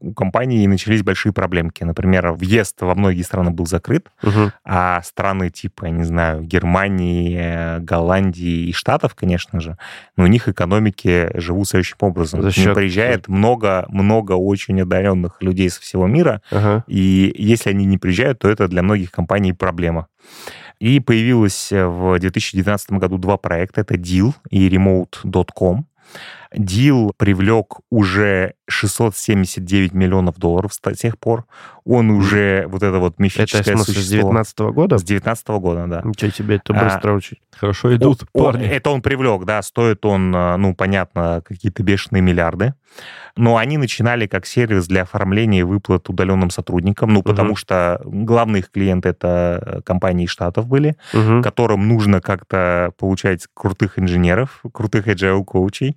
у 0.00 0.12
компании 0.12 0.66
начались 0.66 1.02
большие 1.02 1.32
проблемки. 1.32 1.84
Например, 1.84 2.32
въезд 2.32 2.80
во 2.82 2.94
многие 2.94 3.22
страны 3.22 3.50
был 3.50 3.66
закрыт, 3.66 4.06
Угу. 4.22 4.52
а 4.64 5.02
страны 5.02 5.50
типа, 5.50 5.86
я 5.86 5.90
не 5.90 6.04
знаю, 6.04 6.42
Германии, 6.42 7.78
Голландии 7.80 8.68
и 8.68 8.72
Штатов, 8.72 9.14
конечно 9.14 9.60
же, 9.60 9.76
но 10.16 10.24
у 10.24 10.26
них 10.26 10.48
экономики 10.48 11.30
живут 11.34 11.68
следующим 11.68 11.96
образом. 12.00 12.42
За 12.42 12.50
счет- 12.50 12.74
приезжает 12.74 13.28
много-много 13.28 14.32
очень 14.32 14.80
одаренных 14.82 15.42
людей 15.42 15.68
со 15.70 15.80
всего 15.80 16.06
мира, 16.06 16.42
Ага. 16.50 16.84
и 16.86 17.32
если 17.36 17.70
они 17.70 17.84
не 17.84 17.98
приезжают, 17.98 18.38
то 18.38 18.48
это 18.48 18.68
для 18.68 18.82
многих 18.82 19.10
компаний 19.10 19.52
проблема. 19.52 20.06
И 20.78 21.00
появилось 21.00 21.72
в 21.72 22.18
2019 22.20 22.98
году 23.00 23.18
два 23.18 23.36
проекта. 23.36 23.80
Это 23.80 23.94
Deal 23.94 24.32
и 24.50 24.68
Remote.com. 24.68 25.86
Deal 26.54 27.12
привлек 27.16 27.78
уже 27.90 28.54
679 28.68 29.92
миллионов 29.94 30.36
долларов 30.38 30.72
с 30.74 30.80
тех 30.96 31.18
пор. 31.18 31.44
Он 31.84 32.10
уже 32.10 32.66
вот 32.68 32.82
это 32.82 32.98
вот 32.98 33.14
Это, 33.14 33.22
мифическое 33.22 33.62
смысле, 33.76 33.94
с 33.94 33.96
существо. 33.96 34.16
19 34.18 34.58
года? 34.72 34.98
С 34.98 35.02
19 35.02 35.48
года, 35.48 35.86
да. 35.86 36.02
Ничего 36.04 36.30
себе, 36.30 36.56
это 36.56 36.74
А, 36.78 36.84
быстро 36.84 37.12
очень. 37.14 37.38
Хорошо 37.58 37.94
идут 37.96 38.22
О- 38.34 38.38
о, 38.40 38.44
парни. 38.52 38.66
это 38.66 38.90
он 38.90 39.02
привлек, 39.02 39.44
да, 39.44 39.62
стоит 39.62 40.04
он, 40.04 40.34
э, 40.34 40.56
ну, 40.56 40.74
понятно, 40.74 41.42
какие-то 41.44 41.82
бешеные 41.82 42.20
миллиарды. 42.22 42.74
Но 43.36 43.56
они 43.56 43.78
начинали 43.78 44.26
как 44.26 44.46
сервис 44.46 44.86
для 44.88 45.02
оформления 45.02 45.64
выплат 45.64 46.08
удаленным 46.08 46.50
сотрудникам, 46.50 47.10
ну, 47.12 47.22
потому 47.22 47.50
Мгм. 47.50 47.56
что 47.56 48.00
главный 48.04 48.60
их 48.60 48.70
клиент 48.70 49.06
это 49.06 49.62
э, 49.64 49.80
компании 49.82 50.26
Штатов 50.26 50.66
были, 50.66 50.96
Мгм. 51.12 51.42
которым 51.42 51.86
нужно 51.88 52.20
как-то 52.20 52.92
получать 52.98 53.46
крутых 53.54 53.98
инженеров, 53.98 54.62
крутых 54.72 55.06
agile 55.06 55.44
коучей, 55.44 55.96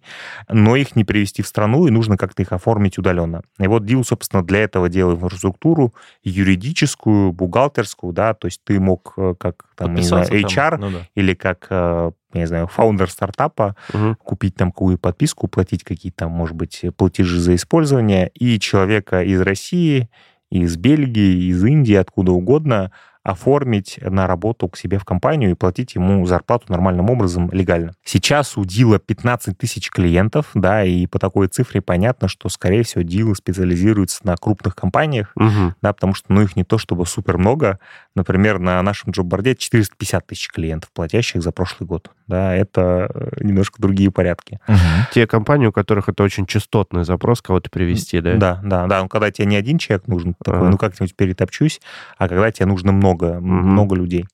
но 0.49 0.75
их 0.75 0.95
не 0.95 1.03
привести 1.03 1.41
в 1.41 1.47
страну, 1.47 1.87
и 1.87 1.91
нужно 1.91 2.15
как-то 2.17 2.41
их 2.43 2.51
оформить 2.51 2.60
удаленно. 2.97 3.41
И 3.59 3.67
вот 3.67 3.83
Deal, 3.83 4.03
собственно, 4.03 4.43
для 4.43 4.59
этого 4.59 4.89
делал 4.89 5.13
инфраструктуру 5.15 5.93
юридическую, 6.23 7.31
бухгалтерскую, 7.31 8.13
да, 8.13 8.33
то 8.33 8.47
есть 8.47 8.61
ты 8.63 8.79
мог 8.79 9.13
э, 9.17 9.35
как 9.39 9.65
там, 9.75 9.95
не 9.95 10.01
знаю, 10.03 10.25
Подписаться 10.27 10.55
там. 10.55 10.71
HR 10.71 10.77
Ну 10.79 10.91
да. 10.91 11.07
или 11.15 11.33
как, 11.33 11.67
э, 11.69 12.11
я 12.33 12.39
не 12.39 12.47
знаю, 12.47 12.67
фаундер 12.67 13.09
стартапа, 13.09 13.75
Мгм. 13.93 14.15
купить 14.15 14.55
там 14.55 14.71
какую 14.71 14.97
подписку, 14.97 15.47
платить 15.47 15.83
какие-то, 15.83 16.19
там, 16.25 16.31
может 16.31 16.55
быть, 16.55 16.81
платежи 16.97 17.39
за 17.39 17.55
использование, 17.55 18.29
и 18.33 18.59
человека 18.59 19.23
из 19.23 19.41
России, 19.41 20.09
из 20.49 20.75
Бельгии, 20.77 21.49
из 21.49 21.63
Индии, 21.63 21.95
откуда 21.95 22.31
угодно, 22.33 22.91
оформить 23.23 23.99
на 24.01 24.25
работу 24.27 24.67
к 24.67 24.77
себе 24.77 24.97
в 24.97 25.05
компанию 25.05 25.51
и 25.51 25.53
платить 25.53 25.95
ему 25.95 26.25
зарплату 26.25 26.65
нормальным 26.69 27.09
образом, 27.09 27.49
легально. 27.51 27.93
Сейчас 28.03 28.57
у 28.57 28.65
Дила 28.65 28.99
15 28.99 29.57
тысяч 29.57 29.89
клиентов, 29.91 30.47
да, 30.53 30.83
и 30.83 31.05
по 31.05 31.19
такой 31.19 31.47
цифре 31.47 31.81
понятно, 31.81 32.27
что, 32.27 32.49
скорее 32.49 32.83
всего, 32.83 33.03
Дилы 33.03 33.35
специализируется 33.35 34.19
на 34.25 34.35
крупных 34.37 34.75
компаниях, 34.75 35.31
Мгм. 35.35 35.75
да, 35.81 35.93
потому 35.93 36.13
что, 36.13 36.33
ну, 36.33 36.41
их 36.41 36.55
не 36.55 36.63
то 36.63 36.77
чтобы 36.77 37.05
супер 37.05 37.37
много. 37.37 37.79
Например, 38.13 38.59
на 38.59 38.81
нашем 38.81 39.11
джобборде 39.11 39.55
450 39.55 40.27
тысяч 40.27 40.49
клиентов, 40.49 40.89
платящих 40.93 41.41
за 41.41 41.51
прошлый 41.51 41.87
год. 41.87 42.11
Да, 42.27 42.53
это 42.53 43.09
э, 43.13 43.29
немножко 43.43 43.81
другие 43.81 44.11
порядки. 44.11 44.59
Мгм. 44.67 44.77
Те 45.13 45.27
компании, 45.27 45.67
у 45.67 45.71
которых 45.71 46.09
это 46.09 46.23
очень 46.23 46.45
частотный 46.45 47.05
запрос, 47.05 47.41
кого-то 47.41 47.69
привести, 47.69 48.19
да? 48.19 48.35
Да, 48.35 48.59
да, 48.63 48.87
да. 48.87 49.01
Ну, 49.03 49.07
когда 49.07 49.31
тебе 49.31 49.47
не 49.47 49.55
один 49.55 49.77
человек 49.77 50.07
нужен, 50.07 50.35
такой, 50.43 50.69
ну, 50.69 50.77
как-нибудь 50.77 51.15
перетопчусь, 51.15 51.79
а 52.17 52.27
когда 52.27 52.51
тебе 52.51 52.65
нужно 52.65 52.91
много, 52.91 53.27
м, 53.27 53.43
много 53.43 53.95
людей. 53.95 54.25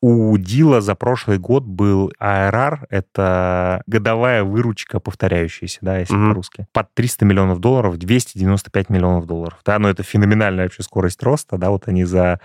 У 0.00 0.36
Дила 0.36 0.80
за 0.80 0.94
прошлый 0.94 1.38
год 1.38 1.64
был 1.64 2.12
ARR, 2.20 2.86
это 2.90 3.82
годовая 3.86 4.44
выручка 4.44 5.00
повторяющаяся, 5.00 5.78
да, 5.80 5.98
если 5.98 6.14
Мгм. 6.14 6.28
по-русски. 6.30 6.66
Под 6.72 6.92
300 6.94 7.24
миллионов 7.24 7.58
долларов, 7.60 7.96
295 7.96 8.90
миллионов 8.90 9.26
долларов. 9.26 9.58
Да, 9.64 9.78
но 9.78 9.88
это 9.88 10.02
феноменальная 10.02 10.64
вообще 10.64 10.82
скорость 10.82 11.22
роста, 11.22 11.56
да, 11.56 11.70
вот 11.70 11.88
они 11.88 12.04
за 12.04 12.40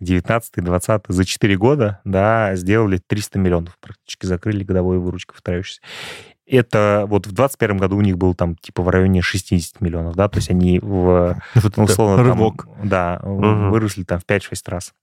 19 0.00 0.52
20 0.56 1.02
за 1.08 1.24
4 1.24 1.56
года, 1.56 2.00
да, 2.04 2.54
сделали 2.56 2.98
300 2.98 3.38
миллионов, 3.38 3.78
практически 3.80 4.26
закрыли 4.26 4.64
годовую 4.64 5.00
выручку 5.00 5.34
повторяющуюся. 5.34 5.80
Это 6.46 7.06
вот 7.08 7.26
в 7.26 7.32
21 7.32 7.76
году 7.78 7.96
у 7.96 8.02
них 8.02 8.16
был 8.18 8.34
там 8.34 8.56
типа 8.56 8.82
в 8.82 8.88
районе 8.88 9.20
60 9.20 9.80
миллионов, 9.80 10.14
да, 10.14 10.28
то 10.28 10.38
есть 10.38 10.50
они 10.50 10.78
в, 10.78 11.40
условно, 11.76 12.16
там, 12.24 12.88
да, 12.88 13.20
выросли 13.24 14.04
там 14.04 14.20
в 14.20 14.24
5-6 14.24 14.54
раз. 14.66 14.94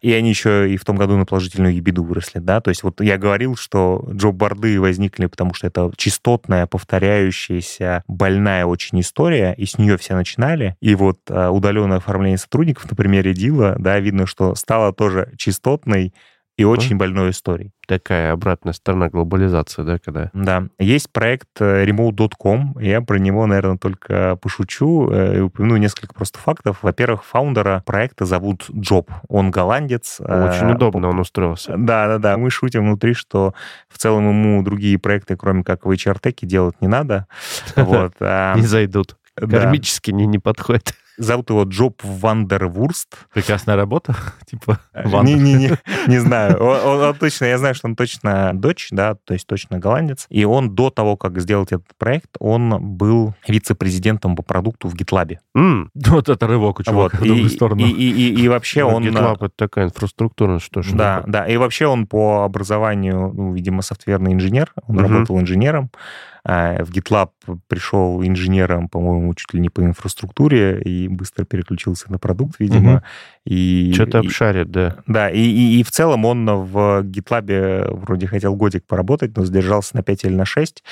И 0.00 0.12
они 0.12 0.28
еще 0.30 0.72
и 0.72 0.76
в 0.76 0.84
том 0.84 0.96
году 0.96 1.16
на 1.16 1.26
положительную 1.26 1.74
ебиду 1.74 2.02
выросли, 2.02 2.38
да, 2.38 2.60
то 2.60 2.70
есть 2.70 2.82
вот 2.82 3.00
я 3.00 3.18
говорил, 3.18 3.56
что 3.56 4.08
джоб-борды 4.12 4.80
возникли, 4.80 5.26
потому 5.26 5.54
что 5.54 5.66
это 5.66 5.90
частотная, 5.96 6.66
повторяющаяся, 6.66 8.04
больная 8.06 8.64
очень 8.64 9.00
история, 9.00 9.54
и 9.56 9.66
с 9.66 9.78
нее 9.78 9.96
все 9.96 10.14
начинали, 10.14 10.76
и 10.80 10.94
вот 10.94 11.18
а, 11.28 11.50
удаленное 11.50 11.98
оформление 11.98 12.38
сотрудников 12.38 12.90
на 12.90 12.96
примере 12.96 13.34
Дила, 13.34 13.76
да, 13.78 13.98
видно, 13.98 14.26
что 14.26 14.54
стало 14.54 14.92
тоже 14.92 15.32
частотной 15.36 16.14
и 16.56 16.64
очень 16.64 16.96
больной 16.96 17.30
историей. 17.30 17.72
Такая 17.88 18.32
обратная 18.32 18.74
сторона 18.74 19.08
глобализации, 19.08 19.82
да, 19.82 19.98
когда... 19.98 20.30
Да, 20.34 20.64
есть 20.78 21.10
проект 21.10 21.48
э, 21.58 21.86
remote.com, 21.86 22.78
я 22.80 23.00
про 23.00 23.16
него, 23.18 23.46
наверное, 23.46 23.78
только 23.78 24.36
пошучу 24.36 25.10
э, 25.10 25.38
и 25.38 25.40
упомяну 25.40 25.78
несколько 25.78 26.12
просто 26.12 26.38
фактов. 26.38 26.80
Во-первых, 26.82 27.24
фаундера 27.24 27.82
проекта 27.86 28.26
зовут 28.26 28.66
Джоб, 28.70 29.10
он 29.28 29.50
голландец. 29.50 30.20
Очень 30.20 30.68
э, 30.68 30.74
удобно 30.74 31.08
он 31.08 31.18
устроился. 31.18 31.76
Да, 31.78 32.08
да, 32.08 32.18
да. 32.18 32.36
Мы 32.36 32.50
шутим 32.50 32.84
внутри, 32.84 33.14
что 33.14 33.54
в 33.88 33.96
целом 33.96 34.28
ему 34.28 34.62
другие 34.62 34.98
проекты, 34.98 35.36
кроме 35.36 35.64
как 35.64 35.86
в 35.86 35.90
HR-теке, 35.90 36.46
делать 36.46 36.78
не 36.82 36.88
надо. 36.88 37.26
Вот. 37.88 38.14
а, 38.20 38.54
Не 38.54 38.66
зайдут. 38.66 39.16
Кармически 39.34 40.10
не 40.10 40.38
подходит. 40.38 40.94
Зовут 41.18 41.50
его 41.50 41.64
Джоб 41.64 42.00
Вандервурст. 42.04 43.08
Прекрасная 43.34 43.76
работа. 43.76 44.14
Типа, 44.50 44.78
Не, 44.94 45.10
Ванда. 45.10 45.32
не, 45.32 45.52
не, 45.54 45.70
не 46.06 46.18
знаю. 46.18 46.56
Он, 46.62 46.76
он- 46.86 47.00
он 47.08 47.14
точно, 47.16 47.46
я 47.46 47.58
знаю, 47.58 47.74
что 47.74 47.88
он 47.88 47.96
точно 47.96 48.52
дочь, 48.54 48.88
да, 48.92 49.16
то 49.24 49.34
есть 49.34 49.46
точно 49.46 49.78
голландец. 49.78 50.26
И 50.30 50.44
он 50.44 50.74
до 50.74 50.90
того, 50.90 51.16
как 51.16 51.40
сделать 51.40 51.72
этот 51.72 51.88
проект, 51.98 52.30
он 52.38 52.78
был 52.96 53.34
вице-президентом 53.46 54.36
по 54.36 54.42
продукту 54.42 54.88
в 54.88 54.94
GitLab. 54.94 55.36
М, 55.56 55.90
Вот 55.94 56.28
это 56.28 56.46
рывок 56.46 56.80
у 56.80 56.82
Вот. 56.82 56.84
чувака 57.12 57.18
в 57.18 57.22
И, 57.24 57.26
другую 57.28 57.46
и, 57.46 57.48
сторону. 57.50 57.80
и, 57.84 57.90
и- 57.90 58.40
и 58.42 58.48
вообще 58.48 58.84
ну, 58.84 58.94
он... 58.96 59.04
GitLab 59.04 59.36
это 59.46 59.50
такая 59.56 59.84
инфраструктура, 59.86 60.58
что 60.60 60.82
ж. 60.82 60.92
Да, 60.92 61.24
да. 61.26 61.46
И 61.46 61.56
вообще 61.56 61.86
он 61.86 62.06
по 62.06 62.44
образованию, 62.44 63.32
ну, 63.34 63.52
видимо, 63.52 63.82
софтверный 63.82 64.32
инженер. 64.32 64.72
Он 64.86 64.96
Мгм. 64.96 65.04
работал 65.04 65.40
инженером. 65.40 65.90
А, 66.44 66.82
В 66.84 66.90
GitLab 66.90 67.30
пришел 67.66 68.22
инженером, 68.22 68.88
по-моему, 68.88 69.34
чуть 69.34 69.52
ли 69.54 69.60
не 69.60 69.68
по 69.68 69.82
инфраструктуре 69.82 70.80
и 70.82 71.08
быстро 71.08 71.44
переключился 71.44 72.10
на 72.10 72.18
продукт, 72.18 72.56
видимо. 72.58 73.02
И, 73.44 73.92
Что-то 73.94 74.18
обшарит, 74.18 74.70
да. 74.70 74.96
Да, 75.06 75.30
и, 75.30 75.40
и, 75.40 75.80
и 75.80 75.82
в 75.82 75.90
целом 75.90 76.24
он 76.24 76.44
в 76.46 77.02
GitLab 77.02 77.94
вроде 77.94 78.26
хотел 78.26 78.54
годик 78.54 78.84
поработать, 78.86 79.36
но 79.36 79.44
сдержался 79.44 79.96
на 79.96 80.02
5 80.02 80.24
или 80.24 80.34
на 80.34 80.44
6, 80.44 80.82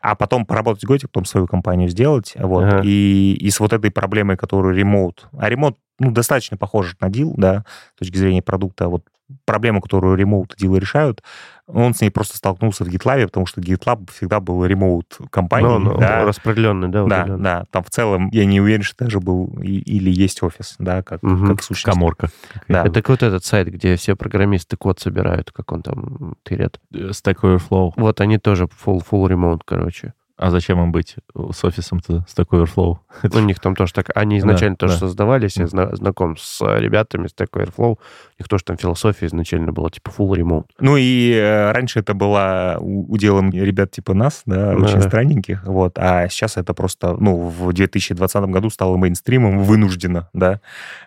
а 0.00 0.14
потом 0.14 0.46
поработать 0.46 0.84
годик, 0.84 1.10
потом 1.10 1.24
свою 1.24 1.46
компанию 1.46 1.88
сделать. 1.88 2.34
Вот. 2.36 2.64
Ага. 2.64 2.82
И, 2.84 3.36
и 3.38 3.50
с 3.50 3.60
вот 3.60 3.72
этой 3.72 3.90
проблемой, 3.90 4.36
которую 4.36 4.74
ремоут... 4.74 5.28
А 5.38 5.48
ремоут 5.48 5.76
ну, 5.98 6.10
достаточно 6.10 6.56
похож 6.56 6.96
на 7.00 7.08
дил, 7.08 7.34
да, 7.36 7.64
с 7.94 7.98
точки 7.98 8.16
зрения 8.16 8.42
продукта. 8.42 8.86
А 8.86 8.88
Вот 8.88 9.04
проблему, 9.44 9.80
которую 9.80 10.16
ремоут 10.16 10.54
дилы 10.58 10.78
решают, 10.78 11.22
он 11.66 11.94
с 11.94 12.00
ней 12.00 12.10
просто 12.10 12.36
столкнулся 12.36 12.84
в 12.84 12.88
GitLab, 12.88 13.24
потому 13.26 13.46
что 13.46 13.60
GitLab 13.60 14.10
всегда 14.12 14.38
был 14.38 14.64
ремоут 14.64 15.18
компанией. 15.30 15.68
Ну, 15.68 15.78
ну, 15.94 15.98
да, 15.98 16.24
распределенный, 16.24 16.88
да, 16.88 17.00
да, 17.00 17.04
удаленный. 17.04 17.42
да, 17.42 17.64
там 17.72 17.82
в 17.82 17.90
целом 17.90 18.28
я 18.32 18.44
не 18.44 18.60
уверен, 18.60 18.82
что 18.84 19.04
даже 19.04 19.18
был 19.18 19.46
и- 19.62 19.78
или 19.80 20.10
есть 20.10 20.42
офис, 20.44 20.76
да, 20.78 21.02
как, 21.02 21.22
Мгм. 21.24 21.48
как 21.48 21.62
сущность. 21.64 21.84
Коморка. 21.84 22.28
Да. 22.68 22.84
Это 22.86 23.02
вот 23.08 23.22
этот 23.24 23.44
сайт, 23.44 23.66
где 23.68 23.96
все 23.96 24.14
программисты 24.14 24.76
код 24.76 25.00
собирают, 25.00 25.50
как 25.50 25.72
он 25.72 25.82
там 25.82 26.36
тырят. 26.44 26.78
Э, 26.94 27.08
Stack 27.10 27.40
Overflow. 27.42 27.92
Вот 27.96 28.20
они 28.20 28.38
тоже 28.38 28.64
full, 28.66 29.00
full 29.08 29.28
remote, 29.28 29.60
короче. 29.64 30.12
А 30.38 30.50
зачем 30.50 30.78
им 30.82 30.92
быть 30.92 31.16
с 31.52 31.64
офисом-то 31.64 32.26
Stack 32.28 32.48
Overflow? 32.50 32.98
У 33.34 33.38
них 33.38 33.58
там 33.58 33.74
тоже 33.74 33.94
так... 33.94 34.10
Они 34.14 34.36
изначально 34.38 34.76
Да, 34.76 34.86
тоже 34.86 34.94
да. 34.94 34.98
создавались, 35.00 35.56
я 35.56 35.66
зна- 35.66 35.96
знаком 35.96 36.36
с 36.36 36.60
ребятами, 36.78 37.26
с 37.26 37.32
Stack 37.34 37.48
Overflow. 37.52 37.92
У 37.92 37.98
них 38.38 38.46
тоже 38.48 38.64
там 38.64 38.76
философия 38.76 39.26
изначально 39.26 39.72
была, 39.72 39.88
типа, 39.88 40.10
full 40.10 40.32
remote. 40.36 40.66
Ну 40.78 40.98
и 40.98 41.32
э, 41.32 41.72
раньше 41.72 42.00
это 42.00 42.12
было 42.12 42.76
у- 42.80 43.10
уделом 43.10 43.50
ребят 43.50 43.92
типа 43.92 44.12
нас, 44.12 44.42
да, 44.44 44.72
Да. 44.74 44.76
очень 44.76 45.00
странненьких, 45.00 45.64
вот, 45.64 45.98
а 45.98 46.28
сейчас 46.28 46.58
это 46.58 46.74
просто, 46.74 47.16
ну, 47.18 47.48
в 47.48 47.72
2020 47.72 48.44
году 48.50 48.68
стало 48.68 48.98
мейнстримом 48.98 49.62
вынужденно, 49.64 50.28
да, 50.34 50.60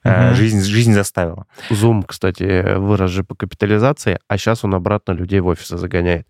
Э, 0.04 0.28
Мгм. 0.30 0.36
жизнь, 0.38 0.62
жизнь 0.62 0.94
заставила. 0.94 1.46
Zoom, 1.70 2.04
кстати, 2.08 2.78
вырос 2.78 3.12
же 3.12 3.24
по 3.24 3.36
капитализации, 3.36 4.18
а 4.28 4.38
сейчас 4.40 4.64
он 4.64 4.74
обратно 4.74 5.12
людей 5.12 5.40
в 5.40 5.48
офисы 5.48 5.78
загоняет. 5.78 6.26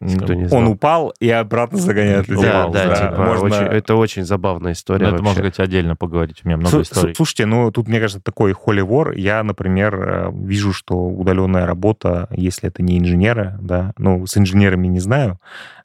Кто 0.00 0.34
не 0.34 0.44
Он 0.44 0.48
знал. 0.48 0.70
упал 0.70 1.14
и 1.20 1.28
обратно 1.30 1.78
загоняет 1.78 2.28
людей. 2.28 2.44
Да, 2.44 2.60
упал, 2.62 2.72
да, 2.72 2.86
да. 2.86 2.96
типа, 2.96 3.22
Можно- 3.24 3.44
очень- 3.44 3.66
это 3.76 3.94
очень 3.96 4.24
забавная 4.24 4.72
история 4.72 5.06
Ну, 5.06 5.14
это, 5.14 5.22
вообще. 5.22 5.28
может 5.28 5.42
быть, 5.42 5.58
отдельно 5.60 5.96
поговорить. 5.96 6.40
У 6.44 6.48
меня 6.48 6.56
много 6.56 6.76
Слу- 6.78 6.82
историй. 6.82 7.14
Слушайте, 7.14 7.46
ну 7.46 7.70
тут, 7.70 7.88
мне 7.88 7.98
кажется, 8.00 8.22
такой 8.22 8.52
холивор. 8.52 9.12
Я, 9.12 9.42
например, 9.42 9.94
э, 9.94 10.30
вижу, 10.32 10.72
что 10.72 10.96
удаленная 10.96 11.66
работа, 11.66 12.28
если 12.30 12.68
это 12.68 12.82
не 12.82 12.98
инженеры, 12.98 13.54
да, 13.60 13.92
ну, 13.98 14.26
с 14.26 14.36
инженерами 14.36 14.86
не 14.86 15.00
знаю, 15.00 15.38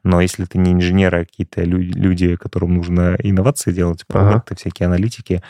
но 0.04 0.22
если 0.22 0.46
это 0.46 0.58
не 0.58 0.72
инженеры, 0.74 1.22
а 1.22 1.26
какие-то 1.26 1.64
лю- 1.64 1.80
люди, 1.80 2.36
которым 2.36 2.76
нужно 2.76 3.16
инновации 3.20 3.72
делать, 3.72 4.06
проекты, 4.08 4.56
всякие 4.56 4.88
аналитики, 4.88 5.42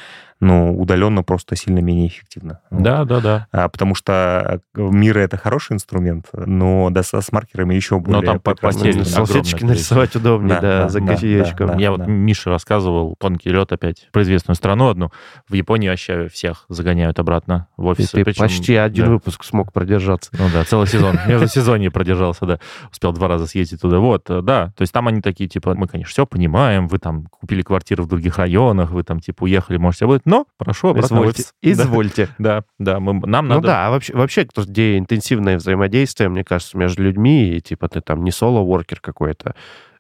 ну, 0.43 0.75
удаленно 0.75 1.21
просто 1.21 1.55
сильно 1.55 1.79
менее 1.79 2.07
эффективно. 2.07 2.61
Вот. 2.71 2.81
Да, 2.81 3.05
да, 3.05 3.19
да. 3.19 3.47
А, 3.51 3.69
потому 3.69 3.93
что 3.93 4.59
э, 4.75 4.81
мир 4.81 5.19
это 5.19 5.37
хороший 5.37 5.73
инструмент, 5.73 6.29
но 6.33 6.89
да, 6.89 7.03
с 7.03 7.31
маркерами 7.31 7.75
еще 7.75 7.99
более 7.99 8.23
там 8.23 8.39
по- 8.39 8.55
прекрасный 8.55 8.79
потери 8.79 8.95
Ну, 8.95 9.01
инструмент. 9.01 9.27
Салфеточки 9.29 9.63
нарисовать 9.63 10.15
удобнее, 10.15 10.55
Да, 10.55 10.61
да, 10.61 10.83
да, 10.83 10.89
за 10.89 10.99
да, 10.99 11.07
кофеечком. 11.13 11.67
да, 11.67 11.75
Я 11.77 11.91
вот 11.91 12.07
Миша 12.07 12.49
рассказывал, 12.49 13.15
тонкий 13.19 13.49
лед 13.51 13.71
опять, 13.71 14.09
про 14.11 14.23
известную 14.23 14.55
страну 14.55 14.89
одну. 14.89 15.11
В 15.47 15.53
Японии 15.53 15.89
вообще 15.89 16.27
всех 16.27 16.65
загоняют 16.69 17.19
обратно 17.19 17.67
в 17.77 17.83
Ты, 17.83 17.89
офисы. 18.01 18.11
ты 18.17 18.23
Причем- 18.25 18.41
почти 18.45 18.75
один 18.75 19.05
да. 19.05 19.11
выпуск 19.11 19.43
смог 19.43 19.71
продержаться. 19.71 20.31
Ну 20.39 20.45
да, 20.51 20.63
целый 20.63 20.87
сезон. 20.87 21.19
Между 21.27 21.47
сезонье 21.49 21.91
продержался, 21.91 22.47
да. 22.47 22.59
Успел 22.91 23.13
два 23.13 23.27
раза 23.27 23.45
съездить 23.45 23.79
туда. 23.81 23.99
Вот, 23.99 24.27
да. 24.41 24.73
То 24.75 24.81
есть 24.81 24.93
там 24.93 25.07
они 25.07 25.21
такие, 25.21 25.49
типа, 25.49 25.73
мы, 25.75 25.87
конечно, 25.87 26.11
все 26.11 26.25
понимаем, 26.25 26.87
вы 26.87 26.99
там 26.99 27.25
купили 27.25 27.61
квартиру 27.61 28.03
в 28.03 28.07
других 28.07 28.37
районах, 28.37 28.91
вы 28.91 29.03
там, 29.03 29.19
типа, 29.19 29.43
уехали, 29.43 29.77
можете 29.77 30.07
быть, 30.07 30.21
но 30.25 30.45
прошу 30.57 30.89
обратно 30.89 31.17
в 31.17 31.19
Извольте. 31.21 31.41
офис. 31.41 31.53
Да. 31.61 31.71
Извольте. 31.71 32.29
Да, 32.37 32.63
да, 32.79 32.99
мы, 32.99 33.13
нам 33.27 33.47
Ну 33.47 33.55
надо... 33.55 33.67
да, 33.67 33.87
а 33.87 33.89
вообще, 33.91 34.13
вообще 34.13 34.47
где 34.55 34.97
интенсивное 34.97 35.57
взаимодействие, 35.57 36.29
мне 36.29 36.43
кажется, 36.43 36.77
между 36.77 37.03
людьми, 37.03 37.55
и 37.55 37.61
типа 37.61 37.87
ты 37.87 38.01
там 38.01 38.23
не 38.23 38.31
соло-воркер 38.31 38.99
какой-то, 38.99 39.55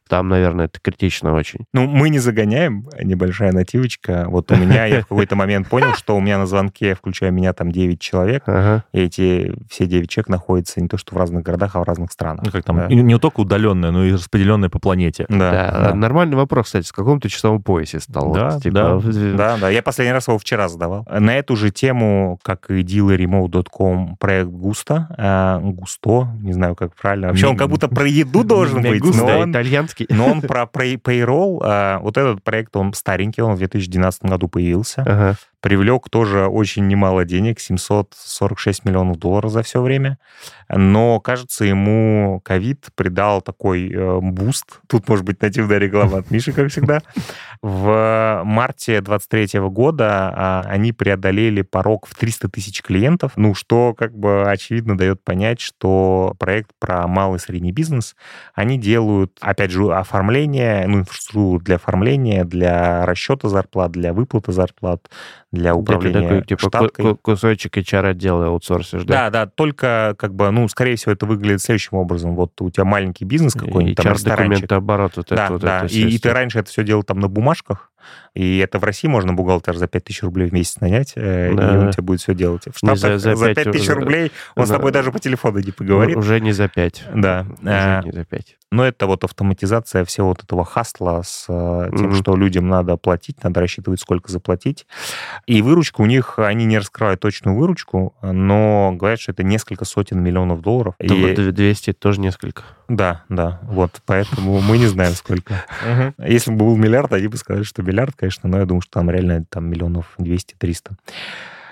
там, 0.07 0.27
наверное, 0.29 0.65
это 0.65 0.79
критично 0.81 1.33
очень. 1.33 1.61
Ну, 1.73 1.87
мы 1.87 2.09
не 2.09 2.19
загоняем, 2.19 2.87
небольшая 3.01 3.51
нативочка. 3.53 4.25
Вот 4.27 4.51
у 4.51 4.55
меня, 4.55 4.85
я 4.85 5.01
в 5.01 5.07
какой-то 5.07 5.35
момент 5.35 5.67
понял, 5.69 5.93
что 5.93 6.15
у 6.15 6.19
меня 6.19 6.37
на 6.37 6.45
звонке, 6.45 6.95
включая 6.95 7.31
меня, 7.31 7.53
там 7.53 7.71
9 7.71 7.99
человек, 7.99 8.43
Ага. 8.45 8.83
и 8.91 9.01
эти 9.01 9.53
все 9.69 9.85
9 9.85 10.09
человек 10.09 10.29
находятся 10.29 10.81
не 10.81 10.87
то 10.87 10.97
что 10.97 11.15
в 11.15 11.17
разных 11.17 11.43
городах, 11.43 11.75
а 11.75 11.79
в 11.79 11.83
разных 11.83 12.11
странах. 12.11 12.43
Ну, 12.45 12.51
как 12.51 12.63
там, 12.63 12.77
Да. 12.77 12.87
не 12.87 13.17
только 13.19 13.39
удаленная, 13.41 13.91
но 13.91 14.03
и 14.03 14.13
распределенная 14.13 14.69
по 14.69 14.79
планете. 14.79 15.25
Да, 15.29 15.37
Да, 15.51 15.71
да. 15.89 15.95
Нормальный 15.95 16.35
вопрос, 16.35 16.65
кстати, 16.67 16.85
с 16.85 16.91
каком 16.91 17.19
ты 17.21 17.29
часовом 17.29 17.61
поясе 17.63 17.99
стал? 17.99 18.33
Да, 18.33 18.49
Вот, 18.51 18.63
типа, 18.63 19.01
да. 19.03 19.37
Да, 19.37 19.57
да, 19.61 19.69
я 19.69 19.81
последний 19.81 20.13
раз 20.13 20.27
его 20.27 20.37
вчера 20.37 20.67
задавал. 20.67 21.07
На 21.09 21.37
эту 21.37 21.55
же 21.55 21.71
тему, 21.71 22.39
как 22.43 22.69
и 22.69 22.83
dealerremote.com, 22.83 24.17
проект 24.17 24.49
Густо, 24.49 25.07
а, 25.17 25.59
Густо, 25.59 26.27
не 26.41 26.53
знаю, 26.53 26.75
как 26.75 26.95
правильно. 26.95 27.27
Вообще 27.29 27.47
он 27.47 27.57
как 27.57 27.69
будто 27.69 27.87
про 27.87 28.07
еду 28.07 28.43
должен 28.43 28.81
быть, 28.81 29.03
но 29.03 29.39
он, 29.39 29.51
итальянский. 29.51 30.00
Но 30.09 30.27
он 30.27 30.41
про 30.41 30.63
pay- 30.63 30.97
payroll. 31.01 31.59
а, 31.63 31.99
Вот 31.99 32.17
этот 32.17 32.43
проект, 32.43 32.75
он 32.75 32.93
старенький, 32.93 33.41
он 33.41 33.55
в 33.55 33.57
2012 33.57 34.23
году 34.23 34.47
появился. 34.47 35.01
Ага. 35.01 35.35
Привлек 35.61 36.09
тоже 36.09 36.47
очень 36.47 36.87
немало 36.87 37.23
денег, 37.23 37.59
746 37.59 38.85
миллионов 38.85 39.17
долларов 39.17 39.51
за 39.51 39.63
все 39.63 39.81
время. 39.81 40.17
Но, 40.67 41.19
кажется, 41.19 41.65
ему 41.65 42.41
ковид 42.43 42.87
придал 42.95 43.41
такой 43.41 43.91
э, 43.91 44.19
буст. 44.21 44.79
Тут, 44.87 45.07
может 45.07 45.25
быть, 45.25 45.41
нативная 45.41 45.77
реклама 45.77 46.19
от 46.19 46.31
Миши, 46.31 46.51
как 46.51 46.69
всегда. 46.69 47.01
В 47.61 48.41
марте 48.43 49.01
23 49.01 49.59
года 49.69 50.33
а, 50.35 50.63
они 50.67 50.93
преодолели 50.93 51.61
порог 51.61 52.07
в 52.07 52.15
300 52.15 52.49
тысяч 52.49 52.81
клиентов, 52.81 53.33
ну, 53.35 53.53
что, 53.53 53.93
как 53.93 54.17
бы, 54.17 54.49
очевидно, 54.49 54.97
дает 54.97 55.23
понять, 55.23 55.59
что 55.59 56.35
проект 56.39 56.71
про 56.79 57.07
малый 57.07 57.37
и 57.37 57.39
средний 57.39 57.71
бизнес, 57.71 58.15
они 58.55 58.79
делают, 58.79 59.37
опять 59.41 59.71
же, 59.71 59.93
оформление, 59.93 60.87
ну, 60.87 60.99
инфраструктуру 60.99 61.59
для 61.59 61.75
оформления, 61.75 62.43
для 62.45 63.05
расчета 63.05 63.47
зарплат, 63.47 63.91
для 63.91 64.13
выплаты 64.13 64.51
зарплат, 64.51 65.09
для 65.51 65.73
Ты 65.73 65.77
управления 65.79 66.21
такой, 66.21 66.41
типа, 66.45 66.67
штаткой. 66.69 67.05
ку- 67.05 67.15
кусочек 67.17 67.77
HR-отдела 67.77 68.47
аутсорсишь, 68.47 69.03
да? 69.03 69.25
Да, 69.25 69.29
да, 69.29 69.45
только 69.47 70.15
как 70.17 70.33
бы, 70.33 70.49
ну, 70.51 70.67
скорее 70.69 70.95
всего, 70.95 71.11
это 71.11 71.25
выглядит 71.25 71.61
следующим 71.61 71.97
образом. 71.97 72.35
Вот 72.35 72.59
у 72.61 72.69
тебя 72.69 72.85
маленький 72.85 73.25
бизнес 73.25 73.53
какой-нибудь, 73.53 73.97
там 73.97 74.13
ресторанчик. 74.13 74.45
HR-документы, 74.69 74.75
оборот, 74.75 75.11
вот 75.17 75.27
Да, 75.29 75.43
это, 75.45 75.53
вот 75.53 75.61
да. 75.61 75.83
это 75.85 75.93
и, 75.93 76.09
и 76.09 76.17
ты 76.17 76.31
раньше 76.31 76.59
это 76.59 76.69
все 76.69 76.83
делал 76.83 77.03
там 77.03 77.19
на 77.19 77.27
бумажках, 77.27 77.90
и 78.33 78.57
это 78.59 78.79
в 78.79 78.83
России 78.83 79.07
можно 79.07 79.33
бухгалтер 79.33 79.75
за 79.77 79.87
5000 79.87 80.23
рублей 80.23 80.49
в 80.49 80.53
месяц 80.53 80.79
нанять, 80.79 81.13
э, 81.15 81.51
и 81.51 81.55
Да. 81.55 81.79
он 81.79 81.91
тебе 81.91 82.03
будет 82.03 82.21
все 82.21 82.33
делать. 82.33 82.63
В 82.73 82.77
Штатах 82.77 82.97
за- 82.97 83.17
за, 83.17 83.35
за 83.35 83.45
пять 83.53 83.65
5000 83.65 83.81
уже. 83.89 83.93
рублей 83.93 84.31
он 84.55 84.65
с 84.65 84.69
Да. 84.69 84.75
тобой 84.77 84.91
даже 84.91 85.11
по 85.11 85.19
телефону 85.19 85.59
не 85.59 85.71
поговорит. 85.71 86.15
Уже 86.17 86.39
не 86.39 86.51
за 86.51 86.67
пять. 86.67 87.03
Да. 87.13 87.45
Уже 87.61 87.69
А, 87.71 88.01
не 88.03 88.11
за 88.11 88.25
пять. 88.25 88.57
Но 88.73 88.85
это 88.85 89.05
вот 89.05 89.25
автоматизация 89.25 90.05
всего 90.05 90.29
вот 90.29 90.43
этого 90.43 90.63
хастла 90.63 91.23
с 91.25 91.45
э, 91.49 91.89
тем, 91.97 92.07
Мгм. 92.07 92.15
что 92.15 92.37
людям 92.37 92.69
надо 92.69 92.95
платить, 92.95 93.43
надо 93.43 93.59
рассчитывать, 93.59 93.99
сколько 93.99 94.31
заплатить. 94.31 94.87
И 95.45 95.61
выручка 95.61 95.99
у 95.99 96.05
них, 96.05 96.39
они 96.39 96.63
не 96.65 96.77
раскрывают 96.77 97.19
точную 97.19 97.57
выручку, 97.57 98.15
но 98.21 98.93
говорят, 98.95 99.19
что 99.19 99.33
это 99.33 99.43
несколько 99.43 99.83
сотен 99.83 100.23
миллионов 100.23 100.61
долларов. 100.61 100.95
Это 100.99 101.13
И- 101.13 101.21
вот 101.35 101.53
200 101.53 101.91
тоже 101.91 102.21
несколько. 102.21 102.63
Да, 102.93 103.23
да, 103.29 103.59
вот, 103.63 104.01
поэтому 104.05 104.59
мы 104.59 104.77
не 104.77 104.87
знаем, 104.87 105.13
сколько. 105.13 105.63
Если 106.17 106.51
бы 106.51 106.57
был 106.57 106.75
миллиард, 106.75 107.13
они 107.13 107.27
бы 107.27 107.37
сказали, 107.37 107.63
что 107.63 107.81
миллиард, 107.83 108.15
конечно, 108.17 108.49
но 108.49 108.59
я 108.59 108.65
думаю, 108.65 108.81
что 108.81 108.99
там 108.99 109.09
реально 109.09 109.45
там 109.49 109.69
миллионов 109.69 110.07
200-300. 110.17 110.91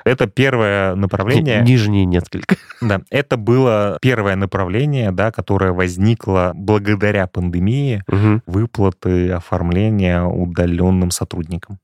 Это 0.10 0.26
первое 0.28 0.95
направление. 0.95 1.62
Нижние 1.62 2.05
несколько. 2.05 2.55
Да, 2.82 3.01
это 3.12 3.38
было 3.38 3.97
первое 4.01 4.36
направление, 4.36 5.12
да, 5.12 5.32
которое 5.32 5.72
возникло 5.72 6.51
благодаря 6.55 7.28
пандемии, 7.28 8.03
Мгм. 8.07 8.41
выплаты, 8.47 9.32
оформления 9.32 10.24
удаленным 10.24 11.12
сотрудникам. 11.12 11.78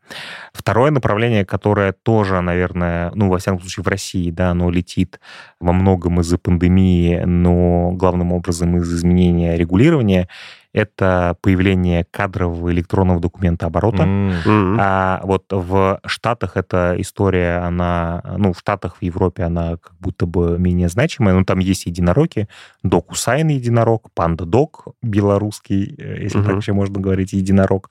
Второе 0.54 0.92
направление, 0.92 1.46
которое 1.46 1.94
тоже, 1.94 2.42
наверное, 2.42 3.12
ну, 3.14 3.30
во 3.30 3.38
всяком 3.38 3.60
случае, 3.60 3.84
в 3.84 3.88
России, 3.88 4.32
да, 4.32 4.52
оно 4.52 4.72
летит 4.72 5.20
во 5.60 5.74
многом 5.74 6.22
из-за 6.22 6.38
пандемии, 6.38 7.22
но 7.26 7.92
главным 7.92 8.32
образом 8.34 8.78
из 8.78 8.92
изменения 8.94 9.58
регулирования, 9.58 10.28
это 10.76 11.38
появление 11.42 12.06
кадрового 12.12 12.70
электронного 12.74 13.22
документа 13.22 13.68
оборота. 13.68 14.06
Мгм. 14.06 14.78
А 14.78 15.22
вот 15.24 15.46
в 15.50 16.02
Штатах 16.06 16.58
эта 16.58 16.96
история, 16.98 17.60
она, 17.66 18.22
ну, 18.38 18.52
в 18.52 18.60
Штатах, 18.60 18.98
в 18.98 19.02
Европе 19.02 19.44
она 19.44 19.78
как 19.78 19.94
будто 20.00 20.26
бы 20.26 20.60
менее 20.60 20.90
значимая. 20.90 21.34
Ну, 21.34 21.46
там 21.46 21.60
есть 21.60 21.86
единороги, 21.86 22.50
DocuSign 22.86 23.54
единорог, 23.54 24.10
PandaDoc 24.18 24.94
белорусский, 25.02 25.96
э, 25.98 26.24
если 26.24 26.40
Мгм. 26.40 26.48
так 26.48 26.58
еще 26.58 26.74
можно 26.74 27.00
говорить, 27.00 27.32
единорог. 27.32 27.90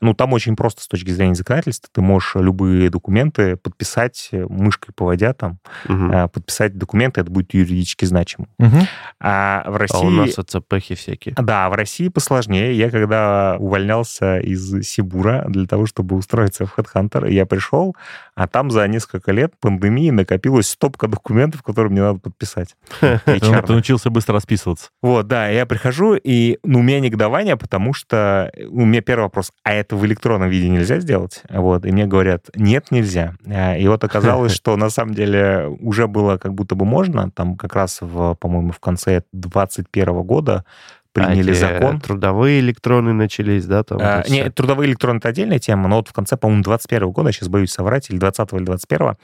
Ну, 0.00 0.14
там 0.14 0.34
очень 0.34 0.54
просто 0.54 0.82
с 0.82 0.88
точки 0.88 1.10
зрения 1.10 1.34
законодательства. 1.34 1.90
Ты 1.92 2.00
можешь 2.00 2.36
любые 2.36 2.90
документы 2.90 3.56
подписать 3.56 4.28
э, 4.30 4.46
мышкой 4.48 4.94
поводя 4.94 5.32
там, 5.32 5.58
э, 5.88 6.28
подписать 6.28 6.78
документы, 6.78 7.22
это 7.22 7.30
будет 7.32 7.54
юридически 7.54 8.04
значимо. 8.04 8.46
Мгм. 8.58 8.82
А 9.18 9.64
в 9.68 9.76
России... 9.76 9.96
А 9.96 10.06
у 10.06 10.10
нас 10.10 10.38
АЦПхи 10.38 10.94
всякие. 10.94 11.34
Да, 11.36 11.68
в 11.70 11.72
России 11.72 12.03
посложнее. 12.08 12.76
Я 12.76 12.90
когда 12.90 13.56
увольнялся 13.58 14.38
из 14.38 14.82
Сибура 14.84 15.44
для 15.48 15.66
того, 15.66 15.86
чтобы 15.86 16.16
устроиться 16.16 16.66
в 16.66 16.78
HeadHunter, 16.78 17.30
я 17.30 17.46
пришел, 17.46 17.94
а 18.34 18.46
там 18.48 18.70
за 18.70 18.86
несколько 18.88 19.32
лет 19.32 19.52
пандемии 19.60 20.10
накопилась 20.10 20.68
стопка 20.68 21.08
документов, 21.08 21.62
которые 21.62 21.92
мне 21.92 22.02
надо 22.02 22.18
подписать. 22.18 22.76
Ты, 23.00 23.20
HR. 23.26 23.66
ты 23.66 23.72
научился 23.72 24.10
быстро 24.10 24.34
расписываться. 24.34 24.90
Вот, 25.02 25.26
да, 25.26 25.48
я 25.48 25.66
прихожу, 25.66 26.14
и 26.14 26.58
ну, 26.64 26.80
у 26.80 26.82
меня 26.82 27.00
негодование, 27.00 27.56
потому 27.56 27.92
что 27.92 28.52
у 28.68 28.84
меня 28.84 29.00
первый 29.00 29.24
вопрос, 29.24 29.52
а 29.62 29.72
это 29.72 29.96
в 29.96 30.04
электронном 30.06 30.48
виде 30.48 30.68
нельзя 30.68 31.00
сделать? 31.00 31.42
Вот, 31.48 31.84
и 31.86 31.92
мне 31.92 32.06
говорят, 32.06 32.50
нет, 32.56 32.90
нельзя. 32.90 33.34
А, 33.46 33.76
И 33.76 33.86
вот 33.86 34.02
оказалось, 34.04 34.52
что 34.52 34.76
на 34.76 34.90
самом 34.90 35.14
деле 35.14 35.68
уже 35.80 36.06
было 36.06 36.38
как 36.38 36.54
будто 36.54 36.74
бы 36.74 36.84
можно, 36.84 37.30
там 37.30 37.56
как 37.56 37.74
раз, 37.74 37.98
в, 38.00 38.34
по-моему, 38.34 38.72
в 38.72 38.80
конце 38.80 39.22
2021 39.32 40.22
года 40.22 40.64
приняли 41.14 41.52
А 41.52 41.54
закон. 41.54 42.00
Трудовые 42.00 42.60
электроны 42.60 43.12
начались, 43.12 43.64
да? 43.64 43.84
Там, 43.84 43.98
А, 44.02 44.24
не, 44.28 44.50
трудовые 44.50 44.90
электроны 44.90 45.18
это 45.18 45.28
отдельная 45.28 45.60
тема, 45.60 45.88
но 45.88 45.96
вот 45.96 46.08
в 46.08 46.12
конце, 46.12 46.36
по-моему, 46.36 46.62
21 46.62 47.10
года, 47.10 47.28
я 47.28 47.32
сейчас 47.32 47.48
боюсь 47.48 47.70
соврать, 47.70 48.10
или 48.10 48.18
20 48.18 48.52
или 48.52 48.64
21 48.64 49.14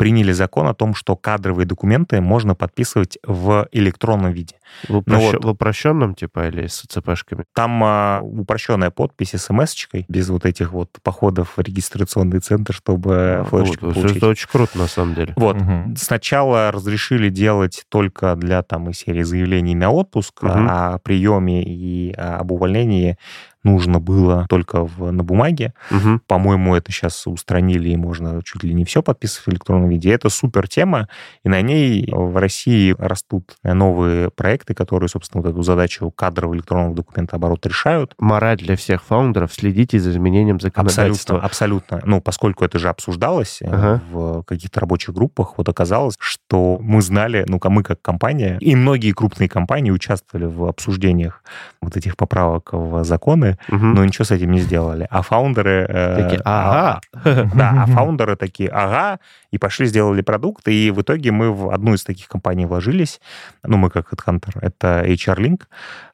приняли 0.00 0.32
закон 0.32 0.66
о 0.66 0.72
том, 0.72 0.94
что 0.94 1.14
кадровые 1.14 1.66
документы 1.66 2.22
можно 2.22 2.54
подписывать 2.54 3.18
в 3.22 3.68
электронном 3.70 4.32
виде. 4.32 4.54
в, 4.88 4.96
упрощ- 4.96 5.02
ну 5.06 5.20
вот. 5.20 5.44
в 5.44 5.48
упрощенном, 5.50 6.14
типа, 6.14 6.48
или 6.48 6.68
с 6.68 6.86
ЦПшками? 6.88 7.44
Там 7.52 7.84
а, 7.84 8.20
упрощенная 8.22 8.90
подпись 8.90 9.34
смс-очкой, 9.34 10.06
без 10.08 10.30
вот 10.30 10.46
этих 10.46 10.72
вот 10.72 10.88
походов 11.02 11.58
в 11.58 11.60
регистрационный 11.60 12.40
центр, 12.40 12.72
чтобы 12.72 13.44
флешечку 13.50 13.86
Вот, 13.88 13.94
получить. 13.94 14.16
Это 14.16 14.28
очень 14.28 14.48
круто, 14.48 14.78
на 14.78 14.86
самом 14.86 15.14
деле. 15.14 15.34
Вот. 15.36 15.56
Мгм. 15.56 15.94
Сначала 15.98 16.72
разрешили 16.72 17.28
делать 17.28 17.84
только 17.90 18.36
для 18.36 18.62
там 18.62 18.88
из 18.88 19.00
серии 19.00 19.22
заявлений 19.22 19.74
на 19.74 19.90
отпуск, 19.90 20.32
а 20.44 20.94
о 20.94 20.98
приеме 20.98 21.62
и 21.62 22.14
а, 22.16 22.38
об 22.38 22.52
увольнении 22.52 23.18
нужно 23.62 24.00
было 24.00 24.46
только 24.48 24.84
в, 24.84 25.10
на 25.10 25.22
бумаге. 25.22 25.74
Мгм. 25.90 26.22
По-моему, 26.26 26.74
это 26.74 26.92
сейчас 26.92 27.26
устранили, 27.26 27.90
и 27.90 27.96
можно 27.96 28.42
чуть 28.42 28.62
ли 28.64 28.74
не 28.74 28.84
все 28.84 29.02
подписывать 29.02 29.46
в 29.46 29.50
электронном 29.50 29.88
виде. 29.88 30.10
Это 30.10 30.28
супер 30.28 30.68
тема, 30.68 31.08
и 31.44 31.48
на 31.48 31.60
ней 31.60 32.08
в 32.10 32.36
России 32.38 32.94
растут 32.98 33.56
новые 33.62 34.30
проекты, 34.30 34.74
которые, 34.74 35.08
собственно, 35.08 35.42
вот 35.42 35.50
эту 35.50 35.62
задачу 35.62 36.10
кадрового 36.10 36.54
электронного 36.54 36.94
документооборота 36.94 37.68
решают. 37.68 38.14
Мораль 38.18 38.58
для 38.58 38.76
всех 38.76 39.02
фаундеров. 39.02 39.52
Следите 39.52 39.98
за 39.98 40.10
изменением 40.10 40.56
Абсолютно, 40.56 40.82
законодательства. 40.90 41.40
абсолютно. 41.40 42.00
Ну, 42.04 42.20
поскольку 42.20 42.64
это 42.64 42.78
же 42.78 42.88
обсуждалось 42.88 43.58
э, 43.62 43.66
Ага. 43.70 44.02
в 44.10 44.42
каких-то 44.44 44.80
рабочих 44.80 45.14
группах, 45.14 45.54
вот 45.56 45.68
оказалось, 45.68 46.14
что 46.18 46.78
мы 46.80 47.02
знали, 47.02 47.44
ну, 47.46 47.60
мы 47.64 47.82
как 47.82 48.02
компания, 48.02 48.56
и 48.60 48.74
многие 48.74 49.12
крупные 49.12 49.48
компании 49.48 49.90
участвовали 49.90 50.46
в 50.46 50.64
обсуждениях 50.64 51.42
вот 51.80 51.96
этих 51.96 52.16
поправок 52.16 52.70
в 52.72 53.04
законы, 53.04 53.49
Но 53.68 54.04
ничего 54.04 54.24
с 54.24 54.30
этим 54.30 54.50
не 54.52 54.60
сделали. 54.60 55.06
А 55.10 55.22
фаундеры... 55.22 55.86
э, 55.88 56.22
Такие, 56.22 56.42
а- 56.44 57.00
ага. 57.14 57.48
Да, 57.54 57.82
а 57.82 57.86
фаундеры 57.94 58.36
такие, 58.36 58.68
ага, 58.70 59.18
и 59.50 59.58
пошли, 59.58 59.86
сделали 59.86 60.22
продукт, 60.22 60.68
и 60.68 60.90
в 60.90 61.00
итоге 61.02 61.30
мы 61.32 61.52
в 61.52 61.70
одну 61.70 61.94
из 61.94 62.04
таких 62.04 62.28
компаний 62.28 62.66
вложились, 62.66 63.20
ну, 63.62 63.76
мы 63.76 63.90
как 63.90 64.12
HeadHunter, 64.12 64.58
это 64.60 65.02
HR-Link, 65.06 65.62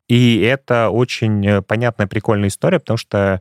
и 0.08 0.40
это 0.40 0.90
очень 0.90 1.46
э, 1.46 1.62
понятная, 1.62 2.06
прикольная 2.06 2.48
история, 2.48 2.78
потому 2.78 2.96
что 2.98 3.40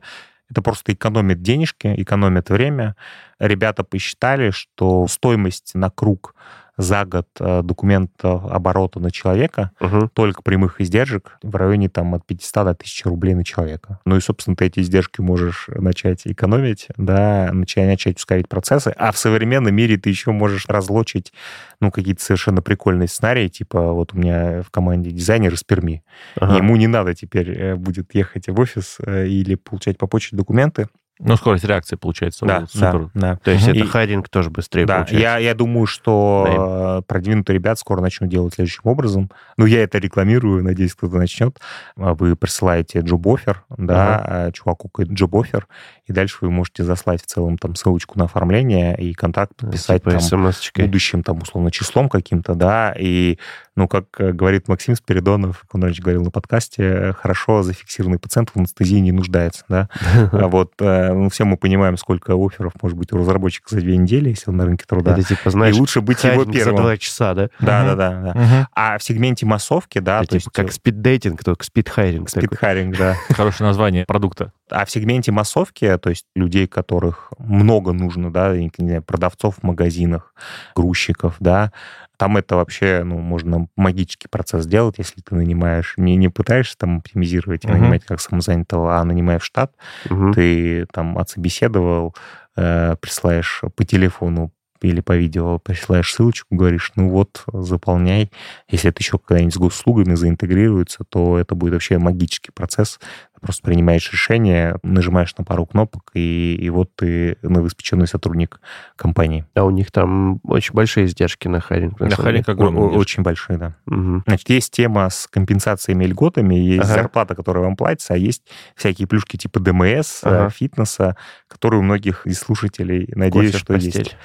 это 0.50 0.62
просто 0.62 0.92
экономит 0.92 1.42
денежки, 1.42 1.92
экономит 1.96 2.50
время. 2.50 2.94
Ребята 3.40 3.82
посчитали, 3.84 4.50
что 4.50 5.06
стоимость 5.08 5.74
на 5.74 5.90
круг 5.90 6.34
за 6.76 7.04
год 7.04 7.26
э, 7.40 7.62
документа 7.62 8.32
оборота 8.32 9.00
на 9.00 9.10
человека 9.10 9.70
Мгм. 9.80 10.10
только 10.10 10.42
прямых 10.42 10.80
издержек 10.80 11.38
в 11.42 11.54
районе 11.56 11.88
там 11.88 12.14
от 12.14 12.26
500 12.26 12.64
до 12.64 12.74
1000 12.74 13.08
рублей 13.08 13.34
на 13.34 13.44
человека. 13.44 13.98
Ну 14.04 14.16
и, 14.16 14.20
собственно, 14.20 14.56
ты 14.56 14.66
эти 14.66 14.80
издержки 14.80 15.20
можешь 15.20 15.68
начать 15.68 16.22
экономить, 16.26 16.88
да, 16.96 17.50
начать, 17.52 17.86
начать 17.86 18.18
ускорить 18.18 18.48
процессы, 18.48 18.92
а 18.96 19.12
в 19.12 19.18
современном 19.18 19.74
мире 19.74 19.96
ты 19.96 20.10
еще 20.10 20.32
можешь 20.32 20.66
разлочить, 20.68 21.32
ну, 21.80 21.90
какие-то 21.90 22.22
совершенно 22.22 22.60
прикольные 22.62 23.08
сценарии, 23.08 23.48
типа 23.48 23.92
вот 23.92 24.12
у 24.14 24.18
меня 24.18 24.62
в 24.62 24.70
команде 24.70 25.10
дизайнер 25.10 25.54
из 25.54 25.64
Перми, 25.64 26.02
Ага. 26.38 26.56
ему 26.56 26.76
не 26.76 26.86
надо 26.86 27.14
теперь 27.14 27.50
э, 27.50 27.74
будет 27.76 28.14
ехать 28.14 28.48
в 28.48 28.60
офис 28.60 28.98
э, 29.04 29.26
или 29.26 29.54
получать 29.54 29.96
по 29.98 30.06
почте 30.06 30.36
документы. 30.36 30.88
Ну, 31.18 31.36
скорость 31.36 31.64
реакции 31.64 31.96
получается. 31.96 32.44
Да, 32.44 32.66
супер. 32.68 33.10
да, 33.14 33.20
да. 33.32 33.36
То 33.42 33.50
есть 33.50 33.66
И- 33.66 33.70
это 33.70 33.86
хайдинг 33.86 34.28
тоже 34.28 34.50
быстрее 34.50 34.84
Да, 34.84 34.96
получается. 34.96 35.22
я, 35.22 35.38
я 35.38 35.54
думаю, 35.54 35.86
что 35.86 36.98
э, 37.00 37.02
продвинутые 37.06 37.54
ребята 37.54 37.80
скоро 37.80 38.00
начнут 38.02 38.28
делать 38.28 38.54
следующим 38.54 38.82
образом. 38.84 39.30
Ну, 39.56 39.64
я 39.64 39.82
это 39.82 39.96
рекламирую, 39.98 40.62
надеюсь, 40.62 40.94
кто-то 40.94 41.16
начнет. 41.16 41.58
А 41.96 42.12
Вы 42.14 42.36
присылаете 42.36 43.00
джоб-оффер, 43.00 43.64
да, 43.78 44.22
а 44.26 44.52
чуваку 44.52 44.88
какой-то 44.88 45.12
джоб-оффер, 45.14 45.66
и 46.06 46.12
дальше 46.12 46.38
вы 46.40 46.50
можете 46.50 46.84
заслать 46.84 47.22
в 47.22 47.26
целом 47.26 47.58
там 47.58 47.74
ссылочку 47.74 48.18
на 48.18 48.24
оформление 48.26 48.96
и 48.96 49.12
контракт 49.14 49.54
подписать 49.56 50.02
Типа 50.02 50.18
там 50.18 50.52
будущим 50.86 51.22
там 51.22 51.38
условно 51.38 51.70
числом 51.70 52.08
каким-то, 52.08 52.54
да, 52.54 52.94
и, 52.98 53.38
ну, 53.74 53.88
как 53.88 54.06
э, 54.18 54.32
говорит 54.32 54.68
Максим 54.68 54.94
Спиридонов, 54.94 55.60
как 55.60 55.74
он 55.74 55.82
раньше 55.84 56.02
говорил 56.02 56.22
на 56.22 56.30
подкасте, 56.30 56.82
э, 56.82 57.12
хорошо 57.12 57.62
зафиксированный 57.62 58.18
пациент 58.18 58.50
в 58.50 58.56
анестезии 58.56 58.98
не 58.98 59.12
нуждается, 59.12 59.64
да. 59.68 59.88
А 60.32 60.48
вот 60.48 60.72
э, 60.80 61.12
ну, 61.12 61.28
все 61.28 61.44
мы 61.44 61.56
понимаем, 61.56 61.96
сколько 61.96 62.34
офферов 62.34 62.72
может 62.82 62.96
быть 62.96 63.12
у 63.12 63.18
разработчика 63.18 63.74
за 63.74 63.80
две 63.80 63.96
недели, 63.96 64.30
если 64.30 64.50
он 64.50 64.56
на 64.56 64.64
рынке 64.64 64.84
труда. 64.86 65.12
Это 65.12 65.22
типа, 65.24 65.50
знаешь, 65.50 65.74
и 65.76 65.78
лучше 65.78 66.00
быть 66.00 66.22
его 66.22 66.36
хайдинг 66.36 66.54
за 66.56 66.64
первым. 66.64 66.82
два 66.82 66.96
часа, 66.96 67.34
да? 67.34 67.48
Да, 67.60 67.80
Мгм. 67.84 67.88
да, 67.88 67.94
да, 67.96 68.20
да. 68.32 68.40
Мгм. 68.40 68.66
А 68.74 68.98
в 68.98 69.02
сегменте 69.02 69.46
массовки, 69.46 69.98
да, 69.98 70.18
Это 70.18 70.28
то 70.28 70.38
типа 70.38 70.48
есть 70.48 70.50
как 70.52 70.72
спид-дейтинг, 70.72 71.42
только 71.44 71.64
спид-хайдинг. 71.64 72.30
такой. 72.30 72.46
спидхаринг, 72.48 72.96
да. 72.96 73.14
Хорошее 73.30 73.66
название 73.66 74.04
продукта. 74.06 74.52
А 74.70 74.84
в 74.84 74.90
сегменте 74.90 75.30
массовки, 75.30 75.96
то 75.98 76.10
есть 76.10 76.26
людей, 76.34 76.66
которых 76.66 77.32
много 77.38 77.92
нужно, 77.92 78.32
да, 78.32 78.56
не 78.56 78.70
знаю, 78.78 79.02
продавцов 79.02 79.56
в 79.58 79.62
магазинах, 79.62 80.34
грузчиков, 80.74 81.36
да, 81.38 81.72
там 82.16 82.36
это 82.36 82.56
вообще, 82.56 83.02
ну, 83.04 83.18
можно 83.18 83.68
магический 83.76 84.28
процесс 84.28 84.64
сделать, 84.64 84.96
если 84.98 85.20
ты 85.20 85.34
нанимаешь, 85.34 85.94
не, 85.98 86.16
не 86.16 86.28
пытаешься 86.28 86.76
там 86.78 86.98
оптимизировать 86.98 87.64
и 87.64 87.68
Мгм. 87.68 87.76
нанимать 87.80 88.04
как 88.04 88.20
самозанятого, 88.20 88.98
а 88.98 89.04
нанимаешь 89.04 89.42
штат, 89.42 89.72
Мгм. 90.10 90.32
ты 90.34 90.86
там 90.92 91.18
отсобеседовал, 91.18 92.16
э, 92.56 92.96
присылаешь 93.00 93.62
по 93.76 93.84
телефону 93.84 94.50
или 94.82 95.00
по 95.00 95.16
видео, 95.16 95.58
присылаешь 95.58 96.12
ссылочку, 96.12 96.54
говоришь, 96.54 96.92
ну 96.96 97.08
вот, 97.10 97.44
заполняй. 97.52 98.30
Если 98.68 98.90
это 98.90 99.00
еще 99.02 99.18
когда-нибудь 99.18 99.54
с 99.54 99.58
госуслугами 99.58 100.14
заинтегрируется, 100.14 101.04
то 101.08 101.38
это 101.38 101.54
будет 101.54 101.72
вообще 101.74 101.98
магический 101.98 102.50
процесс. 102.52 102.98
Ты 103.34 103.40
просто 103.40 103.62
принимаешь 103.64 104.10
решение, 104.12 104.76
нажимаешь 104.82 105.36
на 105.36 105.44
пару 105.44 105.66
кнопок, 105.66 106.10
и, 106.14 106.56
и 106.58 106.70
вот 106.70 106.90
ты 106.96 107.36
новоиспеченный 107.42 108.06
сотрудник 108.06 108.60
компании. 108.96 109.44
А 109.54 109.64
у 109.64 109.70
них 109.70 109.90
там 109.92 110.40
очень 110.44 110.72
большие 110.72 111.04
издержки 111.06 111.46
на 111.46 111.60
хайдинг. 111.60 112.00
на 112.00 112.06
На 112.06 112.10
самом 112.12 112.24
деле. 112.32 112.42
хайдинг 112.44 112.48
огромный. 112.48 112.80
О- 112.80 112.84
о- 112.84 112.86
издержки. 112.88 113.00
Очень 113.00 113.22
большие, 113.24 113.58
да. 113.58 113.74
Мгм. 113.86 114.22
Значит, 114.26 114.48
есть 114.48 114.72
тема 114.72 115.10
с 115.10 115.26
компенсациями 115.26 116.04
и 116.04 116.08
льготами, 116.08 116.54
есть 116.54 116.84
Ага. 116.84 116.94
зарплата, 117.02 117.34
которая 117.34 117.62
вам 117.64 117.76
платится, 117.76 118.14
а 118.14 118.16
есть 118.16 118.42
всякие 118.74 119.06
плюшки 119.06 119.36
типа 119.36 119.60
ДМС, 119.60 120.20
Ага. 120.22 120.48
фитнеса, 120.48 121.16
которые 121.48 121.80
у 121.80 121.82
многих 121.82 122.26
из 122.26 122.38
слушателей, 122.38 123.06
надеюсь, 123.14 123.52
Кофе 123.52 123.58
что 123.64 123.74
постель. 123.74 123.98
есть. 123.98 124.16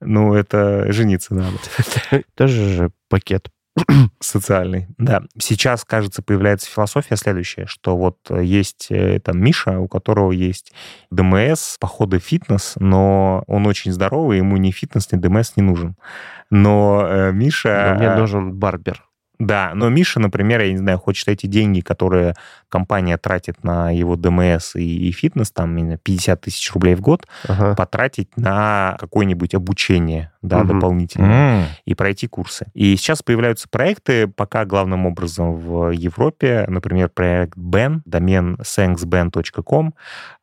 Ну, 0.00 0.34
это 0.34 0.92
жениться 0.92 1.34
надо. 1.34 1.58
Тоже 2.34 2.68
же 2.68 2.90
пакет. 3.08 3.50
Социальный. 4.20 4.86
Да. 4.96 5.22
Сейчас, 5.38 5.84
кажется, 5.84 6.22
появляется 6.22 6.70
философия 6.70 7.16
следующая, 7.16 7.66
что 7.66 7.96
вот 7.96 8.16
э, 8.30 8.42
есть 8.42 8.86
э, 8.90 9.20
там 9.20 9.38
Миша, 9.38 9.78
у 9.78 9.86
которого 9.86 10.32
есть 10.32 10.72
ДМС, 11.10 11.76
походы 11.78 12.18
фитнес, 12.18 12.74
но 12.76 13.44
он 13.46 13.66
очень 13.66 13.92
здоровый, 13.92 14.38
ему 14.38 14.56
ни 14.56 14.70
фитнес, 14.70 15.12
ни 15.12 15.18
ДМС 15.18 15.52
не 15.56 15.62
нужен. 15.62 15.96
Но 16.50 17.06
э, 17.06 17.32
Миша... 17.32 17.92
Но 17.92 17.98
мне 17.98 18.14
нужен 18.16 18.54
барбер. 18.54 19.05
Да, 19.38 19.72
но 19.74 19.88
Миша, 19.90 20.18
например, 20.20 20.60
я 20.62 20.70
не 20.72 20.78
знаю, 20.78 20.98
хочет 20.98 21.28
эти 21.28 21.46
деньги, 21.46 21.80
которые 21.80 22.34
компания 22.68 23.16
тратит 23.18 23.62
на 23.64 23.90
его 23.90 24.16
ДМС 24.16 24.76
и, 24.76 25.08
и 25.08 25.12
фитнес, 25.12 25.50
там 25.50 25.76
именно 25.76 25.98
50 25.98 26.40
тысяч 26.40 26.72
рублей 26.72 26.94
в 26.94 27.00
год, 27.00 27.26
Ага. 27.48 27.74
потратить 27.74 28.36
на 28.36 28.96
какое-нибудь 28.98 29.54
обучение, 29.54 30.32
да, 30.42 30.58
Мгм. 30.58 30.68
дополнительное 30.78 31.60
М. 31.62 31.66
и 31.84 31.94
пройти 31.94 32.26
курсы. 32.28 32.66
И 32.74 32.96
сейчас 32.96 33.22
появляются 33.22 33.68
проекты, 33.68 34.26
пока 34.26 34.64
главным 34.64 35.06
образом 35.06 35.54
в 35.54 35.90
Европе, 35.90 36.64
например, 36.68 37.08
проект 37.10 37.56
Ben, 37.58 38.00
домен 38.04 38.56
thanksben.com, 38.62 39.94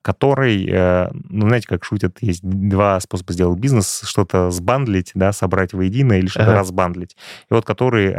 который, 0.01 0.67
э, 0.69 1.09
ну, 1.29 1.47
знаете, 1.47 1.67
как 1.67 1.85
шутят, 1.85 2.17
есть 2.21 2.41
два 2.43 2.99
способа 2.99 3.31
сделать 3.33 3.57
бизнес, 3.59 4.01
что-то 4.05 4.51
сбандлить, 4.51 5.11
да, 5.13 5.31
собрать 5.31 5.73
воедино 5.73 6.13
или 6.13 6.27
что-то 6.27 6.47
Ага. 6.51 6.55
разбандлить. 6.59 7.15
И 7.49 7.53
вот 7.53 7.65
которые 7.65 8.13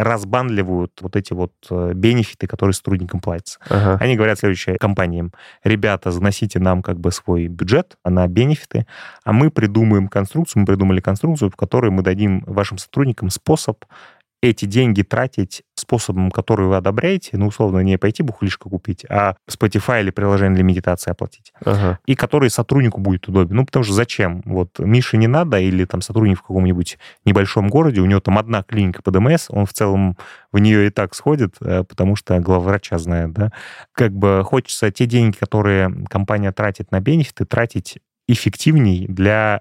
разбандливают 0.64 0.92
вот 1.00 1.16
эти 1.16 1.32
вот 1.32 1.52
э, 1.70 1.92
бенефиты, 1.94 2.46
которые 2.46 2.74
сотрудникам 2.74 3.20
платятся. 3.20 3.58
Ага. 3.68 3.98
Они 4.00 4.16
говорят 4.16 4.38
следующее 4.38 4.76
компаниям. 4.78 5.32
Ребята, 5.62 6.10
заносите 6.10 6.58
нам 6.58 6.82
как 6.82 6.98
бы 6.98 7.10
свой 7.10 7.48
бюджет 7.48 7.96
на 8.04 8.26
бенефиты, 8.26 8.86
а 9.24 9.32
мы 9.32 9.50
придумаем 9.50 10.08
конструкцию, 10.08 10.60
мы 10.60 10.66
придумали 10.66 11.00
конструкцию, 11.00 11.50
в 11.50 11.56
которой 11.56 11.90
мы 11.90 12.02
дадим 12.02 12.42
вашим 12.46 12.78
сотрудникам 12.78 13.30
способ 13.30 13.84
эти 14.42 14.66
деньги 14.66 15.02
тратить 15.02 15.62
способом, 15.84 16.30
который 16.30 16.66
вы 16.66 16.76
одобряете, 16.76 17.36
ну, 17.36 17.46
условно, 17.46 17.80
не 17.80 17.96
пойти 17.98 18.22
бухлишко 18.22 18.68
купить, 18.68 19.04
а 19.08 19.36
Spotify 19.48 20.00
или 20.00 20.10
приложение 20.10 20.54
для 20.56 20.64
медитации 20.64 21.10
оплатить, 21.10 21.52
Ага. 21.64 21.98
и 22.06 22.14
который 22.14 22.50
сотруднику 22.50 23.00
будет 23.00 23.28
удобен. 23.28 23.56
Ну, 23.56 23.66
потому 23.66 23.84
что 23.84 23.94
зачем? 23.94 24.42
Вот 24.44 24.78
Мише 24.78 25.16
не 25.16 25.26
надо, 25.26 25.58
или 25.58 25.84
там 25.84 26.00
сотрудник 26.00 26.38
в 26.38 26.42
каком-нибудь 26.42 26.98
небольшом 27.24 27.68
городе, 27.68 28.00
у 28.00 28.06
него 28.06 28.20
там 28.20 28.38
одна 28.38 28.62
клиника 28.62 29.02
по 29.02 29.10
ДМС, 29.10 29.46
он 29.50 29.66
в 29.66 29.72
целом 29.72 30.16
в 30.52 30.58
нее 30.58 30.86
и 30.86 30.90
так 30.90 31.14
сходит, 31.14 31.56
э, 31.60 31.84
потому 31.84 32.16
что 32.16 32.38
главврача 32.40 32.98
знает, 32.98 33.32
да. 33.32 33.52
Как 33.92 34.12
бы 34.12 34.42
хочется 34.44 34.90
те 34.90 35.06
деньги, 35.06 35.36
которые 35.36 35.92
компания 36.08 36.52
тратит 36.52 36.90
на 36.90 37.00
бенефиты, 37.00 37.44
тратить 37.44 37.98
эффективней 38.26 39.06
для 39.08 39.60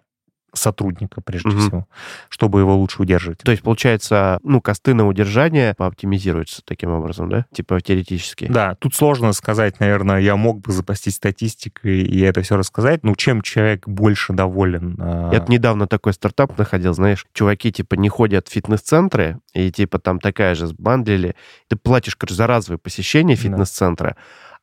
сотрудника, 0.53 1.21
прежде 1.21 1.49
Мгм. 1.49 1.59
всего, 1.59 1.87
чтобы 2.29 2.59
его 2.59 2.75
лучше 2.75 3.01
удерживать. 3.01 3.39
То 3.39 3.51
есть, 3.51 3.63
получается, 3.63 4.39
ну, 4.43 4.61
косты 4.61 4.93
на 4.93 5.07
удержание 5.07 5.73
пооптимизируются 5.75 6.61
таким 6.63 6.91
образом, 6.91 7.29
да? 7.29 7.45
Типа 7.53 7.81
теоретически. 7.81 8.45
Да, 8.49 8.75
тут 8.75 8.93
сложно 8.95 9.33
сказать, 9.33 9.79
наверное, 9.79 10.19
я 10.19 10.35
мог 10.35 10.61
бы 10.61 10.71
запастись 10.71 11.15
статистикой 11.15 12.01
и 12.03 12.19
это 12.21 12.41
все 12.41 12.55
рассказать. 12.57 13.03
Ну, 13.03 13.15
чем 13.15 13.41
человек 13.41 13.87
больше 13.87 14.33
доволен? 14.33 14.95
а, 14.99 15.31
Я 15.33 15.39
тут 15.39 15.49
недавно 15.49 15.87
такой 15.87 16.13
стартап 16.13 16.57
находил, 16.57 16.93
знаешь, 16.93 17.25
чуваки, 17.33 17.71
типа, 17.71 17.95
не 17.95 18.09
ходят 18.09 18.47
в 18.47 18.51
фитнес-центры, 18.51 19.39
и, 19.53 19.71
типа, 19.71 19.99
там 19.99 20.19
такая 20.19 20.55
же 20.55 20.67
сбандлили. 20.67 21.35
Ты 21.67 21.75
платишь, 21.75 22.15
короче, 22.15 22.35
за 22.35 22.47
разовое 22.47 22.77
посещение 22.77 23.35
Да. 23.35 24.15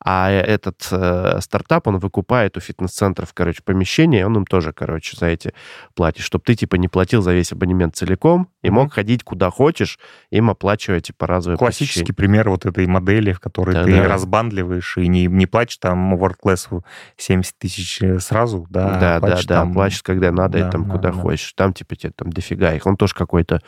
А 0.03 0.31
этот 0.31 0.87
э, 0.91 1.39
стартап, 1.41 1.87
он 1.87 1.99
выкупает 1.99 2.57
у 2.57 2.59
фитнес-центров, 2.59 3.33
короче, 3.33 3.61
помещение, 3.63 4.25
он 4.25 4.35
им 4.35 4.45
тоже, 4.45 4.73
короче, 4.73 5.15
за 5.15 5.27
эти 5.27 5.53
платит, 5.93 6.23
чтобы 6.23 6.43
ты, 6.43 6.55
типа, 6.55 6.75
не 6.75 6.87
платил 6.87 7.21
за 7.21 7.33
весь 7.33 7.51
абонемент 7.51 7.95
целиком 7.95 8.49
и 8.63 8.67
mm-hmm. 8.67 8.71
мог 8.71 8.93
ходить 8.93 9.23
куда 9.23 9.51
хочешь, 9.51 9.99
им 10.31 10.49
оплачивая, 10.49 11.01
типа, 11.01 11.27
разовые 11.27 11.57
Классический 11.59 11.99
посещения. 11.99 12.15
пример 12.15 12.49
вот 12.49 12.65
этой 12.65 12.87
модели, 12.87 13.31
в 13.31 13.39
которой 13.39 13.73
да, 13.73 13.83
ты 13.83 13.95
да. 13.95 14.07
разбандливаешь 14.07 14.97
и 14.97 15.07
не, 15.07 15.27
не 15.27 15.45
платишь 15.45 15.77
там 15.77 16.15
World 16.15 16.37
Class 16.43 16.83
70 17.17 17.57
тысяч 17.59 18.01
э, 18.01 18.19
сразу, 18.19 18.65
да, 18.71 18.99
да, 18.99 19.19
да, 19.19 19.35
да, 19.35 19.43
там... 19.43 19.73
платишь, 19.73 20.01
когда 20.01 20.31
надо, 20.31 20.57
да, 20.57 20.67
и 20.67 20.71
там 20.71 20.85
да, 20.85 20.91
куда 20.95 21.11
да. 21.11 21.15
хочешь. 21.17 21.53
Там, 21.53 21.73
типа, 21.73 21.95
тебе 21.95 22.13
там 22.15 22.31
дофига 22.31 22.73
их. 22.73 22.87
Он 22.87 22.97
тоже 22.97 23.13
какой-то 23.13 23.61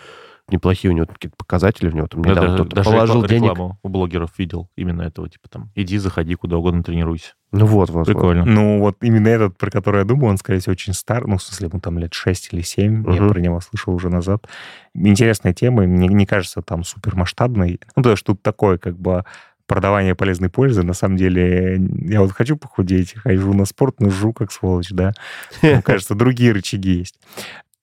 неплохие 0.49 0.91
у 0.91 0.95
него 0.95 1.07
какие-то 1.07 1.35
показатели 1.37 1.89
в 1.89 1.95
него. 1.95 2.07
Там 2.07 2.21
недавно 2.21 2.49
да, 2.49 2.53
кто-то 2.55 2.75
даже 2.75 2.89
положил 2.89 3.25
денег. 3.25 3.57
у 3.81 3.89
блогеров 3.89 4.37
видел 4.37 4.69
именно 4.75 5.01
этого, 5.03 5.29
типа 5.29 5.49
там, 5.49 5.71
иди, 5.75 5.97
заходи 5.97 6.35
куда 6.35 6.57
угодно, 6.57 6.83
тренируйся. 6.83 7.33
Ну 7.51 7.65
вот, 7.65 7.89
вот. 7.89 8.05
Прикольно. 8.05 8.45
Ну 8.45 8.79
вот 8.79 8.97
именно 9.01 9.27
этот, 9.27 9.57
про 9.57 9.69
который 9.69 9.99
я 9.99 10.05
думаю, 10.05 10.31
он, 10.31 10.37
скорее 10.37 10.59
всего, 10.59 10.73
очень 10.73 10.93
стар, 10.93 11.27
ну, 11.27 11.37
в 11.37 11.43
смысле, 11.43 11.69
ему 11.71 11.79
там 11.79 11.97
лет 11.99 12.13
6 12.13 12.49
или 12.51 12.61
7, 12.61 13.01
угу. 13.01 13.13
я 13.13 13.27
про 13.27 13.39
него 13.39 13.61
слышал 13.61 13.93
уже 13.93 14.09
назад. 14.09 14.47
Интересная 14.95 15.53
тема, 15.53 15.83
мне 15.83 16.07
не 16.07 16.25
кажется 16.25 16.61
там 16.61 16.83
супер 16.83 17.15
масштабной. 17.15 17.79
Ну, 17.95 18.03
то 18.03 18.11
есть 18.11 18.23
тут 18.23 18.41
такое, 18.41 18.77
как 18.77 18.97
бы, 18.97 19.23
продавание 19.67 20.15
полезной 20.15 20.49
пользы. 20.49 20.83
На 20.83 20.93
самом 20.93 21.17
деле, 21.17 21.79
я 22.05 22.21
вот 22.21 22.31
хочу 22.31 22.57
похудеть, 22.57 23.13
хожу 23.15 23.53
на 23.53 23.65
спорт, 23.65 23.99
но 23.99 24.09
жру 24.09 24.33
как 24.33 24.51
сволочь, 24.51 24.89
да. 24.91 25.13
Мне 25.61 25.81
кажется, 25.81 26.15
другие 26.15 26.51
рычаги 26.51 26.97
есть. 26.97 27.19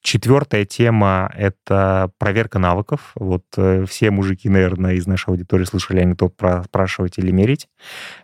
Четвертая 0.02 0.64
тема— 0.64 1.30
это 1.36 2.10
проверка 2.16 2.58
навыков. 2.58 3.12
Вот 3.16 3.44
э, 3.58 3.84
все 3.86 4.10
мужики, 4.10 4.48
наверное, 4.48 4.94
из 4.94 5.06
нашей 5.06 5.28
аудитории 5.28 5.64
слышали 5.64 6.00
анекдот 6.00 6.34
про 6.34 6.64
спрашивать 6.64 7.18
или 7.18 7.30
мерить. 7.30 7.68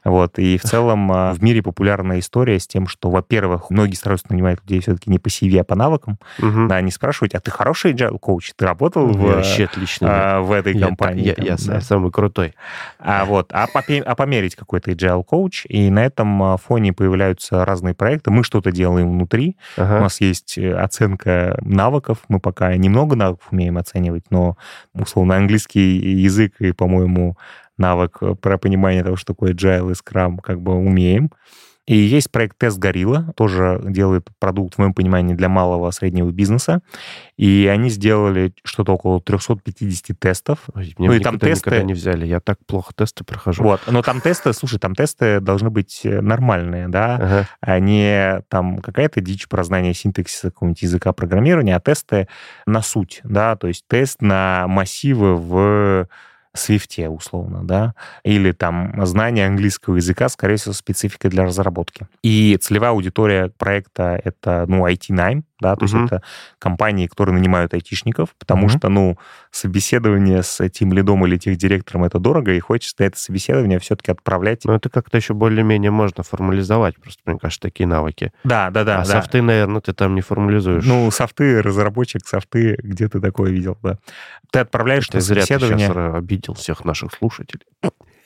Вот. 0.03 0.39
И 0.39 0.57
в 0.57 0.62
целом 0.62 1.12
э, 1.12 1.33
в 1.33 1.43
мире 1.43 1.62
популярная 1.62 2.20
история 2.20 2.59
с 2.59 2.66
тем, 2.66 2.87
что, 2.87 3.11
во-первых, 3.11 3.68
многие 3.68 3.95
стараются 3.95 4.27
нанимать 4.31 4.61
людей 4.62 4.81
все-таки 4.81 5.11
не 5.11 5.18
по 5.18 5.29
CV, 5.29 5.59
а 5.61 5.64
по 5.64 5.74
навыкам. 5.74 6.18
Угу. 6.39 6.68
Да, 6.68 6.77
они 6.77 6.91
спрашивают, 6.91 7.35
а 7.35 7.41
ты 7.41 7.51
хороший 7.51 7.93
agile 7.93 8.18
коуч? 8.18 8.53
Ты 8.57 8.64
работал 8.64 9.07
в, 9.09 9.20
вообще 9.20 9.64
отлично, 9.64 10.09
а, 10.11 10.41
в 10.41 10.53
этой 10.53 10.74
я, 10.74 10.87
компании? 10.87 11.27
Я, 11.27 11.35
там, 11.35 11.45
я, 11.45 11.57
да. 11.66 11.81
самый 11.83 12.11
крутой. 12.11 12.55
А, 12.99 13.27
вот, 13.27 13.51
а, 13.53 13.66
попе- 13.66 14.03
а 14.03 14.14
померить 14.14 14.57
какой-то 14.57 14.93
agile 14.93 15.22
коуч, 15.24 15.66
и 15.68 15.91
на 15.91 16.07
этом 16.07 16.43
а, 16.43 16.57
фоне 16.57 16.95
появляются 16.95 17.66
разные 17.66 17.93
проекты. 17.93 18.31
Мы 18.31 18.45
что-то 18.45 18.72
делаем 18.72 19.11
внутри. 19.11 19.59
Ага. 19.77 19.99
У 19.99 20.01
нас 20.05 20.22
есть 20.22 20.57
оценка 20.59 21.59
навыков. 21.70 22.18
Мы 22.28 22.40
пока 22.40 22.76
немного 22.76 23.16
навыков 23.16 23.48
умеем 23.50 23.78
оценивать, 23.78 24.24
но, 24.30 24.56
условно, 24.94 25.36
английский 25.36 25.98
язык 25.98 26.54
и, 26.60 26.72
по-моему, 26.72 27.36
навык 27.78 28.20
про 28.40 28.58
понимание 28.58 29.04
того, 29.04 29.16
что 29.16 29.34
такое 29.34 29.52
agile 29.52 29.90
и 29.90 29.94
scrum, 29.94 30.38
как 30.42 30.60
бы 30.60 30.74
умеем. 30.74 31.30
И 31.87 31.97
есть 31.97 32.32
проект 32.32 32.59
Тест 32.59 32.78
Горилла, 32.78 33.32
тоже 33.37 33.80
делает 33.84 34.28
продукт, 34.41 34.74
в 34.74 34.78
моем 34.78 34.93
понимании, 34.93 35.34
для 35.34 35.49
малого 35.49 35.91
среднего 35.93 36.30
бизнеса. 36.30 36.80
И 37.37 37.70
они 37.72 37.91
сделали 37.91 38.53
что-то 38.64 38.93
около 38.93 39.20
350 39.20 40.18
тестов. 40.18 40.59
Ой, 40.74 40.95
ну 40.99 41.12
и 41.12 41.20
там 41.20 41.39
тесты... 41.39 41.70
никогда 41.70 41.82
не 41.84 41.95
взяли. 41.95 42.26
Я 42.26 42.41
так 42.41 42.59
плохо 42.66 42.93
тесты 42.95 43.22
прохожу. 43.24 43.62
Вот, 43.62 43.80
но 43.87 44.03
там 44.03 44.20
тесты, 44.20 44.53
слушай, 44.53 44.78
там 44.80 44.95
тесты 44.95 45.41
должны 45.41 45.70
быть 45.70 46.01
э, 46.05 46.20
нормальные, 46.20 46.89
да, 46.89 47.14
ага. 47.14 47.49
а 47.61 47.78
не 47.78 48.43
там 48.49 48.78
какая-то 48.78 49.20
дичь 49.20 49.49
про 49.49 49.62
знание 49.62 49.95
синтаксиса 49.95 50.51
какого-нибудь 50.51 50.82
языка 50.82 51.12
программирования, 51.12 51.76
а 51.76 51.80
тесты 51.80 52.26
на 52.66 52.82
суть, 52.82 53.20
да, 53.22 53.55
то 53.57 53.68
есть 53.68 53.87
тест 53.87 54.22
на 54.22 54.66
массивы 54.66 55.37
в 55.37 56.09
Свифте, 56.57 57.09
условно, 57.09 57.62
да, 57.62 57.94
или 58.24 58.52
там 58.52 59.04
знание 59.07 59.46
английского 59.46 59.96
языка, 59.96 60.28
скорее 60.28 60.57
всего, 60.57 60.72
спецификой 60.72 61.30
для 61.30 61.44
разработки. 61.44 62.07
И 62.22 62.59
целевая 62.61 62.90
аудитория 62.90 63.50
проекта— 63.57 64.20
это, 64.24 64.64
ну, 64.68 64.86
IT-найм, 64.86 65.44
да, 65.61 65.76
то 65.76 65.84
uh-huh. 65.84 66.00
есть 66.00 66.12
это 66.12 66.22
компании, 66.59 67.07
которые 67.07 67.34
нанимают 67.34 67.74
айтишников, 67.74 68.34
потому 68.38 68.66
uh-huh. 68.66 68.78
что, 68.78 68.88
ну, 68.88 69.18
собеседование 69.50 70.42
с 70.42 70.68
тем 70.68 70.92
лидом 70.92 71.24
или 71.26 71.36
тех 71.36 71.57
директором 71.57 72.04
это 72.04 72.18
дорого, 72.18 72.52
и 72.52 72.61
хочется 72.61 73.04
это 73.04 73.18
собеседование 73.18 73.78
все-таки 73.78 74.12
отправлять. 74.12 74.64
Ну, 74.64 74.74
это 74.74 74.88
как-то 74.88 75.16
еще 75.16 75.34
более-менее 75.34 75.90
можно 75.90 76.22
формализовать, 76.22 76.96
просто, 77.00 77.22
мне 77.26 77.38
кажется, 77.38 77.62
такие 77.62 77.86
навыки. 77.86 78.32
Да, 78.44 78.70
да, 78.70 78.84
да. 78.84 78.96
А 79.00 79.04
да. 79.04 79.04
софты, 79.04 79.42
наверное, 79.42 79.80
ты 79.80 79.92
там 79.92 80.14
не 80.14 80.20
формализуешь. 80.20 80.84
Ну, 80.84 81.11
софты, 81.11 81.62
разработчик, 81.62 82.26
софты, 82.26 82.76
где 82.82 83.09
ты 83.09 83.20
такое 83.20 83.50
видел, 83.50 83.78
да. 83.82 83.98
Ты 84.50 84.61
отправляешь 84.61 85.09
это 85.09 85.18
на 85.18 85.22
собеседование... 85.22 85.88
Ты 85.88 85.94
сейчас 85.94 86.14
обидел 86.14 86.54
всех 86.54 86.84
наших 86.84 87.12
слушателей. 87.12 87.66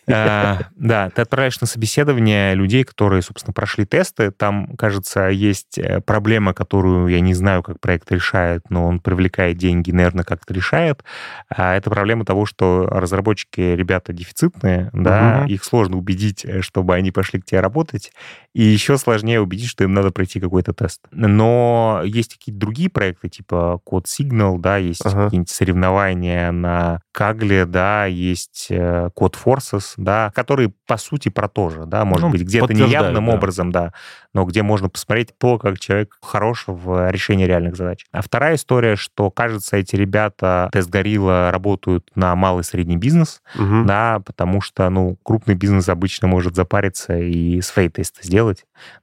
А, 0.09 0.59
да, 0.77 1.11
ты 1.11 1.23
отправляешь 1.23 1.61
на 1.61 1.67
собеседование 1.67 2.55
людей, 2.55 2.85
которые, 2.85 3.23
собственно, 3.23 3.53
прошли 3.53 3.85
тесты. 3.85 4.31
Там, 4.31 4.77
кажется, 4.77 5.29
есть 5.29 5.79
э, 5.79 6.01
проблема, 6.01 6.55
которую 6.55 7.09
я 7.09 7.21
не 7.21 7.35
знаю, 7.35 7.63
как 7.63 7.81
проект 7.81 8.11
решает, 8.11 8.71
но 8.71 8.87
он 8.87 9.01
привлекает 9.01 9.57
деньги, 9.57 9.91
наверное, 9.91 10.25
как-то 10.25 10.55
решает. 10.55 11.05
А 11.49 11.77
это 11.77 11.91
проблема 11.91 12.25
того, 12.25 12.47
что 12.47 12.87
разработчики 12.87 13.61
ребята 13.61 14.13
дефицитные, 14.13 14.91
да, 14.93 15.45
их 15.47 15.65
сложно 15.65 15.97
убедить, 15.97 16.45
э, 16.45 16.63
чтобы 16.63 16.95
они 16.95 17.11
пошли 17.11 17.41
к 17.41 17.45
тебе 17.45 17.61
работать, 17.61 18.13
и 18.53 18.63
еще 18.63 18.99
сложнее 18.99 19.41
убедить, 19.41 19.69
что 19.69 19.85
им 19.85 19.95
надо 19.95 20.11
пройти 20.11 20.41
какой-то 20.41 20.73
тест. 20.73 21.01
Но 21.13 22.03
есть 22.05 22.35
какие-то 22.35 22.61
другие 22.61 22.91
проекты, 22.91 23.29
типа 23.29 23.81
Code 23.87 24.05
Signal, 24.05 24.59
да, 24.59 24.77
есть 24.77 25.05
ага. 25.05 25.25
какие-нибудь 25.25 25.51
соревнования 25.51 26.51
на 26.51 27.01
Кагле, 27.13 27.65
да, 27.65 28.07
есть 28.07 28.67
э, 28.71 29.11
Code 29.17 29.37
Forces, 29.45 29.95
да, 29.97 30.33
которые, 30.35 30.73
по 30.87 30.97
сути, 30.97 31.29
про 31.29 31.49
то 31.49 31.71
же, 31.71 31.87
да, 31.87 32.05
может 32.05 32.27
ну, 32.27 32.31
быть, 32.31 32.43
где-то 32.43 32.73
неявным 32.73 33.27
да. 33.27 33.33
образом, 33.33 33.71
да, 33.71 33.93
но 34.35 34.45
где 34.45 34.63
можно 34.63 34.89
посмотреть 34.89 35.33
то, 35.39 35.59
как 35.59 35.79
человек 35.79 36.17
хорош 36.21 36.65
в 36.67 37.11
решении 37.11 37.45
реальных 37.45 37.77
задач. 37.77 38.05
А 38.13 38.23
вторая 38.23 38.57
история, 38.57 38.97
что, 38.97 39.31
кажется, 39.31 39.77
эти 39.77 39.97
ребята, 39.97 40.69
тест 40.73 40.89
Горилла, 40.91 41.51
работают 41.53 42.09
на 42.15 42.35
малый 42.35 42.61
и 42.61 42.65
средний 42.65 42.97
бизнес, 42.97 43.43
угу. 43.55 43.85
да, 43.85 44.21
потому 44.25 44.61
что, 44.61 44.89
ну, 44.91 45.17
крупный 45.23 45.55
бизнес 45.55 45.89
обычно 45.89 46.27
может 46.27 46.57
запариться 46.57 47.17
и 47.17 47.61
свои 47.61 47.89
тесты 47.89 48.25
сделать, 48.25 48.40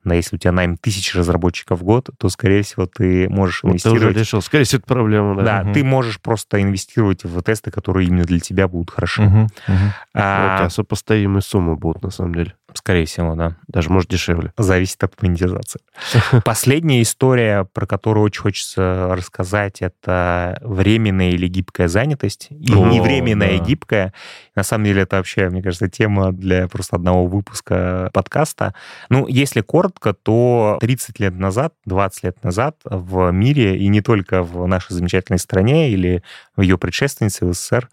но 0.03 0.13
если 0.13 0.35
у 0.35 0.39
тебя 0.39 0.51
найм 0.51 0.77
тысячи 0.77 1.15
разработчиков 1.15 1.79
в 1.79 1.83
год, 1.83 2.09
то, 2.17 2.29
скорее 2.29 2.63
всего, 2.63 2.85
ты 2.85 3.29
можешь 3.29 3.63
вот 3.63 3.71
инвестировать... 3.71 4.01
Ты 4.01 4.07
уже 4.09 4.19
решил, 4.19 4.41
скорее 4.41 4.63
всего, 4.63 4.79
это 4.79 4.87
проблема, 4.87 5.35
да. 5.35 5.43
Да, 5.43 5.61
угу. 5.63 5.73
ты 5.73 5.83
можешь 5.83 6.19
просто 6.19 6.61
инвестировать 6.61 7.23
в 7.23 7.41
тесты, 7.41 7.71
которые 7.71 8.07
именно 8.07 8.23
для 8.23 8.39
тебя 8.39 8.67
будут 8.67 8.91
хороши. 8.91 9.23
Угу. 9.23 9.39
Угу. 9.39 9.75
А... 10.15 10.63
Вот, 10.63 10.73
сопоставимые 10.73 11.41
суммы 11.41 11.75
будут, 11.75 12.03
на 12.03 12.09
самом 12.09 12.35
деле. 12.35 12.53
Скорее 12.77 13.05
всего, 13.05 13.33
да. 13.33 13.55
Даже, 13.67 13.89
может, 13.89 14.07
дешевле. 14.11 14.53
Зависит 14.55 15.03
от 15.03 15.19
монетизации. 15.23 15.81
Последняя 16.45 17.01
история, 17.01 17.63
про 17.73 17.87
которую 17.87 18.23
очень 18.23 18.43
хочется 18.43 19.09
рассказать, 19.17 19.81
это 19.81 20.59
временная 20.61 21.31
или 21.31 21.47
гибкая 21.47 21.87
занятость. 21.87 22.49
И 22.51 22.71
О, 22.71 22.87
не 22.87 23.01
временная, 23.01 23.55
а 23.55 23.59
да. 23.59 23.65
гибкая. 23.65 24.13
На 24.55 24.61
самом 24.61 24.85
деле, 24.85 25.01
это 25.01 25.15
вообще, 25.17 25.49
мне 25.49 25.63
кажется, 25.63 25.89
тема 25.89 26.31
для 26.31 26.67
просто 26.67 26.97
одного 26.97 27.25
выпуска 27.25 28.11
подкаста. 28.13 28.75
Ну, 29.09 29.27
если 29.27 29.61
коротко, 29.61 30.13
то 30.13 30.77
30 30.79 31.19
лет 31.19 31.33
назад, 31.33 31.73
20 31.85 32.23
лет 32.25 32.43
назад 32.43 32.75
в 32.83 33.31
мире, 33.31 33.77
и 33.77 33.87
не 33.87 34.01
только 34.01 34.43
в 34.43 34.67
нашей 34.67 34.93
замечательной 34.93 35.39
стране 35.39 35.89
или 35.89 36.21
в 36.55 36.61
ее 36.61 36.77
предшественнице 36.77 37.45
в 37.47 37.53
СССР, 37.53 37.89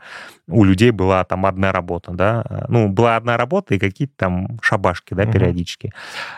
у 0.46 0.64
людей 0.64 0.90
была 0.90 1.24
там 1.24 1.46
одна 1.46 1.72
работа, 1.72 2.12
да, 2.12 2.66
ну, 2.68 2.88
была 2.88 3.16
одна 3.16 3.36
работа 3.36 3.74
и 3.74 3.78
какие-то 3.78 4.14
там 4.16 4.58
шабашки, 4.60 5.14
да, 5.14 5.24
периодически. 5.24 5.92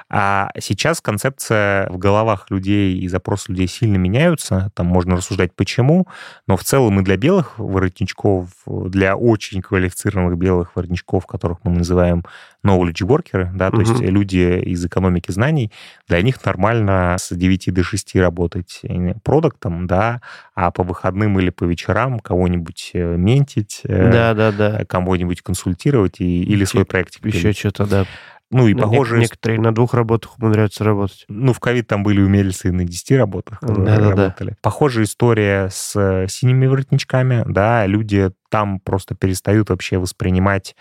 А 0.09 0.51
сейчас 0.61 1.01
концепция 1.01 1.89
в 1.91 1.99
головах 1.99 2.47
людей 2.51 2.99
и 2.99 3.09
запросы 3.09 3.51
людей 3.51 3.67
сильно 3.67 3.97
меняются, 3.97 4.71
там 4.75 4.87
можно 4.87 5.17
рассуждать 5.17 5.55
почему, 5.55 6.07
но 6.47 6.57
в 6.57 6.63
целом 6.63 7.01
и 7.01 7.03
для 7.03 7.17
белых 7.17 7.59
воротничков, 7.59 8.49
для 8.67 9.17
очень 9.17 9.61
квалифицированных 9.61 10.39
белых 10.39 10.77
воротничков, 10.77 11.27
которых 11.27 11.59
мы 11.65 11.73
называем 11.73 12.25
knowledge 12.67 13.07
workers, 13.07 13.51
да, 13.55 13.69
угу. 13.69 13.77
то 13.77 13.81
есть 13.83 14.01
люди 14.01 14.61
из 14.61 14.85
экономики 14.85 15.31
знаний, 15.31 15.73
для 16.09 16.23
них 16.23 16.45
нормально 16.45 17.17
с 17.19 17.35
9 17.35 17.73
до 17.73 17.83
6 17.83 18.17
работать 18.17 18.83
продуктом, 19.23 19.87
да, 19.87 20.21
а 20.55 20.71
по 20.71 20.83
выходным 20.83 21.39
или 21.39 21.51
по 21.51 21.65
вечерам 21.65 22.21
кого-нибудь 22.21 22.91
э, 22.95 23.17
ментить, 23.17 23.81
э, 23.85 24.11
да, 24.11 24.35
да, 24.35 24.53
да. 24.53 24.85
кому-нибудь 24.85 25.43
консультировать 25.43 26.21
и, 26.21 26.43
или 26.43 26.65
свой 26.65 26.85
проект. 26.85 27.25
Еще 27.25 27.53
что-то, 27.53 27.87
да. 27.87 28.07
Ну 28.51 28.69
и 28.69 28.75
ну, 28.75 28.83
похоже... 28.83 29.19
Некоторые 29.19 29.61
на 29.61 29.75
двух 29.75 29.95
работах 29.95 30.39
умудряются 30.39 30.85
работать. 30.85 31.25
Ну, 31.29 31.53
в 31.53 31.59
ковид 31.59 31.89
там 31.89 32.03
были 32.03 32.21
умельцы 32.21 32.69
и 32.69 32.71
на 32.71 32.85
10 32.85 33.13
работах 33.13 33.59
да, 33.61 33.75
да, 33.75 34.11
работали. 34.11 34.51
Да. 34.51 34.57
Похожая 34.63 35.05
история 35.05 35.69
с 35.71 35.97
э, 35.97 36.29
синими 36.29 36.67
воротничками, 36.67 37.45
да, 37.47 37.87
люди 37.87 38.31
там 38.49 38.79
просто 38.79 39.15
перестают 39.15 39.71
вообще 39.71 39.99
воспринимать 39.99 40.77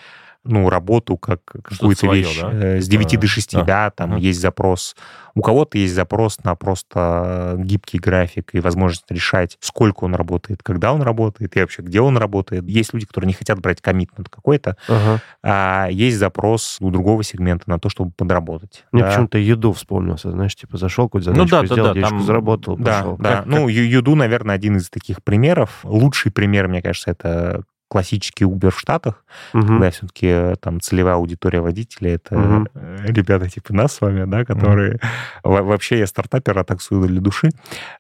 ну, 0.46 0.70
работу 0.70 1.18
как 1.18 1.42
какую-то 1.44 2.06
свое, 2.06 2.22
вещь 2.24 2.40
да? 2.42 2.52
э, 2.52 2.82
с 2.82 2.88
Типа, 2.88 3.04
9 3.04 3.20
до 3.20 3.28
6, 3.28 3.54
да. 3.54 3.64
да, 3.64 3.90
там 3.92 4.10
Мгм. 4.12 4.20
есть 4.20 4.40
запрос. 4.40 4.96
У 5.38 5.42
кого-то 5.42 5.78
есть 5.78 5.94
запрос 5.94 6.38
на 6.46 6.56
просто 6.56 7.56
гибкий 7.60 7.98
график 8.00 8.52
и 8.54 8.60
возможность 8.62 9.04
решать, 9.10 9.58
сколько 9.60 10.06
он 10.06 10.16
работает, 10.16 10.64
когда 10.64 10.94
он 10.94 11.02
работает 11.02 11.58
и 11.58 11.60
вообще 11.60 11.82
где 11.82 12.00
он 12.00 12.18
работает. 12.18 12.64
Есть 12.70 12.94
люди, 12.94 13.06
которые 13.06 13.28
не 13.28 13.34
хотят 13.34 13.60
брать 13.60 13.82
коммитмент 13.82 14.30
какой-то, 14.30 14.78
Ага. 14.88 15.20
а 15.44 15.88
есть 15.92 16.18
запрос 16.18 16.78
у 16.80 16.90
другого 16.90 17.24
сегмента 17.24 17.70
на 17.70 17.80
то, 17.80 17.90
чтобы 17.90 18.12
подработать. 18.12 18.86
Мне 18.94 19.02
да. 19.04 19.10
почему-то 19.10 19.38
еду 19.38 19.74
вспомнился, 19.74 20.32
знаешь, 20.32 20.56
типа 20.56 20.78
зашел, 20.78 21.06
какую-то 21.08 21.32
Ну 21.32 21.48
задачку 21.48 21.52
да, 21.56 21.62
да, 21.62 21.68
сделал, 21.68 21.88
да, 21.90 21.94
денежку 21.96 22.16
там- 22.18 22.24
заработал, 22.26 22.78
Да, 22.78 22.98
пошел. 23.00 23.18
да. 23.18 23.36
Как- 23.38 23.46
ну, 23.48 23.68
Ю- 23.68 23.84
Юду, 23.84 24.16
наверное, 24.16 24.56
один 24.56 24.78
из 24.78 24.90
таких 24.90 25.22
примеров. 25.24 25.80
Лучший 25.84 26.32
пример, 26.32 26.68
мне 26.70 26.82
кажется, 26.82 27.12
это 27.12 27.64
классический 27.96 28.44
Uber 28.44 28.72
в 28.72 28.78
Штатах, 28.80 29.24
Мгм. 29.54 29.68
когда 29.68 29.90
все-таки 29.90 30.56
там 30.60 30.82
целевая 30.82 31.16
аудитория 31.16 31.62
водителей 31.62 32.16
это 32.16 32.66
э, 32.76 33.06
ребята 33.08 33.50
типа 33.50 33.74
нас 33.74 33.94
с 33.94 34.02
вами, 34.02 34.26
да, 34.30 34.44
которые 34.44 35.00
во- 35.46 35.64
вообще 35.64 36.00
я 36.00 36.08
стартапер, 36.08 36.58
а 36.60 36.66
таксую 36.66 37.08
для 37.08 37.22
души. 37.22 37.52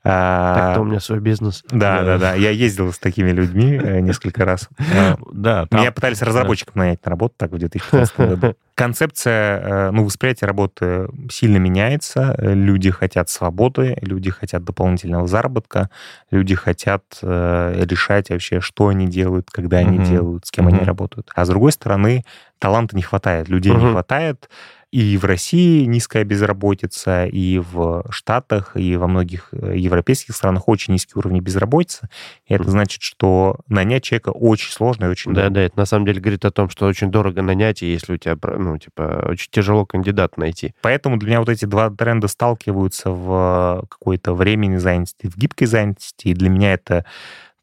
А, 0.03 0.55
Так-то 0.55 0.81
у 0.81 0.83
меня 0.83 0.99
свой 0.99 1.19
бизнес. 1.21 1.63
Да, 1.71 2.03
да, 2.03 2.17
да. 2.17 2.33
Я 2.33 2.49
ездил 2.49 2.91
с 2.91 2.99
такими 2.99 3.31
людьми 3.31 3.79
э, 3.81 4.01
несколько 4.01 4.43
раз. 4.43 4.67
Э, 4.79 5.15
Да, 5.31 5.65
Меня 5.71 5.93
пытались 5.93 6.21
разработчиком 6.21 6.73
нанять 6.75 7.05
на 7.05 7.09
работу 7.11 7.35
так 7.37 7.51
в 7.51 7.57
2015 7.57 8.17
году. 8.19 8.55
Концепция, 8.75 9.59
э, 9.59 9.91
ну, 9.91 10.03
восприятие 10.03 10.47
работы 10.47 11.07
сильно 11.31 11.55
меняется. 11.57 12.35
Э, 12.37 12.53
Люди 12.53 12.91
хотят 12.91 13.29
свободы, 13.29 13.97
люди 14.01 14.29
хотят 14.31 14.65
дополнительного 14.65 15.27
заработка, 15.27 15.89
люди 16.31 16.55
хотят 16.55 17.03
э, 17.21 17.83
решать 17.89 18.29
вообще, 18.29 18.59
что 18.59 18.87
они 18.89 19.07
делают, 19.07 19.49
когда 19.51 19.77
они 19.85 19.97
Мгм. 19.99 20.05
делают, 20.07 20.45
с 20.45 20.51
кем 20.51 20.67
они 20.67 20.77
Мгм. 20.77 20.85
работают. 20.85 21.29
А 21.35 21.45
с 21.45 21.49
другой 21.49 21.71
стороны, 21.71 22.23
таланта 22.59 22.95
не 22.95 23.01
хватает, 23.01 23.49
людей 23.49 23.73
не 23.73 23.83
Мгм. 23.83 23.91
хватает. 23.93 24.49
И 24.91 25.17
в 25.17 25.25
России 25.25 25.83
низкая 25.83 26.23
безработица, 26.23 27.25
и 27.25 27.59
в 27.59 28.05
Штатах, 28.11 28.77
и 28.77 28.95
во 28.95 29.07
многих 29.07 29.49
э, 29.51 29.73
европейских 29.75 30.33
странах 30.33 30.69
очень 30.69 30.93
низкие 30.93 31.15
уровни 31.17 31.41
безработицы. 31.41 32.07
И 32.45 32.53
это 32.53 32.69
значит, 32.69 33.01
что 33.01 33.57
нанять 33.67 34.03
человека 34.03 34.29
очень 34.29 34.71
сложно 34.71 35.05
и 35.05 35.07
очень 35.09 35.33
Да, 35.33 35.41
дорого. 35.41 35.55
да, 35.55 35.61
это 35.63 35.77
на 35.79 35.85
самом 35.85 36.05
деле 36.05 36.21
говорит 36.21 36.45
о 36.45 36.51
том, 36.51 36.69
что 36.69 36.85
очень 36.85 37.11
дорого 37.11 37.41
нанять, 37.41 37.83
и 37.83 37.91
если 37.91 38.13
у 38.13 38.17
тебя, 38.17 38.37
ну, 38.57 38.77
типа, 38.77 39.27
очень 39.31 39.49
тяжело 39.51 39.85
кандидат 39.85 40.37
найти. 40.37 40.73
Поэтому 40.81 41.17
для 41.17 41.27
меня 41.29 41.39
вот 41.39 41.49
эти 41.49 41.65
два 41.65 41.89
тренда 41.89 42.29
сталкиваются 42.29 43.09
в 43.11 43.85
какой-то 43.89 44.33
временной 44.33 44.77
занятости, 44.79 45.27
в 45.27 45.35
гибкой 45.35 45.67
занятости. 45.67 46.29
И 46.29 46.33
для 46.33 46.49
меня 46.49 46.73
это 46.73 47.03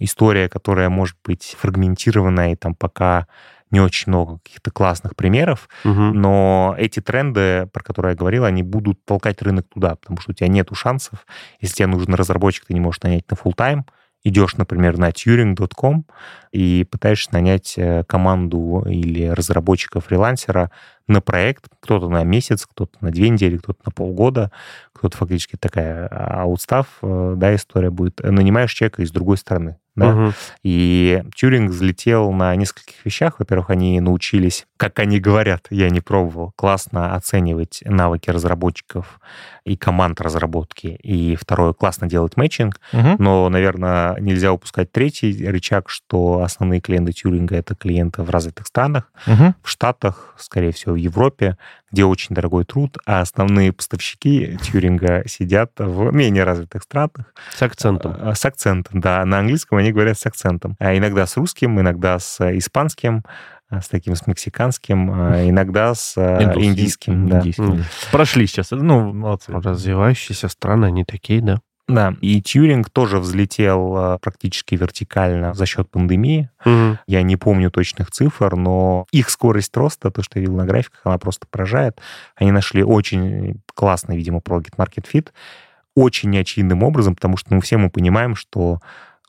история, 0.04 0.48
которая 0.48 0.88
может 0.88 1.16
быть 1.24 1.56
фрагментированная, 1.58 2.52
и 2.52 2.56
там 2.56 2.74
пока 2.74 3.26
не 3.70 3.80
очень 3.80 4.10
много 4.12 4.38
каких-то 4.44 4.70
классных 4.70 5.16
примеров, 5.16 5.68
Мгм. 5.84 6.12
но 6.20 6.74
эти 6.76 7.00
тренды, 7.00 7.68
про 7.72 7.82
которые 7.82 8.12
я 8.12 8.16
говорил, 8.18 8.44
они 8.44 8.62
будут 8.62 9.02
толкать 9.04 9.40
рынок 9.40 9.66
туда, 9.72 9.94
потому 9.96 10.20
что 10.20 10.32
у 10.32 10.34
тебя 10.34 10.48
нету 10.48 10.74
шансов. 10.74 11.26
Если 11.60 11.76
тебе 11.76 11.86
нужен 11.86 12.12
разработчик, 12.14 12.66
ты 12.66 12.74
не 12.74 12.80
можешь 12.80 13.02
нанять 13.02 13.24
на 13.30 13.34
full 13.34 13.54
time 13.56 13.82
идешь, 14.24 14.56
например, 14.56 14.98
на 14.98 15.10
turing.com 15.10 16.04
и 16.52 16.86
пытаешься 16.88 17.30
нанять 17.32 17.74
э, 17.76 18.04
команду 18.04 18.84
или 18.88 19.26
разработчика-фрилансера 19.26 20.70
на 21.08 21.20
проект, 21.20 21.64
кто-то 21.80 22.08
на 22.08 22.22
месяц, 22.22 22.66
кто-то 22.66 22.96
на 23.00 23.10
две 23.10 23.28
недели, 23.30 23.56
кто-то 23.56 23.80
на 23.84 23.90
полгода, 23.92 24.52
кто-то 24.92 25.16
фактически 25.16 25.56
такая 25.56 26.06
аутстав, 26.06 26.86
э, 27.02 27.34
да, 27.36 27.54
история 27.54 27.90
будет. 27.90 28.20
Нанимаешь 28.22 28.72
человека 28.72 29.02
из 29.02 29.10
другой 29.10 29.38
стороны, 29.38 29.76
да, 29.94 30.12
Мгм. 30.12 30.34
и 30.62 31.22
Тюринг 31.36 31.70
взлетел 31.70 32.32
на 32.32 32.54
нескольких 32.56 33.04
вещах. 33.04 33.38
Во-первых, 33.38 33.70
они 33.70 34.00
научились, 34.00 34.66
как 34.82 34.98
они 34.98 35.20
говорят, 35.20 35.66
я 35.70 35.90
не 35.90 36.00
пробовал, 36.00 36.52
классно 36.56 37.14
оценивать 37.14 37.82
навыки 37.84 38.30
разработчиков 38.30 39.20
и 39.64 39.76
команд 39.76 40.20
разработки. 40.20 40.98
И 41.04 41.36
второе, 41.36 41.72
классно 41.72 42.08
делать 42.08 42.36
мэтчинг. 42.36 42.80
Мгм. 42.92 43.14
Но, 43.20 43.48
наверное, 43.48 44.16
нельзя 44.18 44.52
упускать 44.52 44.90
третий 44.90 45.46
рычаг, 45.48 45.88
что 45.88 46.42
основные 46.42 46.80
клиенты 46.80 47.12
Тюринга— 47.12 47.54
это 47.58 47.76
клиенты 47.76 48.24
в 48.24 48.30
развитых 48.30 48.66
странах, 48.66 49.12
Мгм. 49.26 49.54
в 49.62 49.68
Штатах, 49.68 50.34
скорее 50.36 50.72
всего, 50.72 50.94
в 50.94 50.96
Европе, 50.96 51.56
где 51.92 52.04
очень 52.04 52.34
дорогой 52.34 52.64
труд, 52.64 52.96
а 53.06 53.20
основные 53.20 53.70
поставщики 53.72 54.58
Тюринга 54.62 55.22
сидят 55.28 55.70
в 55.78 56.10
менее 56.12 56.42
развитых 56.42 56.82
странах, 56.82 57.32
С 57.54 57.62
акцентом. 57.62 58.16
а, 58.18 58.34
С 58.34 58.44
акцентом, 58.44 59.00
да. 59.00 59.24
На 59.24 59.38
английском 59.38 59.78
они 59.78 59.92
говорят 59.92 60.18
с 60.18 60.26
акцентом. 60.26 60.74
А 60.80 60.96
иногда 60.96 61.24
с 61.26 61.36
русским, 61.36 61.78
иногда 61.78 62.18
с 62.18 62.40
испанским, 62.58 63.22
с 63.80 63.88
таким 63.88 64.14
с 64.16 64.26
мексиканским, 64.26 65.10
а, 65.10 65.48
иногда 65.48 65.94
с 65.94 66.14
э, 66.16 66.42
Индус- 66.42 66.64
индийским. 66.64 67.28
Да. 67.28 67.38
индийским, 67.38 67.78
да. 67.78 67.84
Прошли 68.10 68.46
сейчас. 68.46 68.70
Ну, 68.70 69.12
молодцы. 69.12 69.52
Развивающиеся 69.52 70.48
страны, 70.48 70.86
они 70.86 71.04
такие, 71.04 71.40
да. 71.40 71.60
Да, 71.88 72.14
и 72.20 72.40
Тьюринг 72.40 72.90
тоже 72.90 73.18
взлетел 73.18 74.18
практически 74.22 74.76
вертикально 74.76 75.52
за 75.52 75.66
счет 75.66 75.90
пандемии. 75.90 76.48
Мгм. 76.64 76.98
Я 77.06 77.22
не 77.22 77.36
помню 77.36 77.70
точных 77.70 78.10
цифр, 78.10 78.54
но 78.54 79.06
их 79.10 79.28
скорость 79.28 79.76
роста, 79.76 80.10
то, 80.10 80.22
что 80.22 80.38
я 80.38 80.42
видел 80.42 80.56
на 80.56 80.64
графиках, 80.64 81.00
она 81.04 81.18
просто 81.18 81.46
поражает. 81.50 82.00
Они 82.36 82.52
нашли 82.52 82.84
очень 82.84 83.60
классный, 83.74 84.16
видимо, 84.16 84.38
Product 84.38 84.76
Market 84.76 85.06
Fit, 85.12 85.30
очень 85.94 86.30
неочевидным 86.30 86.82
образом, 86.82 87.16
потому 87.16 87.36
что 87.36 87.52
ну, 87.52 87.60
все 87.60 87.76
мы 87.76 87.90
понимаем, 87.90 88.36
что 88.36 88.78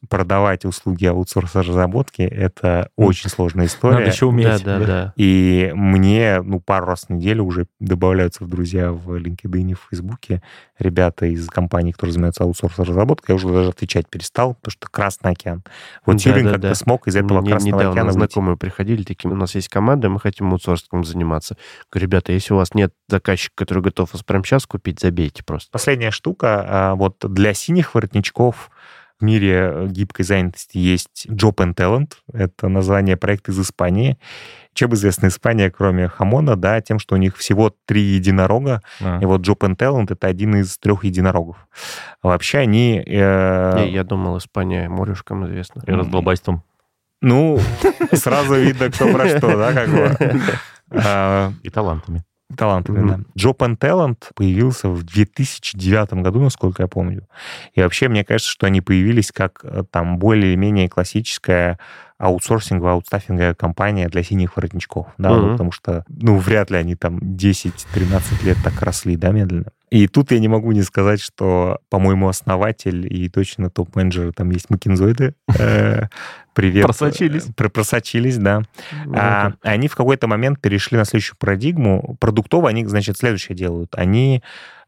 продавать 0.10 0.66
услуги 0.66 1.06
аутсорса 1.06 1.64
разработки— 1.64 2.22
это 2.24 2.90
очень 2.96 3.30
сложная 3.30 3.66
история. 3.68 3.96
Надо 4.00 4.08
еще 4.08 4.26
Да, 4.26 4.28
уметь. 4.28 4.64
да, 4.64 4.80
да. 4.80 5.14
И 5.16 5.72
мне, 5.76 6.42
ну, 6.42 6.60
пару 6.60 6.86
раз 6.88 7.06
в 7.06 7.10
неделю 7.10 7.44
уже 7.46 7.68
добавляются 7.80 8.44
в 8.44 8.48
друзья 8.48 8.92
в 8.92 9.16
LinkedIn, 9.18 9.76
в 9.76 9.88
Фейсбуке 9.90 10.42
ребята 10.80 11.26
из 11.28 11.48
компаний, 11.48 11.92
которые 11.94 12.14
занимаются 12.14 12.44
аутсорсом 12.44 12.86
разработкой. 12.86 13.34
Я 13.34 13.36
уже 13.36 13.48
даже 13.50 13.70
отвечать 13.70 14.10
перестал, 14.10 14.56
потому 14.56 14.72
что 14.72 14.88
Красный 14.90 15.32
океан. 15.32 15.64
Вот 16.06 16.18
Да, 16.18 16.20
Тьюринг 16.20 16.46
да, 16.46 16.52
как-то 16.54 16.68
да. 16.70 16.76
смог 16.76 17.08
из 17.08 17.16
этого 17.16 17.42
Мне 17.42 17.52
Красного 17.52 17.76
недавно 17.80 17.92
океана 17.92 18.12
выйти. 18.12 18.18
знакомые 18.18 18.58
приходили 18.58 19.04
такие, 19.04 19.32
у 19.32 19.36
нас 19.36 19.56
есть 19.56 19.70
команда, 19.70 20.10
мы 20.10 20.20
хотим 20.20 20.52
аутсорсингом 20.52 21.04
заниматься. 21.04 21.58
Говорю, 21.92 22.08
ребята, 22.08 22.32
если 22.34 22.54
у 22.54 22.58
вас 22.58 22.74
нет 22.74 22.94
заказчика, 23.08 23.54
который 23.56 23.82
готов 23.84 24.12
вас 24.14 24.24
прямо 24.24 24.44
сейчас 24.44 24.66
купить, 24.66 25.00
забейте 25.00 25.44
просто. 25.44 25.72
Последняя 25.72 26.12
штука, 26.12 26.66
а, 26.68 26.96
вот 26.96 27.18
для 27.22 27.54
синих 27.54 27.96
воротничков 27.96 28.70
мире 29.24 29.72
э, 29.74 29.88
гибкой 29.90 30.26
занятости 30.26 30.78
есть 30.78 31.26
Job 31.30 31.56
and 31.56 31.74
Talent. 31.76 32.12
Это 32.32 32.68
название 32.70 33.18
проекта 33.18 33.52
из 33.52 33.60
Испании. 33.60 34.18
Чем 34.74 34.94
известна 34.94 35.28
Испания, 35.28 35.70
кроме 35.72 36.08
хамона, 36.08 36.56
да, 36.56 36.82
тем, 36.82 37.00
что 37.00 37.16
у 37.16 37.18
них 37.18 37.38
всего 37.38 37.74
три 37.86 38.02
единорога, 38.02 38.82
А. 39.02 39.20
И 39.22 39.26
вот 39.26 39.42
Job 39.42 39.60
and 39.60 39.76
Talent— 39.78 40.08
это 40.12 40.28
один 40.28 40.56
из 40.56 40.78
трех 40.78 41.04
единорогов. 41.04 41.58
Вообще 42.22 42.60
они... 42.60 43.04
э, 43.06 43.86
Не, 43.86 43.92
я 43.92 44.04
думал, 44.04 44.38
Испания 44.38 44.90
морюшкам 44.90 45.46
известна. 45.48 45.82
И 45.88 45.92
раздолбайством. 45.92 46.64
Ну, 47.22 47.60
сразу 48.12 48.56
видно, 48.56 48.92
кто 48.92 49.12
про 49.12 49.28
что, 49.30 49.58
да, 49.58 49.74
как 49.74 49.90
бы. 49.90 50.18
А, 50.92 51.52
И 51.64 51.70
талантами. 51.70 52.24
Талантами, 52.56 53.00
Мгм. 53.00 53.08
да. 53.08 53.20
Job 53.50 53.58
and 53.60 53.78
Talent 53.78 54.18
появился 54.36 54.90
в 54.90 55.04
2009 55.04 56.22
году, 56.22 56.42
насколько 56.42 56.84
я 56.84 56.88
помню. 56.88 57.28
И 57.74 57.82
вообще, 57.82 58.10
мне 58.10 58.24
кажется, 58.24 58.52
что 58.52 58.68
они 58.68 58.82
появились 58.82 59.32
как 59.32 59.62
э, 59.64 59.84
там 59.90 60.18
более-менее 60.20 60.88
классическая 60.90 61.80
аутсорсинговая, 62.18 62.94
аутстаффинговая 62.94 63.54
компания 63.54 64.08
для 64.10 64.24
синих 64.24 64.56
воротничков, 64.56 65.08
да, 65.18 65.32
Мгм. 65.32 65.42
ну, 65.42 65.52
потому 65.54 65.72
что, 65.72 66.06
ну, 66.10 66.38
вряд 66.38 66.72
ли 66.72 66.78
они 66.78 66.96
там 66.96 67.20
10-13 67.20 68.44
лет 68.44 68.58
так 68.64 68.82
росли, 68.82 69.16
да, 69.18 69.32
медленно. 69.32 69.66
И 69.90 70.08
тут 70.08 70.32
я 70.32 70.40
не 70.40 70.48
могу 70.48 70.72
не 70.72 70.82
сказать, 70.82 71.22
что, 71.22 71.80
по-моему, 71.90 72.28
основатель 72.28 73.06
и 73.14 73.30
точно 73.30 73.70
топ-менеджеры 73.70 74.32
там 74.32 74.50
есть 74.52 74.70
макинзоиды. 74.70 75.36
Э, 75.60 76.08
Привет. 76.56 76.86
Просочились. 76.86 77.46
Про- 77.56 77.70
Просочились, 77.70 78.38
да. 78.38 78.62
Ну, 79.06 79.14
А, 79.18 79.54
они 79.64 79.88
в 79.88 79.96
какой-то 79.96 80.28
момент 80.28 80.62
перешли 80.62 80.98
на 80.98 81.06
следующую 81.06 81.36
парадигму. 81.38 82.16
Продуктово 82.20 82.70
они, 82.70 82.86
значит, 82.86 83.18
следующее 83.18 83.56
делают. 83.56 83.94
Они 83.96 84.44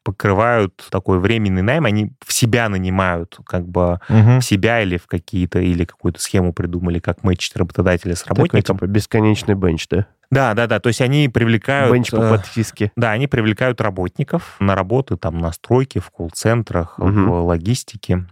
покрывают 0.05 0.87
такой 0.91 1.19
временный 1.19 1.63
найм, 1.63 1.83
они 1.85 2.11
в 2.25 2.31
себя 2.31 2.69
нанимают, 2.69 3.37
как 3.45 3.67
бы 3.67 3.99
Мгм. 4.07 4.39
в 4.39 4.45
себя 4.45 4.81
или 4.81 4.97
в 4.97 5.07
какие-то, 5.07 5.59
или 5.59 5.83
какую-то 5.83 6.21
схему 6.21 6.53
придумали, 6.53 6.99
как 6.99 7.23
мэчить 7.23 7.55
работодателя 7.57 8.15
с 8.15 8.21
Такой, 8.21 8.43
работником. 8.43 8.77
типа, 8.77 8.85
бесконечный 8.87 9.55
бенч, 9.55 9.87
да? 9.89 10.05
Да, 10.31 10.53
да, 10.53 10.67
да. 10.67 10.79
То 10.79 10.87
есть 10.89 11.01
они 11.01 11.27
привлекают... 11.27 11.91
Бенч 11.93 12.11
по 12.11 12.17
э, 12.17 12.29
подписке. 12.37 12.91
да, 12.95 13.11
они 13.11 13.27
привлекают 13.27 13.81
работников 13.81 14.55
на 14.59 14.75
работы 14.75 15.17
там 15.17 15.39
на 15.39 15.51
стройке, 15.51 15.99
в 15.99 16.09
колл-центрах, 16.11 16.97
Мгм. 16.99 17.29
в 17.29 17.45
логистике. 17.45 18.25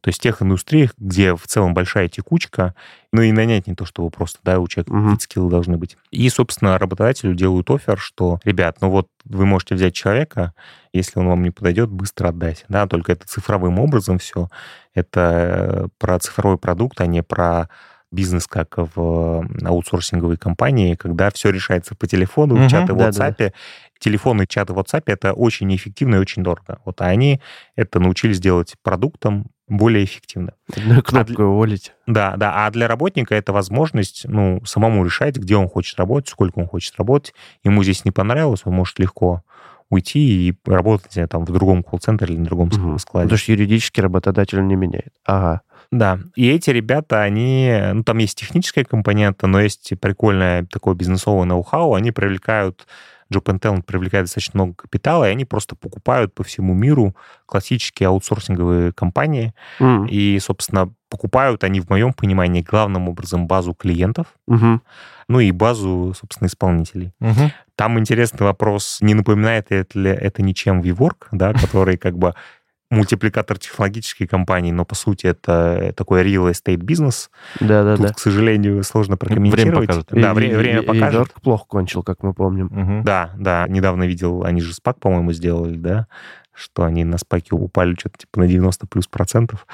То 0.00 0.08
есть 0.08 0.18
в 0.18 0.22
тех 0.22 0.42
индустриях, 0.42 0.92
где 0.96 1.34
в 1.34 1.46
целом 1.46 1.74
большая 1.74 2.08
текучка, 2.08 2.74
ну 3.12 3.22
и 3.22 3.32
нанять 3.32 3.66
не 3.66 3.74
то, 3.74 3.84
чтобы 3.84 4.10
просто, 4.10 4.38
да, 4.42 4.58
у 4.58 4.68
человека 4.68 4.92
какие-то 4.92 5.22
скиллы 5.22 5.50
должны 5.50 5.76
быть. 5.76 5.96
И, 6.10 6.28
собственно, 6.28 6.78
работодателю 6.78 7.34
делают 7.34 7.70
офер, 7.70 7.98
что, 7.98 8.40
ребят, 8.44 8.78
ну 8.80 8.90
вот 8.90 9.08
вы 9.24 9.46
можете 9.46 9.74
взять 9.74 9.94
человека, 9.94 10.54
если 10.92 11.18
он 11.18 11.28
вам 11.28 11.42
не 11.42 11.50
подойдет, 11.50 11.90
быстро 11.90 12.28
отдать, 12.28 12.64
да, 12.68 12.86
только 12.86 13.12
это 13.12 13.26
цифровым 13.26 13.78
образом 13.78 14.18
все. 14.18 14.48
Это 14.94 15.20
э, 15.20 15.88
про 15.98 16.18
цифровой 16.18 16.58
продукт, 16.58 17.00
а 17.00 17.06
не 17.06 17.22
про 17.22 17.68
бизнес, 18.12 18.46
как 18.46 18.74
в 18.76 19.46
аутсорсинговой 19.64 20.36
компании, 20.36 20.94
когда 20.94 21.30
все 21.30 21.50
решается 21.50 21.94
по 21.94 22.06
телефону, 22.06 22.56
Мгм. 22.56 22.66
в 22.66 22.70
чаты 22.70 22.92
в 22.94 22.96
Да-да-да. 22.96 23.28
WhatsApp. 23.30 23.52
Телефоны, 23.98 24.46
чаты 24.48 24.72
в 24.72 24.78
WhatsApp— 24.78 25.02
это 25.06 25.32
очень 25.32 25.66
неэффективно 25.68 26.16
и 26.16 26.18
очень 26.18 26.42
дорого. 26.42 26.78
Вот 26.84 27.00
а 27.02 27.06
они 27.06 27.40
это 27.76 28.00
научились 28.00 28.40
делать 28.40 28.74
продуктом 28.82 29.46
более 29.68 30.04
эффективно. 30.04 30.54
Одной 30.74 31.02
кнопкой 31.02 31.44
уволить. 31.46 31.92
Да, 32.06 32.34
да. 32.36 32.66
А 32.66 32.70
для 32.70 32.88
работника 32.88 33.34
это 33.36 33.52
возможность, 33.52 34.22
ну, 34.26 34.60
самому 34.64 35.04
решать, 35.04 35.36
где 35.36 35.54
он 35.56 35.68
хочет 35.68 35.96
работать, 35.98 36.28
сколько 36.30 36.58
он 36.58 36.66
хочет 36.66 36.94
работать. 36.96 37.34
Ему 37.62 37.84
здесь 37.84 38.04
не 38.04 38.10
понравилось, 38.10 38.62
он 38.64 38.74
может 38.74 38.98
легко 38.98 39.42
уйти 39.90 40.48
и 40.48 40.54
работать 40.66 41.18
там 41.30 41.44
в 41.44 41.52
другом 41.52 41.82
колл-центре 41.82 42.32
или 42.32 42.38
на 42.40 42.46
другом 42.46 42.68
Мгм. 42.68 42.98
складе. 42.98 43.26
Потому 43.26 43.38
что 43.38 43.52
юридически 43.52 44.00
работодатель 44.00 44.64
не 44.66 44.76
меняет. 44.76 45.12
Ага. 45.24 45.60
Да, 45.92 46.20
и 46.36 46.48
эти 46.48 46.70
ребята, 46.70 47.22
они, 47.22 47.76
ну, 47.94 48.04
там 48.04 48.18
есть 48.18 48.38
техническая 48.38 48.84
компонента, 48.84 49.48
но 49.48 49.60
есть 49.60 49.92
прикольное 50.00 50.64
такое 50.70 50.94
бизнесовое 50.94 51.46
ноу-хау, 51.46 51.94
они 51.94 52.12
привлекают, 52.12 52.86
Job 53.32 53.44
and 53.44 53.60
Talent 53.60 53.82
привлекает 53.82 54.24
достаточно 54.26 54.58
много 54.58 54.74
капитала, 54.74 55.28
и 55.28 55.32
они 55.32 55.44
просто 55.44 55.74
покупают 55.74 56.32
по 56.34 56.44
всему 56.44 56.74
миру 56.74 57.16
классические 57.46 58.08
аутсорсинговые 58.08 58.92
компании, 58.92 59.52
М. 59.80 60.06
и, 60.06 60.38
собственно, 60.40 60.92
покупают 61.08 61.64
они, 61.64 61.80
в 61.80 61.88
моем 61.90 62.12
понимании, 62.12 62.62
главным 62.62 63.08
образом 63.08 63.48
базу 63.48 63.74
клиентов, 63.74 64.26
Мгм. 64.46 64.82
ну 65.28 65.40
и 65.40 65.50
базу, 65.50 66.14
собственно, 66.16 66.46
исполнителей. 66.46 67.12
Мгм. 67.18 67.50
Там 67.74 67.98
интересный 67.98 68.44
вопрос, 68.46 68.98
не 69.00 69.14
напоминает 69.14 69.70
ли 69.72 69.78
это, 69.78 69.98
это 70.08 70.42
ничем 70.42 70.82
WeWork, 70.82 71.28
да, 71.32 71.52
который 71.52 71.96
как 71.96 72.16
бы 72.16 72.34
мультипликатор 72.90 73.58
технологической 73.58 74.26
компании, 74.26 74.72
но 74.72 74.84
по 74.84 74.94
сути 74.94 75.26
это 75.26 75.92
такой 75.96 76.22
real 76.24 76.50
estate 76.50 76.76
бизнес. 76.78 77.30
Да-да-да. 77.60 78.08
Тут, 78.08 78.16
к 78.16 78.18
сожалению, 78.18 78.82
сложно 78.82 79.16
прокомментировать. 79.16 79.86
покажет. 79.88 80.08
Да, 80.10 80.30
И- 80.30 80.34
вре- 80.34 80.50
и- 80.52 80.54
время 80.56 80.80
и- 80.80 80.82
и 80.82 80.86
покажет. 80.86 81.14
Йорк 81.14 81.40
плохо 81.40 81.64
кончил, 81.68 82.02
как 82.02 82.22
мы 82.22 82.34
помним. 82.34 82.66
Мгм. 82.70 83.04
Да, 83.04 83.30
да, 83.36 83.66
недавно 83.68 84.04
видел, 84.04 84.44
они 84.44 84.60
же 84.60 84.74
спак, 84.74 84.98
по-моему, 84.98 85.32
сделали, 85.32 85.76
да, 85.76 86.06
что 86.52 86.84
они 86.84 87.04
на 87.04 87.16
спаке 87.18 87.54
упали 87.54 87.94
что-то 87.98 88.18
типа 88.18 88.40
на 88.40 88.46
90 88.46 88.86
плюс 88.86 89.06
процентов. 89.06 89.66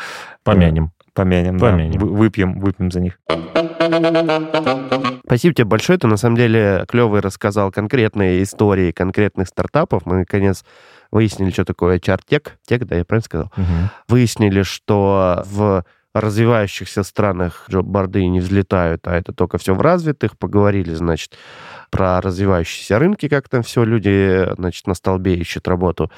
Помянем. 0.45 0.93
Помянем, 1.14 1.57
да. 1.57 1.71
Помянем. 1.71 1.99
Вы- 1.99 2.14
Выпьем, 2.14 2.61
выпьем 2.61 2.91
за 2.91 3.01
них. 3.01 3.19
Спасибо 5.24 5.55
тебе 5.55 5.64
большое. 5.64 5.99
Ты, 5.99 6.07
на 6.07 6.16
самом 6.16 6.37
деле, 6.37 6.84
клевый 6.89 7.20
рассказал 7.20 7.72
конкретные 7.72 8.43
истории 8.43 8.93
конкретных 8.93 9.49
стартапов. 9.49 10.07
Мы, 10.07 10.18
наконец, 10.18 10.64
выяснили, 11.11 11.51
что 11.51 11.64
такое 11.64 11.99
HR-тек. 11.99 12.59
Тек, 12.66 12.84
да, 12.84 12.97
я 12.97 13.05
правильно 13.05 13.24
сказал? 13.24 13.53
Мгм. 13.57 13.91
Выяснили, 14.09 14.62
что 14.62 15.43
в 15.47 15.84
развивающихся 16.14 17.03
странах 17.03 17.66
джоб-борды 17.70 18.26
не 18.26 18.41
взлетают, 18.41 19.07
а 19.07 19.14
это 19.14 19.32
только 19.32 19.59
все 19.59 19.74
в 19.74 19.80
развитых. 19.80 20.39
Поговорили, 20.39 20.95
значит, 20.95 21.37
про 21.91 22.20
развивающиеся 22.20 22.99
рынки, 22.99 23.28
как 23.28 23.49
там 23.49 23.62
все 23.62 23.84
люди, 23.84 24.49
значит, 24.57 24.87
на 24.87 24.95
столбе 24.95 25.34
ищут 25.34 25.68
работу 25.68 26.11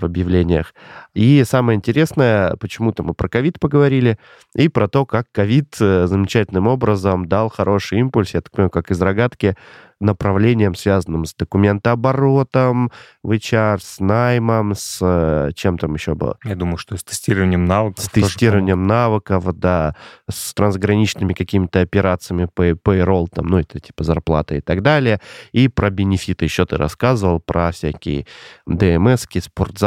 в 0.00 0.04
объявлениях. 0.04 0.74
И 1.14 1.44
самое 1.44 1.76
интересное, 1.76 2.56
почему-то 2.56 3.02
мы 3.02 3.14
про 3.14 3.28
ковид 3.28 3.60
поговорили, 3.60 4.18
и 4.54 4.68
про 4.68 4.88
то, 4.88 5.06
как 5.06 5.26
ковид 5.32 5.76
э, 5.80 6.06
замечательным 6.06 6.66
образом 6.66 7.26
дал 7.26 7.48
хороший 7.48 7.98
импульс, 8.00 8.34
я 8.34 8.40
так 8.40 8.52
понимаю, 8.52 8.70
как 8.70 8.90
из 8.90 9.00
рогатки, 9.00 9.56
направлением, 10.00 10.74
связанным 10.74 11.26
с 11.26 11.34
документооборотом, 11.34 12.90
в 13.22 13.32
HR, 13.32 13.78
с 13.80 14.00
наймом, 14.00 14.74
с 14.74 14.98
э, 15.02 15.50
чем 15.54 15.76
там 15.78 15.94
еще 15.94 16.14
было? 16.14 16.38
Я 16.42 16.54
думаю, 16.54 16.78
что 16.78 16.96
с 16.96 17.04
тестированием 17.04 17.66
навыков. 17.66 18.04
С 18.04 18.08
тестированием 18.08 18.86
навыков, 18.86 19.44
да, 19.58 19.94
с 20.28 20.54
трансграничными 20.54 21.34
какими-то 21.34 21.80
операциями, 21.80 22.48
pay, 22.56 22.78
payroll, 22.82 23.28
там, 23.30 23.46
ну, 23.46 23.58
это 23.58 23.78
типа 23.78 24.02
зарплата 24.02 24.54
и 24.54 24.60
так 24.60 24.82
далее. 24.82 25.20
И 25.52 25.68
про 25.68 25.90
бенефиты 25.90 26.46
еще 26.46 26.64
ты 26.64 26.78
рассказывал, 26.78 27.40
про 27.40 27.70
всякие 27.70 28.26
ДМСки, 28.66 29.40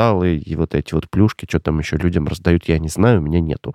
спортзалы 0.04 0.36
и 0.38 0.56
вот 0.56 0.76
эти 0.76 0.94
вот 0.94 1.10
плюшки, 1.10 1.46
что 1.48 1.60
там 1.60 1.80
еще 1.80 1.98
людям 1.98 2.28
раздают, 2.28 2.68
я 2.68 2.80
не 2.80 2.90
знаю, 2.90 3.20
у 3.20 3.24
меня 3.24 3.40
нету. 3.40 3.74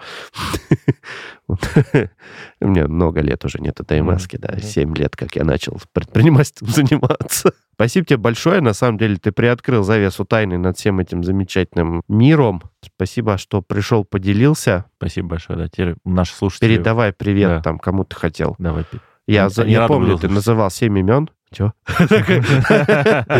У 1.49 2.69
меня 2.69 2.87
много 2.89 3.21
лет 3.21 3.45
уже 3.45 3.59
нету 3.59 3.85
ДМСки, 3.85 4.37
да, 4.37 4.53
Мгм. 4.53 4.61
7 4.63 4.95
лет, 4.97 5.17
как 5.17 5.37
я 5.37 5.45
начал 5.45 5.81
предпринимательством 5.93 6.69
заниматься. 6.75 7.53
Спасибо 7.75 8.07
тебе 8.07 8.17
большое. 8.19 8.61
На 8.61 8.75
самом 8.75 8.99
деле 8.99 9.17
ты 9.17 9.33
приоткрыл 9.33 9.83
завесу 9.83 10.25
тайны 10.25 10.59
над 10.59 10.77
всем 10.77 10.99
этим 11.01 11.23
замечательным 11.25 12.03
миром. 12.09 12.63
Спасибо, 12.83 13.39
что 13.39 13.63
пришел, 13.63 14.05
поделился. 14.05 14.85
Спасибо 14.99 15.29
большое. 15.29 15.59
Да, 15.59 15.69
теперь 15.69 15.95
наши 16.05 16.35
слушатели... 16.35 16.75
Передавай 16.75 17.13
привет 17.13 17.49
Да. 17.49 17.63
там, 17.63 17.79
кому 17.79 18.05
ты 18.05 18.17
хотел. 18.17 18.57
Давай. 18.59 18.85
Я, 19.27 19.49
я 19.67 19.81
рады 19.81 19.89
помню, 19.93 20.17
ты 20.19 20.29
называл 20.29 20.71
семь 20.71 20.99
имен. 20.99 21.29
Че? 21.53 21.73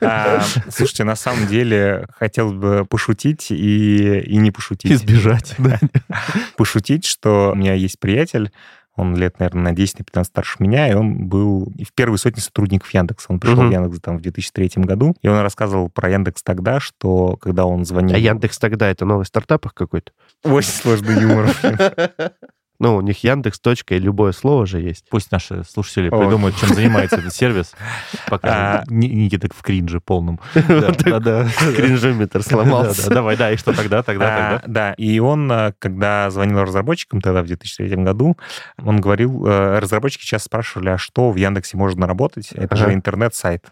А, 0.00 0.42
Слушайте, 0.68 1.04
на 1.04 1.16
самом 1.16 1.46
деле 1.46 2.06
хотел 2.16 2.52
бы 2.52 2.84
пошутить 2.88 3.50
и, 3.50 4.20
и 4.20 4.36
не 4.36 4.50
пошутить. 4.50 4.92
Избежать. 4.92 5.54
да. 5.58 5.78
Пошутить, 6.56 7.06
что 7.06 7.52
у 7.52 7.54
меня 7.56 7.74
есть 7.74 7.98
приятель, 7.98 8.50
он 8.96 9.16
лет, 9.16 9.40
наверное, 9.40 9.72
на 9.72 9.76
10-15 9.76 10.24
старше 10.24 10.56
меня, 10.60 10.88
и 10.88 10.94
он 10.94 11.26
был 11.26 11.72
в 11.84 11.92
первой 11.94 12.16
сотне 12.18 12.40
сотрудников 12.40 12.92
Яндекса. 12.94 13.26
Он 13.30 13.40
пришел 13.40 13.56
Мгм. 13.62 13.68
в 13.68 13.72
Яндекс 13.72 14.00
там 14.00 14.18
в 14.18 14.22
2003 14.22 14.84
году, 14.84 15.16
и 15.20 15.26
он 15.28 15.40
рассказывал 15.40 15.88
про 15.88 16.10
Яндекс 16.10 16.42
тогда, 16.44 16.78
что 16.78 17.36
когда 17.38 17.64
он 17.66 17.84
звонил... 17.84 18.14
А 18.14 18.18
Яндекс 18.18 18.58
тогда 18.58 18.88
это 18.88 19.04
новый 19.04 19.26
стартап 19.26 19.68
какой-то? 19.72 20.12
Очень 20.44 20.70
сложный 20.70 21.20
юмор. 21.20 21.50
Ну, 22.80 22.96
у 22.96 23.00
них 23.00 23.22
Яндекс. 23.22 23.60
точка, 23.60 23.94
и 23.94 23.98
любое 23.98 24.32
слово 24.32 24.66
же 24.66 24.80
есть. 24.80 25.06
Пусть 25.10 25.30
наши 25.30 25.62
слушатели 25.64 26.08
Ой. 26.10 26.18
придумают, 26.18 26.56
чем 26.56 26.74
занимается 26.74 27.16
этот 27.16 27.34
сервис, 27.34 27.72
пока 28.28 28.80
А. 28.80 28.84
Ни- 28.88 29.06
Никита 29.06 29.48
в 29.54 29.62
кринже 29.62 30.00
полном. 30.00 30.40
Кринжометр 30.54 32.42
сломался. 32.42 33.02
Да, 33.04 33.08
да, 33.08 33.14
Давай, 33.14 33.36
да, 33.36 33.52
и 33.52 33.56
что 33.56 33.72
тогда, 33.72 34.02
тогда, 34.02 34.24
А, 34.26 34.58
тогда? 34.58 34.62
Да, 34.66 34.92
и 34.94 35.18
он, 35.20 35.50
а, 35.50 35.72
когда 35.78 36.30
звонил 36.30 36.60
разработчикам 36.62 37.20
тогда, 37.20 37.42
в 37.42 37.46
2003 37.46 37.96
году, 37.96 38.36
он 38.82 39.00
говорил, 39.00 39.46
э, 39.46 39.78
разработчики 39.78 40.24
часто 40.24 40.46
спрашивали, 40.46 40.90
а 40.90 40.98
что 40.98 41.30
в 41.30 41.36
Яндексе 41.36 41.76
можно 41.76 42.06
работать? 42.06 42.52
Это 42.52 42.76
же 42.76 42.92
интернет-сайт. 42.92 43.66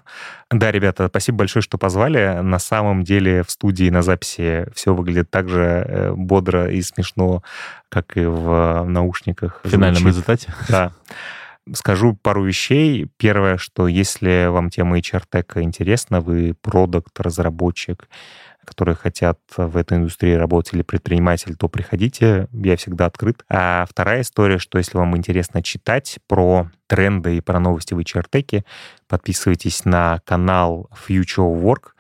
Да, 0.51 0.71
ребята, 0.71 1.09
спасибо 1.09 1.39
большое, 1.39 1.63
что 1.63 1.79
позвали. 1.79 2.41
На 2.43 2.59
самом 2.59 3.05
деле 3.05 3.43
в 3.43 3.51
студии 3.51 3.89
на 3.91 4.03
записи 4.03 4.67
все 4.75 4.95
выглядит 4.95 5.31
так 5.31 5.49
же 5.49 5.61
э, 5.89 6.13
бодро 6.13 6.71
и 6.71 6.83
смешно, 6.83 7.43
как 7.89 8.17
и 8.17 8.25
в 8.25 8.85
наушниках. 8.93 9.61
В 9.65 9.69
финальном 9.69 10.03
звучит. 10.03 10.29
результате. 10.29 10.55
Да. 10.69 10.93
Скажу 11.75 12.15
пару 12.21 12.45
вещей. 12.45 13.09
Первое, 13.19 13.57
что 13.57 13.87
если 13.87 14.47
вам 14.49 14.69
тема 14.69 14.99
HR-тека 14.99 15.63
интересна, 15.63 16.21
вы 16.21 16.55
продукт, 16.61 17.21
разработчик, 17.21 18.09
которые 18.65 18.97
хотят 18.97 19.39
в 19.57 19.77
этой 19.77 19.99
индустрии 19.99 20.35
работать 20.35 20.75
или 20.75 20.83
предприниматель, 20.83 21.55
то 21.55 21.69
приходите, 21.69 22.49
я 22.53 22.77
всегда 22.77 23.07
открыт. 23.07 23.45
А 23.49 23.87
вторая 23.89 24.23
история, 24.23 24.59
что 24.59 24.79
если 24.79 24.99
вам 24.99 25.17
интересно 25.17 25.63
читать 25.63 26.19
про 26.27 26.69
тренды 26.89 27.37
и 27.37 27.41
про 27.41 27.61
новости 27.61 27.95
в 27.95 27.99
HR-теке, 28.01 28.65
подписывайтесь 29.09 29.85
на 29.85 30.21
канал 30.25 30.91
Future 31.09 31.63
Work. 31.63 31.91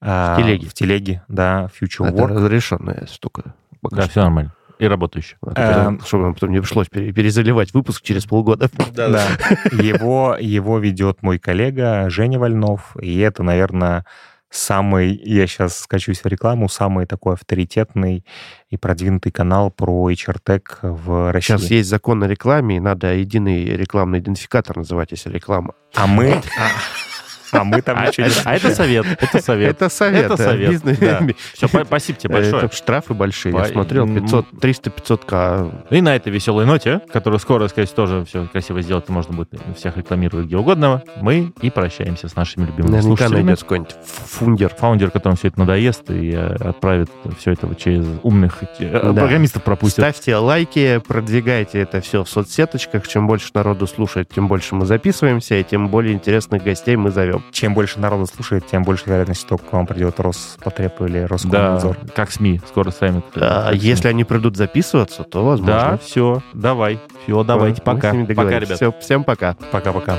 В 0.00 0.36
телеге. 0.38 0.68
В 0.68 0.74
телеге, 0.74 1.24
да, 1.26 1.68
Future 1.80 2.06
Это 2.06 2.22
Work. 2.22 2.34
разрешенная 2.34 3.06
штука. 3.12 3.54
Пока 3.80 3.96
Да, 3.96 4.02
что. 4.02 4.10
все 4.12 4.20
нормально. 4.22 4.54
И 4.78 4.86
работающий. 4.86 5.36
Эм. 5.56 6.00
Чтобы 6.00 6.24
нам 6.24 6.34
потом 6.34 6.52
не 6.52 6.60
пришлось 6.60 6.88
пере- 6.88 7.12
перезаливать 7.12 7.74
выпуск 7.74 8.02
через 8.02 8.26
полгода. 8.26 8.70
Да. 8.94 9.26
Его, 9.72 10.36
его 10.38 10.78
ведет 10.78 11.22
мой 11.22 11.38
коллега 11.38 12.08
Женя 12.10 12.38
Вольнов, 12.38 12.96
и 13.00 13.18
это, 13.18 13.42
наверное, 13.42 14.04
самый, 14.50 15.20
я 15.24 15.46
сейчас 15.46 15.78
скачусь 15.78 16.22
в 16.22 16.26
рекламу, 16.26 16.68
самый 16.68 17.06
такой 17.06 17.34
авторитетный 17.34 18.24
и 18.70 18.76
продвинутый 18.76 19.32
канал 19.32 19.70
про 19.70 20.10
HR-Tech 20.10 20.62
в 20.82 21.32
России. 21.32 21.56
Сейчас 21.56 21.70
есть 21.70 21.88
закон 21.88 22.22
о 22.22 22.28
рекламе, 22.28 22.76
и 22.76 22.80
надо 22.80 23.14
единый 23.14 23.64
рекламный 23.64 24.20
идентификатор 24.20 24.76
называть, 24.76 25.10
если 25.10 25.30
реклама. 25.30 25.74
А 25.94 26.06
мы... 26.06 26.40
а- 27.52 27.64
мы 27.64 27.82
там 27.82 27.98
А 27.98 28.06
ничего 28.06 28.26
не... 28.26 28.32
это 28.32 28.42
а 28.44 28.54
это 28.54 28.74
совет, 28.74 29.06
это 29.20 29.42
совет. 29.42 29.70
Это 29.70 29.88
совет. 29.88 30.24
Это 30.26 30.36
совет. 30.36 30.82
Все, 31.54 31.68
спасибо 31.84 32.18
тебе 32.18 32.34
большое. 32.34 32.64
Это 32.64 32.74
штрафы 32.76 33.14
большие. 33.14 33.54
Я 33.54 33.64
смотрел, 33.66 34.04
м. 34.06 34.14
500, 34.22 34.46
300-500к. 34.60 35.72
И 35.90 36.00
на 36.00 36.16
этой 36.16 36.30
веселой 36.32 36.66
ноте, 36.66 37.00
которую 37.12 37.38
скоро, 37.40 37.68
сказать, 37.68 37.92
тоже 37.94 38.24
все 38.24 38.46
красиво 38.46 38.80
сделать, 38.82 39.08
можно 39.08 39.34
будет 39.34 39.50
всех 39.76 39.96
рекламировать 39.96 40.46
где 40.46 40.56
угодно, 40.56 41.02
мы 41.20 41.52
и 41.62 41.70
прощаемся 41.70 42.28
с 42.28 42.36
нашими 42.36 42.66
любимыми 42.66 42.92
Наверняка 42.92 43.02
слушателями. 43.24 43.42
найдется 43.42 43.64
какой-нибудь 43.64 43.96
фундер. 44.26 44.74
Фаундер, 44.78 45.10
которому 45.10 45.36
все 45.36 45.48
это 45.48 45.58
надоест, 45.60 46.10
и 46.10 46.32
э, 46.32 46.54
отправит 46.56 47.10
все 47.38 47.52
это 47.52 47.74
через 47.74 48.06
умных 48.22 48.62
э, 48.78 48.90
Да. 49.02 49.12
программистов 49.12 49.62
пропустит. 49.62 49.98
Ставьте 49.98 50.36
лайки, 50.36 51.00
продвигайте 51.06 51.80
это 51.80 52.00
все 52.00 52.24
в 52.24 52.28
соцсеточках. 52.28 53.06
Чем 53.08 53.26
больше 53.26 53.50
народу 53.54 53.86
слушает, 53.86 54.28
тем 54.28 54.48
больше 54.48 54.74
мы 54.74 54.86
записываемся, 54.86 55.56
и 55.56 55.64
тем 55.64 55.88
более 55.88 56.14
интересных 56.14 56.62
гостей 56.62 56.96
мы 56.96 57.10
зовем. 57.10 57.37
Чем 57.50 57.74
больше 57.74 57.98
народу 57.98 58.26
слушает, 58.26 58.66
тем 58.66 58.82
больше 58.82 59.04
вероятность, 59.06 59.40
что 59.40 59.58
к 59.58 59.72
вам 59.72 59.86
придет 59.86 60.20
Роспотреб 60.20 61.00
или 61.02 61.20
Роскомнадзор. 61.20 61.96
Да, 62.02 62.12
как 62.14 62.30
СМИ, 62.30 62.60
скоро 62.68 62.90
сами. 62.90 63.22
А, 63.36 63.72
если 63.72 64.08
они 64.08 64.24
придут 64.24 64.56
записываться, 64.56 65.24
то 65.24 65.44
возможно. 65.44 65.90
Да, 65.92 65.98
все, 65.98 66.42
давай. 66.52 66.98
Все, 67.24 67.42
давайте, 67.44 67.82
Мы 67.84 67.94
пока. 67.94 68.12
Пока, 68.12 68.58
ребят. 68.58 68.76
Всё, 68.76 68.92
всем 69.00 69.24
пока. 69.24 69.56
Пока-пока. 69.70 70.18